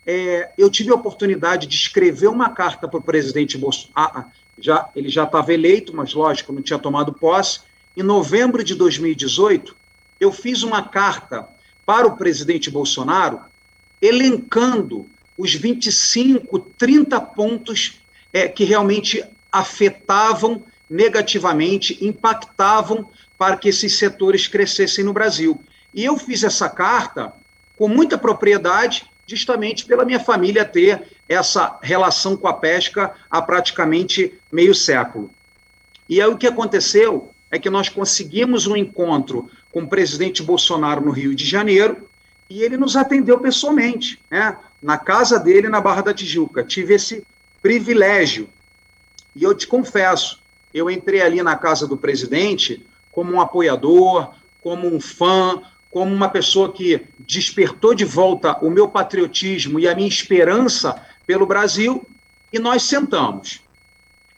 é, 0.05 0.51
eu 0.57 0.69
tive 0.69 0.91
a 0.91 0.95
oportunidade 0.95 1.67
de 1.67 1.75
escrever 1.75 2.28
uma 2.28 2.49
carta 2.49 2.88
para 2.88 2.99
o 2.99 3.03
presidente 3.03 3.57
Bolsonaro. 3.57 3.91
Ah, 3.95 4.25
já, 4.57 4.89
ele 4.95 5.09
já 5.09 5.25
estava 5.25 5.53
eleito, 5.53 5.95
mas 5.95 6.13
lógico, 6.13 6.53
não 6.53 6.61
tinha 6.61 6.80
tomado 6.80 7.13
posse. 7.13 7.61
Em 7.95 8.03
novembro 8.03 8.63
de 8.63 8.73
2018, 8.73 9.75
eu 10.19 10.32
fiz 10.32 10.63
uma 10.63 10.82
carta 10.82 11.47
para 11.86 12.07
o 12.07 12.15
presidente 12.15 12.71
Bolsonaro 12.71 13.41
elencando 14.01 15.07
os 15.38 15.53
25, 15.53 16.59
30 16.78 17.19
pontos 17.21 17.99
é, 18.38 18.47
que 18.47 18.63
realmente 18.63 19.23
afetavam 19.51 20.63
negativamente 20.88 21.97
impactavam 22.05 23.09
para 23.35 23.57
que 23.57 23.69
esses 23.69 23.97
setores 23.97 24.47
crescessem 24.47 25.03
no 25.03 25.11
Brasil. 25.11 25.59
E 25.93 26.05
eu 26.05 26.17
fiz 26.17 26.43
essa 26.43 26.69
carta 26.69 27.33
com 27.75 27.88
muita 27.88 28.17
propriedade, 28.17 29.05
justamente 29.25 29.85
pela 29.85 30.05
minha 30.05 30.19
família 30.19 30.63
ter 30.63 31.01
essa 31.27 31.79
relação 31.81 32.38
com 32.38 32.47
a 32.47 32.53
pesca 32.53 33.13
há 33.29 33.41
praticamente 33.41 34.33
meio 34.51 34.75
século. 34.75 35.31
E 36.07 36.21
aí 36.21 36.27
o 36.27 36.38
que 36.38 36.47
aconteceu 36.47 37.31
é 37.49 37.57
que 37.57 37.69
nós 37.69 37.89
conseguimos 37.89 38.67
um 38.67 38.77
encontro 38.77 39.49
com 39.71 39.81
o 39.81 39.88
presidente 39.88 40.43
Bolsonaro 40.43 41.03
no 41.03 41.11
Rio 41.11 41.35
de 41.35 41.43
Janeiro 41.43 42.07
e 42.49 42.61
ele 42.61 42.77
nos 42.77 42.95
atendeu 42.95 43.39
pessoalmente, 43.39 44.19
né? 44.29 44.55
na 44.81 44.97
casa 44.97 45.39
dele 45.39 45.69
na 45.69 45.81
Barra 45.81 46.01
da 46.01 46.13
Tijuca. 46.13 46.63
Tive 46.63 46.93
esse 46.93 47.25
privilégio. 47.62 48.49
E 49.36 49.43
eu 49.43 49.53
te 49.53 49.68
confesso, 49.68 50.39
eu 50.74 50.89
entrei 50.89 51.22
ali 51.22 51.41
na 51.41 51.55
casa 51.55 51.88
do 51.88 51.97
presidente 51.97 52.86
como 53.12 53.34
um 53.34 53.41
apoiador, 53.41 54.32
como 54.62 54.88
um 54.88 54.99
fã, 54.99 55.62
como 55.89 56.14
uma 56.14 56.30
pessoa 56.30 56.72
que 56.72 57.01
despertou 57.20 57.95
de 57.95 58.05
volta 58.05 58.58
o 58.64 58.70
meu 58.70 58.88
patriotismo 58.88 59.80
e 59.80 59.88
a 59.88 59.95
minha 59.95 60.08
esperança 60.08 61.01
pelo 61.26 61.45
Brasil, 61.45 62.05
e 62.51 62.60
nós 62.60 62.84
sentamos. 62.84 63.62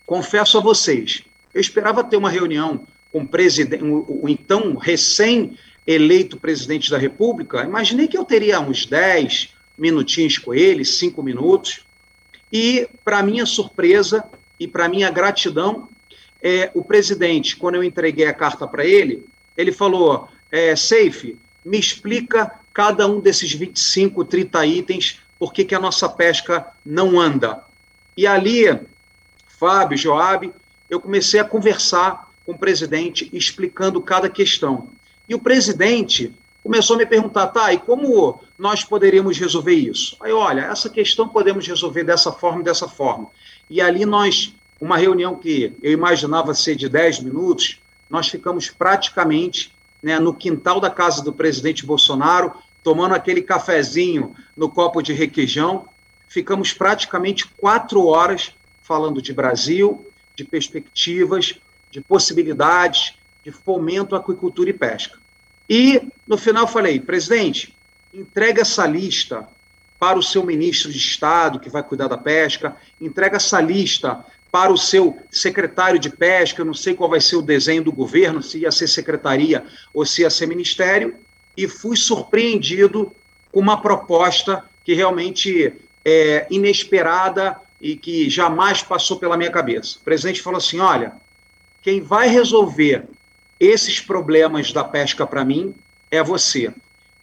Confesso 0.06 0.58
a 0.58 0.62
vocês, 0.62 1.24
eu 1.54 1.62
esperava 1.62 2.04
ter 2.04 2.18
uma 2.18 2.30
reunião 2.30 2.86
com 3.12 3.20
o, 3.22 4.24
o, 4.24 4.30
então 4.30 4.76
recém-eleito 4.76 6.38
presidente 6.38 6.90
da 6.90 6.98
República, 6.98 7.64
imaginei 7.64 8.08
que 8.08 8.18
eu 8.18 8.26
teria 8.26 8.60
uns 8.60 8.86
10 8.86 9.50
minutinhos 9.78 10.38
com 10.38 10.54
ele, 10.54 10.86
5 10.86 11.22
minutos, 11.24 11.82
e, 12.52 12.88
para 13.04 13.24
minha 13.24 13.46
surpresa 13.46 14.24
e 14.60 14.68
para 14.68 14.90
minha 14.90 15.10
gratidão, 15.10 15.88
é, 16.42 16.72
o 16.74 16.84
presidente, 16.84 17.56
quando 17.56 17.76
eu 17.76 17.84
entreguei 17.84 18.26
a 18.26 18.34
carta 18.34 18.68
para 18.68 18.86
ele, 18.86 19.26
ele 19.58 19.72
falou: 19.72 20.28
é, 20.52 20.76
Safe, 20.76 21.38
me 21.64 21.78
explica 21.78 22.60
cada 22.74 23.08
um 23.08 23.20
desses 23.20 23.54
25, 23.54 24.24
30 24.26 24.66
itens, 24.66 25.20
por 25.38 25.54
que, 25.54 25.64
que 25.64 25.76
a 25.76 25.80
nossa 25.80 26.08
pesca 26.08 26.68
não 26.86 27.20
anda. 27.20 27.64
E 28.16 28.26
ali, 28.26 28.66
Fábio, 29.48 29.98
Joab, 29.98 30.52
eu 30.90 31.00
comecei 31.00 31.40
a 31.40 31.46
conversar 31.46 32.30
com 32.46 32.54
o 32.54 32.58
presidente, 32.58 33.30
explicando 33.32 34.02
cada 34.02 34.30
questão. 34.30 34.90
E 35.28 35.36
o 35.36 35.40
presidente 35.40 36.34
começou 36.64 36.96
a 36.96 37.00
me 37.00 37.06
perguntar, 37.06 37.48
tá, 37.48 37.74
e 37.74 37.80
como 37.80 38.42
nós 38.58 38.84
poderíamos 38.84 39.38
resolver 39.38 39.74
isso? 39.74 40.18
Aí, 40.20 40.32
olha, 40.32 40.62
essa 40.62 40.90
questão 40.90 41.28
podemos 41.28 41.68
resolver 41.68 42.04
dessa 42.04 42.32
forma, 42.32 42.64
dessa 42.64 42.88
forma. 42.88 43.28
E 43.70 43.82
ali 43.82 44.06
nós, 44.06 44.54
uma 44.80 44.98
reunião 44.98 45.36
que 45.36 45.74
eu 45.82 45.92
imaginava 45.92 46.54
ser 46.54 46.76
de 46.76 46.90
10 46.90 47.22
minutos, 47.22 47.80
nós 48.10 48.28
ficamos 48.28 48.70
praticamente 48.70 49.74
né, 50.02 50.20
no 50.20 50.34
quintal 50.34 50.80
da 50.80 50.90
casa 50.90 51.24
do 51.24 51.32
presidente 51.32 51.86
Bolsonaro, 51.86 52.54
tomando 52.84 53.14
aquele 53.14 53.42
cafezinho 53.42 54.36
no 54.56 54.70
copo 54.70 55.02
de 55.02 55.14
requeijão. 55.14 55.86
Ficamos 56.28 56.74
praticamente 56.74 57.48
quatro 57.48 58.06
horas 58.06 58.54
falando 58.82 59.22
de 59.22 59.34
Brasil, 59.34 60.06
de 60.36 60.44
perspectivas, 60.44 61.60
de 61.92 62.02
possibilidades, 62.02 63.14
de 63.44 63.52
fomento 63.52 64.16
à 64.16 64.20
aquicultura 64.20 64.70
e 64.70 64.74
pesca. 64.74 65.18
E, 65.70 66.02
no 66.28 66.38
final, 66.38 66.68
falei, 66.68 67.00
presidente, 67.00 67.76
entrega 68.14 68.62
essa 68.62 68.88
lista 68.88 69.48
para 70.00 70.18
o 70.18 70.24
seu 70.24 70.44
ministro 70.44 70.92
de 70.92 70.98
Estado, 70.98 71.60
que 71.60 71.70
vai 71.70 71.84
cuidar 71.84 72.08
da 72.08 72.18
pesca, 72.18 72.76
entrega 73.00 73.38
essa 73.38 73.62
lista 73.62 74.26
para 74.52 74.72
o 74.72 74.78
seu 74.78 75.18
secretário 75.30 76.00
de 76.00 76.10
pesca, 76.10 76.62
eu 76.62 76.66
não 76.66 76.74
sei 76.74 76.96
qual 76.96 77.10
vai 77.10 77.22
ser 77.22 77.36
o 77.36 77.42
desenho 77.42 77.84
do 77.84 77.92
governo, 77.92 78.42
se 78.42 78.60
ia 78.60 78.72
ser 78.72 78.88
secretaria 78.88 79.64
ou 79.94 80.06
se 80.06 80.22
ia 80.24 80.30
ser 80.30 80.48
ministério, 80.48 81.16
e 81.56 81.68
fui 81.68 81.96
surpreendido 81.96 83.12
com 83.52 83.60
uma 83.60 83.82
proposta 83.82 84.64
que 84.84 84.94
realmente 84.94 85.74
é 86.04 86.48
inesperada 86.50 87.58
e 87.80 87.96
que 87.96 88.30
jamais 88.30 88.82
passou 88.82 89.20
pela 89.20 89.38
minha 89.38 89.52
cabeça. 89.52 89.98
O 90.00 90.04
presidente 90.04 90.42
falou 90.42 90.58
assim: 90.58 90.80
olha, 90.80 91.14
quem 91.82 92.02
vai 92.02 92.28
resolver 92.28 93.06
esses 93.60 94.00
problemas 94.00 94.72
da 94.72 94.84
pesca 94.84 95.28
para 95.28 95.44
mim 95.44 95.76
é 96.10 96.24
você. 96.24 96.74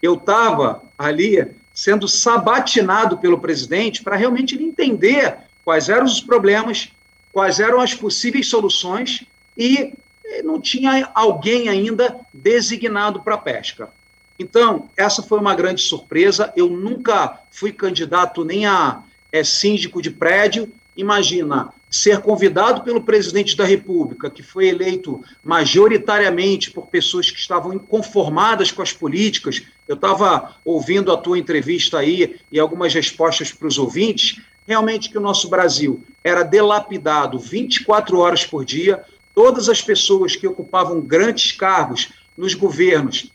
Eu 0.02 0.14
estava 0.14 0.82
ali 0.98 1.46
sendo 1.72 2.06
sabatinado 2.08 3.18
pelo 3.18 3.38
presidente 3.38 4.02
para 4.02 4.16
realmente 4.16 4.54
entender 4.62 5.38
quais 5.64 5.88
eram 5.88 6.04
os 6.06 6.20
problemas 6.20 6.90
quais 7.36 7.60
eram 7.60 7.82
as 7.82 7.92
possíveis 7.92 8.48
soluções 8.48 9.22
e 9.58 9.92
eh, 10.24 10.42
não 10.42 10.58
tinha 10.58 11.10
alguém 11.14 11.68
ainda 11.68 12.18
designado 12.32 13.20
para 13.20 13.36
pesca. 13.36 13.90
Então, 14.38 14.88
essa 14.96 15.22
foi 15.22 15.38
uma 15.38 15.54
grande 15.54 15.82
surpresa. 15.82 16.50
Eu 16.56 16.70
nunca 16.70 17.38
fui 17.50 17.72
candidato 17.72 18.42
nem 18.42 18.64
a 18.64 19.02
é, 19.30 19.44
síndico 19.44 20.00
de 20.00 20.10
prédio. 20.10 20.72
Imagina 20.96 21.74
ser 21.90 22.20
convidado 22.20 22.82
pelo 22.82 23.02
presidente 23.02 23.56
da 23.56 23.64
República, 23.64 24.28
que 24.28 24.42
foi 24.42 24.68
eleito 24.68 25.22
majoritariamente 25.42 26.70
por 26.70 26.88
pessoas 26.88 27.30
que 27.30 27.38
estavam 27.38 27.72
inconformadas 27.72 28.70
com 28.70 28.82
as 28.82 28.92
políticas. 28.92 29.62
Eu 29.86 29.94
estava 29.94 30.56
ouvindo 30.64 31.12
a 31.12 31.16
tua 31.16 31.38
entrevista 31.38 31.98
aí 31.98 32.36
e 32.50 32.58
algumas 32.58 32.92
respostas 32.92 33.52
para 33.52 33.68
os 33.68 33.78
ouvintes 33.78 34.40
realmente 34.66 35.08
que 35.08 35.16
o 35.16 35.20
nosso 35.20 35.48
Brasil 35.48 36.02
era 36.24 36.42
delapidado 36.42 37.38
24 37.38 38.18
horas 38.18 38.44
por 38.44 38.64
dia, 38.64 39.04
todas 39.34 39.68
as 39.68 39.80
pessoas 39.80 40.34
que 40.34 40.46
ocupavam 40.46 41.00
grandes 41.00 41.52
cargos 41.52 42.08
nos 42.36 42.52
governos 42.54 43.30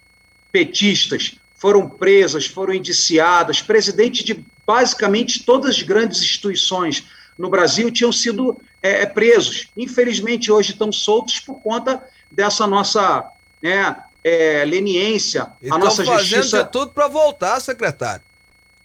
petistas 0.51 1.35
foram 1.55 1.87
presas, 1.87 2.47
foram 2.47 2.73
indiciadas, 2.73 3.61
presidente 3.61 4.23
de 4.23 4.43
basicamente 4.65 5.43
todas 5.43 5.75
as 5.75 5.81
grandes 5.81 6.21
instituições 6.21 7.05
no 7.37 7.49
Brasil 7.49 7.91
tinham 7.91 8.11
sido 8.11 8.57
é, 8.81 9.03
é 9.03 9.05
presos. 9.05 9.67
Infelizmente, 9.75 10.51
hoje 10.51 10.71
estão 10.71 10.91
soltos 10.91 11.39
por 11.39 11.55
conta 11.61 12.03
dessa 12.29 12.65
nossa 12.67 13.29
né, 13.61 13.95
é, 14.23 14.63
leniência, 14.65 15.47
a 15.69 15.77
nossa 15.77 16.03
justiça. 16.03 16.63
de 16.63 16.71
tudo 16.71 16.91
para 16.91 17.07
voltar, 17.07 17.59
secretário. 17.59 18.23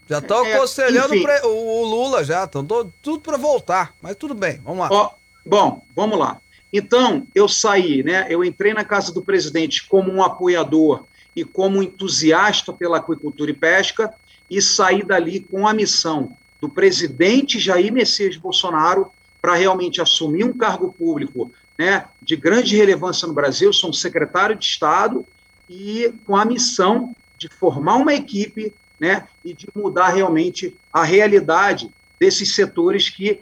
Já 0.08 0.18
estão 0.18 0.44
é, 0.46 0.54
aconselhando 0.54 1.14
o, 1.44 1.80
o, 1.80 1.84
Lula, 1.84 2.22
já, 2.22 2.44
estão 2.44 2.64
tudo 3.02 3.20
para 3.20 3.36
voltar, 3.36 3.92
mas 4.00 4.14
tudo 4.16 4.34
bem, 4.34 4.60
vamos 4.64 4.80
lá. 4.80 4.88
Ó, 4.90 5.10
bom, 5.44 5.82
vamos 5.94 6.18
lá. 6.18 6.40
Então, 6.72 7.26
eu 7.34 7.48
saí, 7.48 8.02
né? 8.02 8.26
Eu 8.28 8.44
entrei 8.44 8.72
na 8.72 8.84
casa 8.84 9.12
do 9.12 9.22
presidente 9.22 9.86
como 9.88 10.12
um 10.12 10.22
apoiador 10.22 11.04
e 11.34 11.44
como 11.44 11.82
entusiasta 11.82 12.72
pela 12.72 12.98
aquicultura 12.98 13.50
e 13.50 13.54
pesca 13.54 14.12
e 14.48 14.62
saí 14.62 15.02
dali 15.02 15.40
com 15.40 15.66
a 15.66 15.74
missão 15.74 16.36
do 16.60 16.68
presidente 16.68 17.58
Jair 17.58 17.92
Messias 17.92 18.36
Bolsonaro 18.36 19.10
para 19.40 19.54
realmente 19.54 20.00
assumir 20.00 20.44
um 20.44 20.52
cargo 20.52 20.92
público 20.92 21.50
né, 21.78 22.06
de 22.22 22.36
grande 22.36 22.76
relevância 22.76 23.28
no 23.28 23.34
Brasil, 23.34 23.72
sou 23.72 23.90
um 23.90 23.92
secretário 23.92 24.56
de 24.56 24.64
Estado 24.64 25.24
e 25.68 26.12
com 26.24 26.36
a 26.36 26.44
missão 26.44 27.14
de 27.38 27.48
formar 27.48 27.96
uma 27.96 28.14
equipe 28.14 28.72
né, 28.98 29.26
e 29.44 29.52
de 29.52 29.68
mudar 29.74 30.08
realmente 30.08 30.74
a 30.92 31.04
realidade 31.04 31.90
desses 32.18 32.54
setores 32.54 33.10
que 33.10 33.40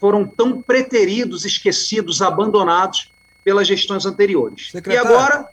foram 0.00 0.26
tão 0.26 0.60
preteridos, 0.60 1.44
esquecidos, 1.44 2.20
abandonados 2.20 3.12
pelas 3.44 3.66
gestões 3.66 4.04
anteriores. 4.04 4.70
Secretário, 4.72 5.10
e 5.10 5.14
agora. 5.14 5.48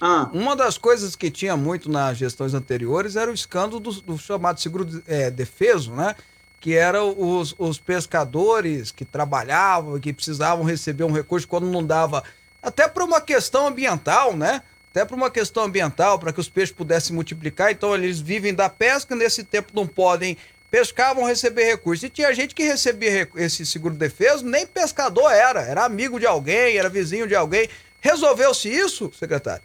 Ah, 0.00 0.30
uma 0.32 0.54
das 0.54 0.78
coisas 0.78 1.16
que 1.16 1.28
tinha 1.28 1.56
muito 1.56 1.90
nas 1.90 2.16
gestões 2.16 2.54
anteriores 2.54 3.16
era 3.16 3.30
o 3.30 3.34
escândalo 3.34 3.80
do, 3.80 3.90
do 4.00 4.18
chamado 4.18 4.60
seguro 4.60 5.02
é, 5.08 5.28
defeso, 5.28 5.92
né? 5.92 6.14
Que 6.60 6.74
eram 6.74 7.14
os, 7.16 7.54
os 7.58 7.78
pescadores 7.78 8.90
que 8.90 9.04
trabalhavam, 9.04 9.98
que 10.00 10.12
precisavam 10.12 10.64
receber 10.64 11.04
um 11.04 11.12
recurso 11.12 11.46
quando 11.46 11.66
não 11.66 11.84
dava. 11.84 12.24
Até 12.62 12.88
por 12.88 13.02
uma 13.02 13.20
questão 13.20 13.66
ambiental, 13.66 14.36
né? 14.36 14.62
até 14.90 15.04
para 15.04 15.16
uma 15.16 15.30
questão 15.30 15.64
ambiental, 15.64 16.18
para 16.18 16.32
que 16.32 16.40
os 16.40 16.48
peixes 16.48 16.74
pudessem 16.74 17.14
multiplicar. 17.14 17.70
Então, 17.70 17.94
eles 17.94 18.20
vivem 18.20 18.52
da 18.52 18.68
pesca, 18.68 19.14
nesse 19.14 19.44
tempo 19.44 19.70
não 19.72 19.86
podem 19.86 20.36
pescar, 20.70 21.14
vão 21.14 21.24
receber 21.24 21.64
recursos. 21.64 22.02
E 22.04 22.10
tinha 22.10 22.32
gente 22.34 22.54
que 22.54 22.64
recebia 22.64 23.28
esse 23.36 23.64
seguro 23.64 23.94
defeso, 23.94 24.44
nem 24.44 24.66
pescador 24.66 25.30
era, 25.30 25.60
era 25.60 25.84
amigo 25.84 26.18
de 26.18 26.26
alguém, 26.26 26.76
era 26.76 26.88
vizinho 26.88 27.26
de 27.26 27.34
alguém. 27.34 27.68
Resolveu-se 28.00 28.68
isso, 28.68 29.12
secretário? 29.16 29.62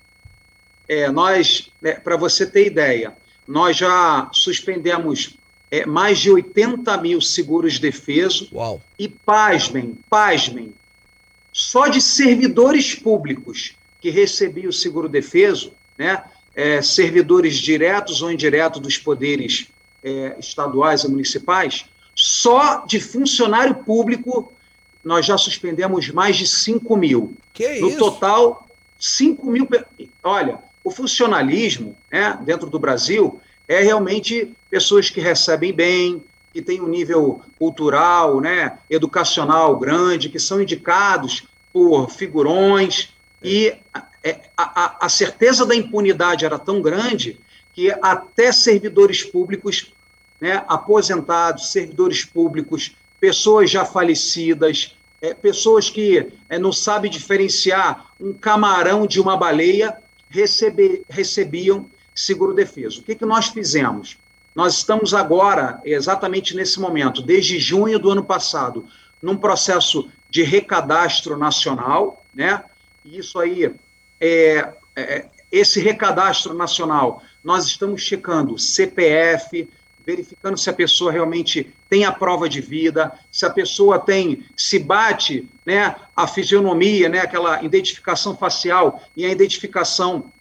É, 0.88 1.10
nós, 1.10 1.72
é, 1.84 1.94
para 1.94 2.18
você 2.18 2.46
ter 2.46 2.68
ideia, 2.68 3.14
nós 3.48 3.78
já 3.78 4.30
suspendemos 4.32 5.36
é, 5.74 5.88
mais 5.88 6.20
de 6.20 6.30
80 6.30 6.96
mil 6.98 7.20
seguros 7.20 7.80
defeso. 7.80 8.48
Uau. 8.54 8.80
E 9.00 9.10
pasmem, 9.10 9.98
pasmem, 10.08 10.72
só 11.52 11.88
de 11.88 12.00
servidores 12.00 12.94
públicos 12.94 13.74
que 14.00 14.12
recebia 14.12 14.70
o 14.70 14.74
seguro 14.74 15.10
defeso, 15.10 15.74
né, 15.98 16.24
é, 16.54 16.80
servidores 16.84 17.58
diretos 17.58 18.22
ou 18.22 18.32
indiretos 18.32 18.80
dos 18.80 19.00
poderes 19.00 19.68
é, 20.04 20.36
estaduais 20.38 21.06
e 21.06 21.10
municipais, 21.10 21.86
só 22.14 22.86
de 22.86 23.00
funcionário 23.00 23.74
público 23.74 24.54
nós 25.04 25.26
já 25.26 25.40
suspendemos 25.40 26.08
mais 26.10 26.38
de 26.38 26.46
5 26.46 26.96
mil. 26.96 27.34
Que 27.52 27.80
No 27.80 27.90
isso? 27.90 27.98
total, 27.98 28.68
5 29.00 29.50
mil. 29.50 29.68
Olha, 30.22 30.60
o 30.84 30.92
funcionalismo 30.92 31.98
né, 32.12 32.38
dentro 32.44 32.70
do 32.70 32.78
Brasil 32.78 33.42
é 33.68 33.82
realmente 33.82 34.52
pessoas 34.70 35.10
que 35.10 35.20
recebem 35.20 35.74
bem, 35.74 36.24
que 36.54 36.62
têm 36.62 36.82
um 36.82 36.88
nível 36.88 37.42
cultural, 37.58 38.40
né, 38.40 38.78
educacional 38.90 39.78
grande, 39.78 40.30
que 40.30 40.40
são 40.40 40.62
indicados 40.62 41.44
por 41.72 42.10
figurões. 42.12 43.10
E 43.42 43.74
a, 43.94 44.04
a- 44.58 44.98
a 45.02 45.10
certeza 45.10 45.66
da 45.66 45.76
impunidade 45.76 46.46
era 46.46 46.60
tão 46.60 46.82
grande 46.82 47.40
que 47.74 47.92
até 48.02 48.52
servidores 48.52 49.24
públicos, 49.24 49.92
né, 50.40 50.64
aposentados, 50.68 51.72
servidores 51.72 52.24
públicos, 52.24 52.96
pessoas 53.20 53.72
já 53.72 53.84
falecidas, 53.86 54.96
é, 55.22 55.34
pessoas 55.34 55.90
que 55.90 56.28
é, 56.50 56.60
não 56.60 56.72
sabem 56.72 57.10
diferenciar 57.10 58.08
um 58.20 58.34
camarão 58.34 59.08
de 59.08 59.20
uma 59.20 59.36
baleia, 59.38 59.98
recebe- 60.30 61.04
recebiam 61.10 61.90
seguro-defeso. 62.16 63.02
O 63.02 63.04
que, 63.04 63.16
que 63.16 63.26
nós 63.26 63.48
fizemos? 63.48 64.18
Nós 64.56 64.78
estamos 64.78 65.14
agora, 65.14 65.82
exatamente 65.84 66.56
nesse 66.56 66.80
momento, 66.80 67.22
desde 67.22 67.60
junho 67.60 67.98
do 67.98 68.12
ano 68.12 68.24
passado, 68.24 68.86
num 69.22 69.36
processo 69.36 70.10
de 70.30 70.44
recadastro 70.44 71.38
nacional, 71.38 72.24
né? 72.34 72.64
E 73.06 73.18
isso 73.18 73.40
aí, 73.40 73.74
é, 74.20 74.74
é, 74.96 75.26
esse 75.52 75.80
recadastro 75.80 76.54
nacional, 76.54 77.22
nós 77.44 77.66
estamos 77.66 78.02
checando 78.02 78.58
CPF, 78.58 79.70
verificando 80.06 80.58
se 80.58 80.70
a 80.70 80.74
pessoa 80.74 81.12
realmente 81.12 81.74
tem 81.90 82.06
a 82.06 82.12
prova 82.12 82.50
de 82.50 82.60
vida, 82.60 83.12
se 83.32 83.46
a 83.46 83.50
pessoa 83.50 84.00
tem, 84.00 84.46
se 84.56 84.80
bate, 84.80 85.48
né, 85.66 85.96
a 86.16 86.28
fisionomia, 86.28 87.08
né, 87.08 87.20
aquela 87.20 87.64
identificação 87.64 88.36
facial 88.36 89.02
e 89.16 89.26
a 89.26 89.30
identificação 89.30 90.32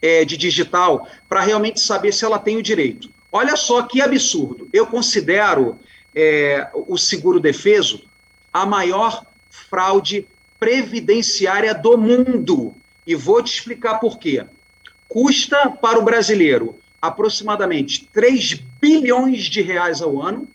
é, 0.00 0.24
de 0.24 0.36
digital, 0.36 1.08
para 1.28 1.40
realmente 1.40 1.80
saber 1.80 2.12
se 2.12 2.24
ela 2.24 2.38
tem 2.38 2.56
o 2.56 2.62
direito. 2.62 3.10
Olha 3.30 3.56
só 3.56 3.82
que 3.82 4.00
absurdo. 4.00 4.68
Eu 4.72 4.86
considero 4.86 5.78
é, 6.14 6.68
o 6.74 6.96
seguro 6.96 7.38
defeso 7.40 8.02
a 8.52 8.64
maior 8.64 9.24
fraude 9.50 10.26
previdenciária 10.58 11.74
do 11.74 11.96
mundo. 11.98 12.74
E 13.06 13.14
vou 13.14 13.42
te 13.42 13.52
explicar 13.52 13.98
por 13.98 14.18
quê. 14.18 14.44
Custa 15.08 15.70
para 15.70 15.98
o 15.98 16.02
brasileiro 16.02 16.78
aproximadamente 17.00 18.06
3 18.12 18.54
bilhões 18.80 19.44
de 19.44 19.62
reais 19.62 20.02
ao 20.02 20.20
ano 20.20 20.48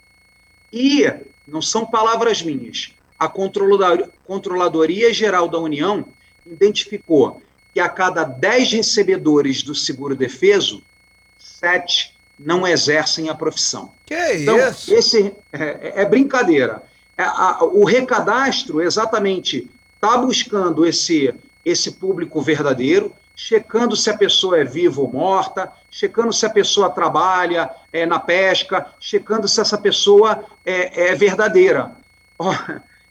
e, 0.72 1.12
não 1.48 1.62
são 1.62 1.86
palavras 1.86 2.42
minhas, 2.42 2.94
a 3.18 3.28
Controlador- 3.28 4.10
Controladoria 4.26 5.14
Geral 5.14 5.48
da 5.48 5.58
União 5.60 6.06
identificou 6.46 7.42
que 7.74 7.80
a 7.80 7.90
cada 7.90 8.24
10 8.24 8.72
recebedores 8.74 9.64
do 9.64 9.74
seguro 9.74 10.16
defeso, 10.16 10.84
7 11.38 12.14
não 12.40 12.68
exercem 12.68 13.30
a 13.30 13.36
profissão. 13.36 13.92
Que 14.06 14.34
Então, 14.36 14.58
isso? 14.70 14.94
esse 14.94 15.34
é, 15.52 16.02
é 16.02 16.06
brincadeira. 16.06 16.84
É, 17.18 17.24
a- 17.24 17.60
o 17.64 17.86
recadastro 17.86 18.82
exatamente 18.82 19.70
está 19.96 20.18
buscando 20.18 20.86
esse, 20.86 21.34
esse 21.64 21.92
público 21.94 22.42
verdadeiro, 22.42 23.14
checando 23.36 23.96
se 23.96 24.10
a 24.10 24.18
pessoa 24.18 24.60
é 24.60 24.64
viva 24.64 25.02
ou 25.02 25.12
morta, 25.12 25.72
checando 25.90 26.32
se 26.34 26.46
a 26.46 26.50
pessoa 26.50 26.90
trabalha 26.90 27.70
é, 27.92 28.06
na 28.06 28.20
pesca, 28.20 28.86
checando 29.00 29.48
se 29.48 29.60
essa 29.62 29.78
pessoa 29.78 30.44
é, 30.66 31.10
é 31.12 31.16
verdadeira. 31.16 31.92
Ó, 32.38 32.54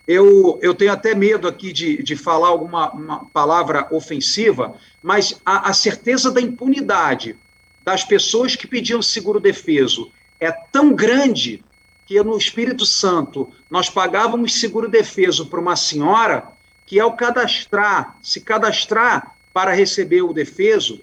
eu, 0.07 0.59
eu 0.63 0.75
tenho 0.75 0.93
até 0.93 1.15
medo 1.15 1.47
aqui 1.47 1.73
de, 1.73 2.03
de 2.03 2.17
falar 2.17 2.49
alguma 2.49 2.91
uma 2.93 3.25
palavra 3.27 3.87
ofensiva, 3.91 4.75
mas 5.03 5.41
a, 5.47 5.71
a 5.71 5.73
certeza 5.73 6.31
da 6.31 6.41
impunidade 6.41 7.37
das 7.85 8.05
pessoas 8.05 8.57
que 8.57 8.67
pediam 8.67 9.01
seguro-defeso 9.03 10.11
é 10.41 10.51
tão 10.51 10.93
grande 10.95 11.65
que 12.07 12.21
no 12.23 12.37
Espírito 12.37 12.85
Santo 12.85 13.53
nós 13.71 13.89
pagávamos 13.89 14.55
seguro-defeso 14.55 15.47
para 15.47 15.61
uma 15.61 15.77
senhora 15.77 16.49
que, 16.85 16.99
ao 16.99 17.13
cadastrar, 17.17 18.17
se 18.23 18.41
cadastrar 18.41 19.37
para 19.53 19.73
receber 19.73 20.23
o 20.23 20.33
defeso, 20.33 21.01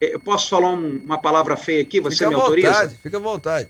eh, 0.00 0.14
eu 0.14 0.20
posso 0.20 0.48
falar 0.48 0.70
um- 0.70 1.00
uma 1.04 1.18
palavra 1.18 1.56
feia 1.56 1.82
aqui? 1.82 2.00
Você 2.00 2.18
Fica 2.18 2.28
me 2.30 2.34
à 2.36 2.38
autoriza? 2.38 2.68
vontade, 2.72 2.98
fica 3.02 3.16
à 3.16 3.20
vontade. 3.20 3.68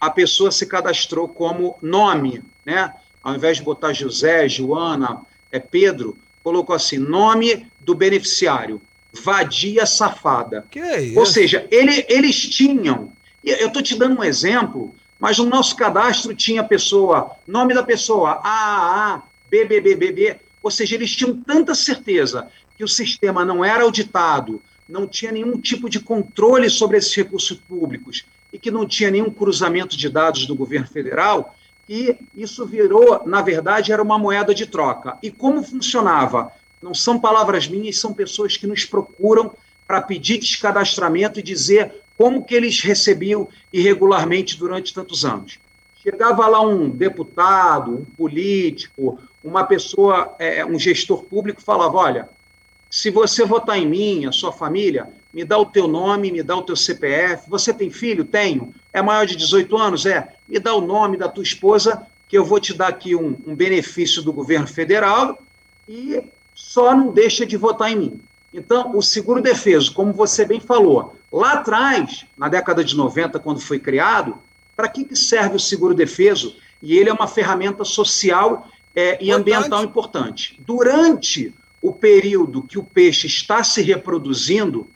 a 0.00 0.10
pessoa 0.10 0.50
se 0.52 0.66
cadastrou 0.66 1.26
como 1.28 1.76
nome, 1.82 2.42
né? 2.64 2.92
Ao 3.26 3.34
invés 3.34 3.56
de 3.56 3.64
botar 3.64 3.92
José, 3.92 4.48
Joana, 4.48 5.20
é 5.50 5.58
Pedro, 5.58 6.16
colocou 6.44 6.76
assim: 6.76 6.96
nome 6.96 7.66
do 7.80 7.92
beneficiário, 7.92 8.80
vadia 9.24 9.84
safada. 9.84 10.64
Que 10.70 10.78
isso? 10.98 11.18
Ou 11.18 11.26
seja, 11.26 11.66
ele- 11.72 12.06
eles 12.08 12.38
tinham. 12.38 13.12
e 13.42 13.50
Eu 13.50 13.66
estou 13.66 13.82
te 13.82 13.96
dando 13.98 14.20
um 14.20 14.22
exemplo, 14.24 14.94
mas 15.18 15.38
no 15.38 15.44
nosso 15.46 15.74
cadastro 15.74 16.36
tinha 16.36 16.62
pessoa, 16.62 17.32
nome 17.48 17.74
da 17.74 17.82
pessoa, 17.82 18.40
AAA, 18.44 19.22
BBBBB. 19.50 20.36
Ou 20.62 20.70
seja, 20.70 20.94
eles 20.94 21.10
tinham 21.10 21.34
tanta 21.42 21.74
certeza 21.74 22.48
que 22.78 22.84
o 22.84 22.88
sistema 22.88 23.44
não 23.44 23.64
era 23.64 23.82
auditado, 23.82 24.62
não 24.88 25.04
tinha 25.04 25.32
nenhum 25.32 25.58
tipo 25.60 25.90
de 25.90 25.98
controle 25.98 26.70
sobre 26.70 26.96
esses 26.98 27.12
recursos 27.12 27.58
públicos 27.58 28.24
e 28.52 28.58
que 28.58 28.70
não 28.70 28.86
tinha 28.86 29.10
nenhum 29.10 29.30
cruzamento 29.30 29.96
de 29.96 30.08
dados 30.08 30.46
do 30.46 30.54
governo 30.54 30.86
federal, 30.86 31.55
e 31.88 32.16
isso 32.34 32.66
virou, 32.66 33.22
na 33.26 33.42
verdade, 33.42 33.92
era 33.92 34.02
uma 34.02 34.18
moeda 34.18 34.54
de 34.54 34.66
troca. 34.66 35.16
E 35.22 35.30
como 35.30 35.62
funcionava? 35.62 36.50
Não 36.82 36.92
são 36.94 37.18
palavras 37.18 37.68
minhas, 37.68 37.98
são 37.98 38.12
pessoas 38.12 38.56
que 38.56 38.66
nos 38.66 38.84
procuram 38.84 39.52
para 39.86 40.02
pedir 40.02 40.38
descadastramento 40.38 41.38
e 41.38 41.42
dizer 41.42 41.92
como 42.18 42.44
que 42.44 42.54
eles 42.54 42.80
recebiam 42.80 43.48
irregularmente 43.72 44.58
durante 44.58 44.92
tantos 44.92 45.24
anos. 45.24 45.58
Chegava 46.02 46.46
lá 46.46 46.60
um 46.60 46.88
deputado, 46.88 47.92
um 47.92 48.04
político, 48.04 49.18
uma 49.42 49.64
pessoa, 49.64 50.34
é, 50.38 50.64
um 50.64 50.78
gestor 50.78 51.22
público, 51.24 51.62
falava, 51.62 51.96
olha, 51.96 52.28
se 52.90 53.10
você 53.10 53.44
votar 53.44 53.78
em 53.78 53.86
mim, 53.86 54.26
a 54.26 54.32
sua 54.32 54.52
família, 54.52 55.08
me 55.36 55.44
dá 55.44 55.58
o 55.58 55.66
teu 55.66 55.86
nome, 55.86 56.32
me 56.32 56.42
dá 56.42 56.56
o 56.56 56.62
teu 56.62 56.74
CPF. 56.74 57.50
Você 57.50 57.70
tem 57.70 57.90
filho? 57.90 58.24
Tenho. 58.24 58.74
É 58.90 59.02
maior 59.02 59.26
de 59.26 59.36
18 59.36 59.76
anos? 59.76 60.06
É. 60.06 60.32
Me 60.48 60.58
dá 60.58 60.72
o 60.72 60.80
nome 60.80 61.18
da 61.18 61.28
tua 61.28 61.42
esposa, 61.42 62.06
que 62.26 62.38
eu 62.38 62.42
vou 62.42 62.58
te 62.58 62.72
dar 62.72 62.88
aqui 62.88 63.14
um, 63.14 63.36
um 63.46 63.54
benefício 63.54 64.22
do 64.22 64.32
governo 64.32 64.66
federal 64.66 65.38
e 65.86 66.22
só 66.54 66.96
não 66.96 67.12
deixa 67.12 67.44
de 67.44 67.54
votar 67.54 67.92
em 67.92 67.96
mim. 67.96 68.20
Então, 68.50 68.96
o 68.96 69.02
seguro 69.02 69.42
defeso, 69.42 69.92
como 69.92 70.10
você 70.10 70.46
bem 70.46 70.58
falou, 70.58 71.14
lá 71.30 71.52
atrás, 71.52 72.24
na 72.34 72.48
década 72.48 72.82
de 72.82 72.96
90, 72.96 73.38
quando 73.38 73.60
foi 73.60 73.78
criado, 73.78 74.38
para 74.74 74.88
que, 74.88 75.04
que 75.04 75.14
serve 75.14 75.56
o 75.56 75.60
seguro 75.60 75.92
defeso? 75.92 76.56
E 76.80 76.96
ele 76.96 77.10
é 77.10 77.12
uma 77.12 77.28
ferramenta 77.28 77.84
social 77.84 78.70
é, 78.94 79.22
e 79.22 79.30
ambiental 79.30 79.84
importante. 79.84 80.58
Durante 80.66 81.52
o 81.82 81.92
período 81.92 82.62
que 82.62 82.78
o 82.78 82.82
peixe 82.82 83.26
está 83.26 83.62
se 83.62 83.82
reproduzindo, 83.82 84.88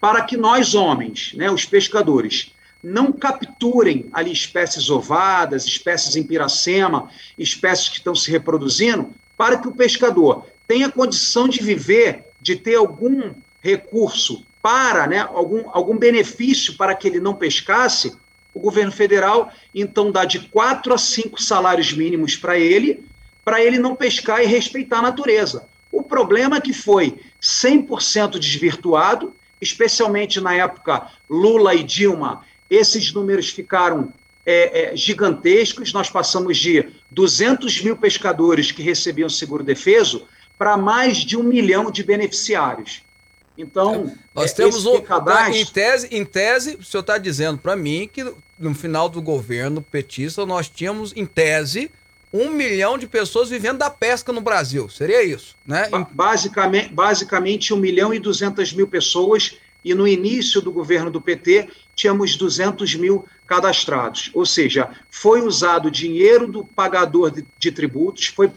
para 0.00 0.22
que 0.22 0.36
nós, 0.36 0.74
homens, 0.74 1.32
né, 1.34 1.50
os 1.50 1.64
pescadores, 1.64 2.52
não 2.82 3.12
capturem 3.12 4.06
ali 4.12 4.32
espécies 4.32 4.88
ovadas, 4.88 5.66
espécies 5.66 6.14
em 6.16 6.22
piracema, 6.22 7.10
espécies 7.36 7.88
que 7.88 7.96
estão 7.96 8.14
se 8.14 8.30
reproduzindo, 8.30 9.10
para 9.36 9.58
que 9.58 9.68
o 9.68 9.74
pescador 9.74 10.46
tenha 10.66 10.90
condição 10.90 11.48
de 11.48 11.62
viver, 11.62 12.24
de 12.40 12.54
ter 12.54 12.76
algum 12.76 13.32
recurso 13.60 14.44
para, 14.62 15.06
né, 15.06 15.20
algum, 15.20 15.64
algum 15.72 15.96
benefício 15.96 16.76
para 16.76 16.94
que 16.94 17.08
ele 17.08 17.20
não 17.20 17.34
pescasse, 17.34 18.16
o 18.54 18.60
governo 18.60 18.90
federal 18.90 19.52
então 19.74 20.10
dá 20.10 20.24
de 20.24 20.40
quatro 20.40 20.92
a 20.92 20.98
cinco 20.98 21.40
salários 21.40 21.92
mínimos 21.92 22.36
para 22.36 22.58
ele, 22.58 23.04
para 23.44 23.62
ele 23.62 23.78
não 23.78 23.94
pescar 23.94 24.42
e 24.42 24.46
respeitar 24.46 24.98
a 24.98 25.02
natureza. 25.02 25.66
O 25.90 26.02
problema 26.02 26.56
é 26.56 26.60
que 26.60 26.72
foi 26.72 27.18
100% 27.40 28.38
desvirtuado, 28.38 29.34
especialmente 29.60 30.40
na 30.40 30.54
época 30.54 31.08
Lula 31.28 31.74
e 31.74 31.82
Dilma, 31.82 32.44
esses 32.70 33.12
números 33.12 33.48
ficaram 33.50 34.12
é, 34.44 34.92
é, 34.92 34.96
gigantescos. 34.96 35.92
Nós 35.92 36.08
passamos 36.10 36.56
de 36.58 36.88
200 37.10 37.82
mil 37.82 37.96
pescadores 37.96 38.70
que 38.72 38.82
recebiam 38.82 39.28
seguro 39.28 39.62
defeso 39.64 40.26
para 40.58 40.76
mais 40.76 41.18
de 41.18 41.36
um 41.36 41.42
milhão 41.42 41.90
de 41.90 42.02
beneficiários. 42.02 43.02
Então, 43.56 44.12
Nós 44.34 44.52
é, 44.52 44.54
temos 44.54 44.86
um. 44.86 45.00
cadastro- 45.00 45.54
Em 45.54 45.66
tese, 45.66 46.08
em 46.12 46.24
tese, 46.24 46.76
o 46.76 46.84
senhor 46.84 47.00
está 47.00 47.18
dizendo 47.18 47.58
para 47.58 47.74
mim 47.74 48.08
que 48.12 48.24
no 48.58 48.74
final 48.74 49.08
do 49.08 49.20
governo 49.20 49.82
petista 49.82 50.46
nós 50.46 50.68
tínhamos, 50.68 51.12
em 51.16 51.26
tese, 51.26 51.90
um 52.32 52.50
milhão 52.50 52.98
de 52.98 53.06
pessoas 53.06 53.48
vivendo 53.48 53.78
da 53.78 53.90
pesca 53.90 54.32
no 54.32 54.40
Brasil. 54.40 54.88
Seria 54.88 55.22
isso, 55.22 55.56
né? 55.66 55.88
Ba- 55.88 56.06
Basicamente, 56.10 56.92
basicamente 56.92 57.72
1 57.72 57.76
milhão 57.76 58.12
e 58.12 58.18
200 58.18 58.72
mil 58.72 58.86
pessoas 58.86 59.56
e 59.84 59.94
no 59.94 60.06
início 60.06 60.60
do 60.60 60.70
governo 60.72 61.10
do 61.10 61.20
PT 61.20 61.68
tínhamos 61.94 62.36
200 62.36 62.94
mil 62.96 63.24
cadastrados. 63.46 64.30
Ou 64.34 64.44
seja, 64.44 64.90
foi 65.10 65.40
usado 65.40 65.90
dinheiro 65.90 66.46
do 66.46 66.64
pagador 66.64 67.30
de, 67.30 67.44
de 67.58 67.72
tributos, 67.72 68.26
foi, 68.26 68.50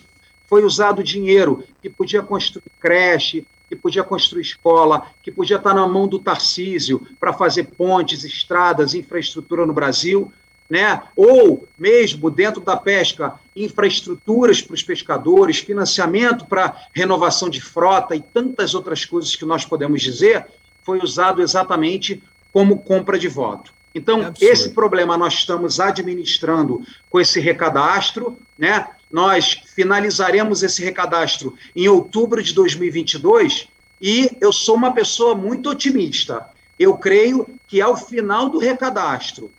foi 0.48 0.64
usado 0.64 1.04
dinheiro 1.04 1.64
que 1.82 1.90
podia 1.90 2.22
construir 2.22 2.64
creche, 2.80 3.46
que 3.70 3.76
podia 3.76 4.04
construir 4.04 4.42
escola, 4.42 5.08
que 5.24 5.32
podia 5.32 5.56
estar 5.56 5.74
na 5.74 5.88
mão 5.88 6.06
do 6.08 6.20
Tarcísio 6.20 7.08
para 7.20 7.32
fazer 7.32 7.64
pontes, 7.64 8.26
estradas, 8.26 8.94
infraestrutura 8.94 9.66
no 9.66 9.72
Brasil, 9.74 10.32
né? 10.72 11.04
ou 11.18 11.68
mesmo 11.78 12.32
dentro 12.32 12.62
da 12.62 12.78
pesca, 12.78 13.38
infraestruturas 13.54 14.62
para 14.62 14.74
os 14.74 14.82
pescadores, 14.82 15.60
financiamento 15.60 16.46
para 16.46 16.88
renovação 16.94 17.50
de 17.50 17.60
frota 17.60 18.16
e 18.16 18.22
tantas 18.22 18.74
outras 18.74 19.04
coisas 19.04 19.36
que 19.36 19.44
nós 19.44 19.66
podemos 19.66 20.02
dizer, 20.02 20.48
foi 20.82 21.00
usado 21.00 21.42
exatamente 21.42 22.24
como 22.54 22.80
compra 22.80 23.20
de 23.20 23.28
voto. 23.28 23.74
Então, 23.94 24.24
é 24.24 24.32
esse 24.40 24.70
problema 24.70 25.18
nós 25.18 25.34
estamos 25.34 25.82
administrando 25.82 26.82
com 27.10 27.20
esse 27.20 27.42
recadastro, 27.42 28.38
né? 28.58 28.88
Nós 29.12 29.62
finalizaremos 29.76 30.64
esse 30.64 30.82
recadastro 30.82 31.54
em 31.76 31.90
outubro 31.90 32.42
de 32.42 32.54
2022 32.54 33.68
e 34.02 34.38
eu 34.40 34.54
sou 34.54 34.76
uma 34.76 34.94
pessoa 34.94 35.36
muito 35.36 35.70
otimista. 35.70 36.46
Eu 36.80 36.96
creio 36.96 37.46
que 37.68 37.82
ao 37.82 37.98
final 37.98 38.48
do 38.48 38.58
recadastro, 38.58 39.52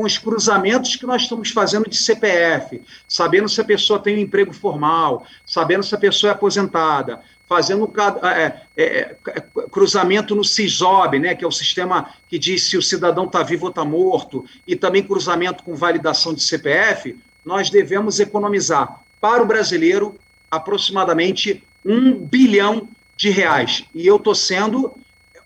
com 0.00 0.06
os 0.06 0.16
cruzamentos 0.16 0.96
que 0.96 1.04
nós 1.04 1.22
estamos 1.22 1.50
fazendo 1.50 1.86
de 1.86 1.94
CPF, 1.94 2.80
sabendo 3.06 3.50
se 3.50 3.60
a 3.60 3.64
pessoa 3.64 3.98
tem 3.98 4.16
um 4.16 4.20
emprego 4.20 4.50
formal, 4.50 5.26
sabendo 5.44 5.82
se 5.82 5.94
a 5.94 5.98
pessoa 5.98 6.30
é 6.30 6.34
aposentada, 6.34 7.20
fazendo 7.46 7.92
é, 8.22 8.62
é, 8.74 8.82
é, 8.82 9.44
cruzamento 9.70 10.34
no 10.34 10.42
CISOB, 10.42 11.18
né, 11.18 11.34
que 11.34 11.44
é 11.44 11.46
o 11.46 11.52
sistema 11.52 12.14
que 12.30 12.38
diz 12.38 12.70
se 12.70 12.78
o 12.78 12.82
cidadão 12.82 13.26
está 13.26 13.42
vivo 13.42 13.64
ou 13.66 13.68
está 13.68 13.84
morto, 13.84 14.42
e 14.66 14.74
também 14.74 15.02
cruzamento 15.02 15.62
com 15.62 15.74
validação 15.74 16.32
de 16.32 16.42
CPF, 16.42 17.14
nós 17.44 17.68
devemos 17.68 18.20
economizar 18.20 19.02
para 19.20 19.42
o 19.42 19.46
brasileiro 19.46 20.14
aproximadamente 20.50 21.62
um 21.84 22.14
bilhão 22.14 22.88
de 23.18 23.28
reais. 23.28 23.84
E 23.94 24.06
eu 24.06 24.16
estou 24.16 24.34
sendo 24.34 24.94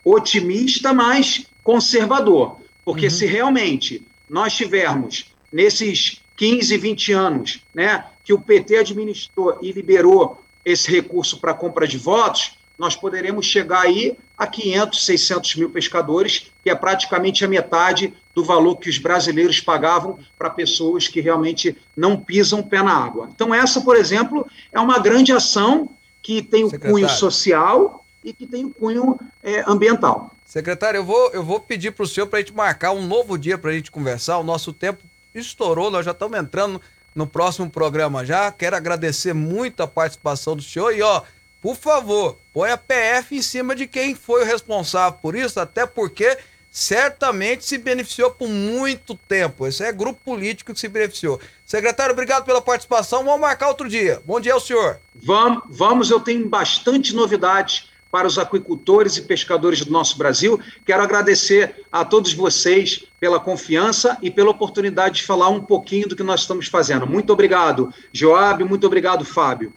otimista, 0.05 0.93
mas 0.93 1.45
conservador, 1.65 2.61
porque 2.85 3.07
uhum. 3.07 3.11
se 3.11 3.27
realmente 3.27 4.07
nós 4.29 4.55
tivermos 4.55 5.27
nesses 5.53 6.21
15, 6.37 6.77
20 6.77 7.13
anos, 7.13 7.63
né, 7.75 8.05
que 8.25 8.33
o 8.33 8.41
PT 8.41 8.79
administrou 8.79 9.59
e 9.63 9.71
liberou 9.73 10.43
esse 10.65 10.91
recurso 10.91 11.39
para 11.39 11.55
compra 11.55 11.87
de 11.87 11.99
votos, 11.99 12.57
nós 12.79 12.97
poderemos 12.97 13.47
chegar 13.47 13.83
aí 13.83 14.17
a 14.37 14.47
500, 14.47 15.05
600 15.05 15.55
mil 15.57 15.71
pescadores, 15.71 16.51
que 16.63 16.71
é 16.71 16.75
praticamente 16.75 17.45
a 17.45 17.49
metade 17.49 18.13
do 18.35 18.45
valor 18.45 18.77
que 18.77 18.91
os 18.91 18.99
brasileiros 18.99 19.61
pagavam 19.61 20.19
para 20.37 20.51
pessoas 20.51 21.07
que 21.07 21.21
realmente 21.21 21.77
não 21.97 22.17
pisam 22.17 22.63
pé 22.63 22.83
na 22.83 22.93
água. 22.93 23.29
Então, 23.33 23.55
essa, 23.55 23.81
por 23.81 23.95
exemplo, 23.95 24.47
é 24.73 24.81
uma 24.81 24.99
grande 24.99 25.33
ação 25.33 25.89
que 26.21 26.43
tem 26.43 26.65
o 26.65 26.71
Secretário. 26.71 26.95
cunho 26.95 27.09
social 27.11 28.05
e 28.25 28.33
que 28.33 28.47
tem 28.47 28.65
o 28.65 28.71
cunho 28.71 29.19
é, 29.43 29.63
ambiental. 29.69 30.34
Secretário, 30.55 30.99
eu 30.99 31.05
vou, 31.05 31.31
eu 31.33 31.43
vou 31.43 31.59
pedir 31.59 31.91
para 31.91 32.05
o 32.05 32.07
senhor 32.07 32.29
para 32.29 32.39
a 32.39 32.41
gente 32.41 32.55
marcar 32.55 32.93
um 32.93 33.05
novo 33.05 33.37
dia 33.37 33.59
para 33.59 33.73
a 33.73 33.75
gente 33.75 33.91
conversar. 33.91 34.39
O 34.39 34.45
nosso 34.45 34.73
tempo 34.73 35.03
estourou, 35.35 35.91
nós 35.91 36.05
já 36.05 36.13
estamos 36.13 36.39
entrando 36.39 36.81
no 37.13 37.27
próximo 37.27 37.69
programa 37.69 38.25
já. 38.25 38.53
Quero 38.53 38.77
agradecer 38.77 39.33
muito 39.35 39.83
a 39.83 39.89
participação 39.89 40.55
do 40.55 40.63
senhor 40.63 40.95
e, 40.95 41.03
ó, 41.03 41.23
por 41.61 41.75
favor, 41.75 42.39
põe 42.53 42.71
a 42.71 42.79
PF 42.79 43.35
em 43.35 43.43
cima 43.43 43.75
de 43.75 43.89
quem 43.89 44.15
foi 44.15 44.43
o 44.43 44.47
responsável 44.47 45.19
por 45.21 45.35
isso, 45.35 45.59
até 45.59 45.87
porque 45.87 46.39
certamente 46.71 47.65
se 47.65 47.77
beneficiou 47.77 48.31
por 48.31 48.49
muito 48.49 49.17
tempo. 49.27 49.67
Esse 49.67 49.83
é 49.83 49.91
grupo 49.91 50.21
político 50.25 50.73
que 50.73 50.79
se 50.79 50.87
beneficiou. 50.87 51.41
Secretário, 51.67 52.13
obrigado 52.13 52.45
pela 52.45 52.63
participação. 52.63 53.25
Vamos 53.25 53.41
marcar 53.41 53.71
outro 53.71 53.89
dia. 53.89 54.23
Bom 54.25 54.39
dia 54.39 54.55
ao 54.55 54.61
senhor. 54.61 55.01
Vamos, 55.17 55.65
vamos 55.71 56.11
eu 56.13 56.21
tenho 56.21 56.49
bastante 56.49 57.13
novidades 57.13 57.93
para 58.15 58.29
os 58.29 58.39
aquicultores 58.39 59.17
e 59.17 59.23
pescadores 59.23 59.85
do 59.85 59.91
nosso 59.91 60.17
Brasil. 60.17 60.61
Quero 60.87 61.03
agradecer 61.03 61.83
a 61.91 62.05
todos 62.05 62.33
vocês 62.33 63.05
pela 63.19 63.41
confiança 63.41 64.17
e 64.23 64.31
pela 64.31 64.51
oportunidade 64.51 65.17
de 65.17 65.25
falar 65.25 65.49
um 65.49 65.61
pouquinho 65.61 66.07
do 66.07 66.15
que 66.15 66.23
nós 66.23 66.43
estamos 66.43 66.69
fazendo. 66.69 67.09
Muito 67.09 67.33
obrigado, 67.33 67.93
Joab, 68.13 68.63
muito 68.63 68.87
obrigado, 68.87 69.25
Fábio. 69.25 69.73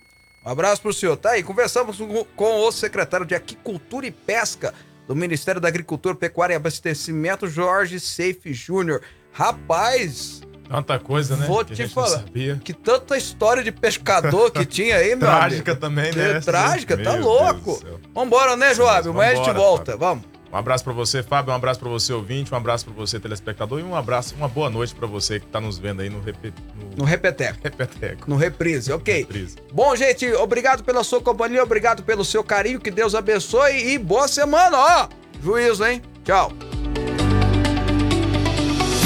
Um 0.46 0.52
abraço 0.52 0.84
para 0.84 0.92
o 0.92 0.94
senhor. 0.94 1.18
Tá 1.18 1.32
aí, 1.32 1.42
conversamos 1.42 1.98
com 2.36 2.60
o 2.60 2.72
secretário 2.72 3.26
de 3.26 3.34
Aquicultura 3.34 4.06
e 4.06 4.12
Pesca 4.12 4.72
do 5.08 5.16
Ministério 5.16 5.60
da 5.60 5.68
Agricultura, 5.68 6.14
Pecuária 6.14 6.54
e 6.54 6.58
Abastecimento, 6.58 7.48
Jorge 7.48 8.00
Seife 8.00 8.54
Júnior. 8.54 9.02
Rapaz, 9.32 10.44
Tanta 10.70 11.00
coisa, 11.00 11.36
né? 11.38 11.46
Vou 11.48 11.64
que 11.64 11.74
te 11.76 11.88
falar. 11.88 12.24
Que 12.64 12.74
tanta 12.74 13.18
história 13.18 13.64
de 13.64 13.72
pescador 13.72 14.52
que 14.52 14.66
tinha 14.68 14.98
aí, 14.98 15.16
meu 15.16 15.28
Trágica 15.28 15.72
amigo. 15.72 15.82
também, 15.82 16.12
né? 16.14 16.40
Trágica, 16.42 16.98
tá 16.98 17.16
louco. 17.16 17.82
Vambora, 18.14 18.56
né, 18.58 18.74
Joab? 18.74 19.08
Amanhã 19.08 19.32
a 19.32 19.36
gente 19.36 19.52
volta. 19.54 19.94
Fábio. 19.94 20.00
Vamos. 20.08 20.38
Um 20.52 20.56
abraço 20.56 20.84
para 20.84 20.94
você, 20.94 21.22
Fábio. 21.22 21.52
Um 21.52 21.56
abraço 21.56 21.80
para 21.80 21.90
você, 21.90 22.14
ouvinte. 22.14 22.54
Um 22.54 22.58
abraço 22.58 22.86
para 22.86 22.94
você, 22.94 23.20
telespectador. 23.20 23.80
E 23.80 23.84
um 23.84 23.96
abraço, 23.96 24.34
uma 24.36 24.48
boa 24.48 24.70
noite 24.70 24.96
para 24.96 25.06
você 25.08 25.40
que 25.40 25.46
tá 25.46 25.60
nos 25.60 25.78
vendo 25.78 26.02
aí 26.02 26.10
no, 26.10 26.22
rep... 26.22 26.54
no... 26.76 26.98
no 26.98 27.04
Repeteco. 27.04 27.60
Repeteco. 27.64 28.30
No 28.30 28.38
Reprise, 28.38 28.92
ok. 28.92 29.20
Reprise. 29.20 29.58
Bom, 29.74 29.96
gente, 29.96 30.32
obrigado 30.34 30.84
pela 30.84 31.04
sua 31.04 31.22
companhia, 31.22 31.62
obrigado 31.62 32.04
pelo 32.04 32.24
seu 32.24 32.44
carinho. 32.44 32.80
Que 32.80 32.92
Deus 32.92 33.14
abençoe 33.14 33.94
e 33.94 33.98
boa 33.98 34.28
semana, 34.28 34.78
ó. 34.78 35.10
Juízo, 35.44 35.86
hein? 35.86 36.02
Tchau. 36.24 36.52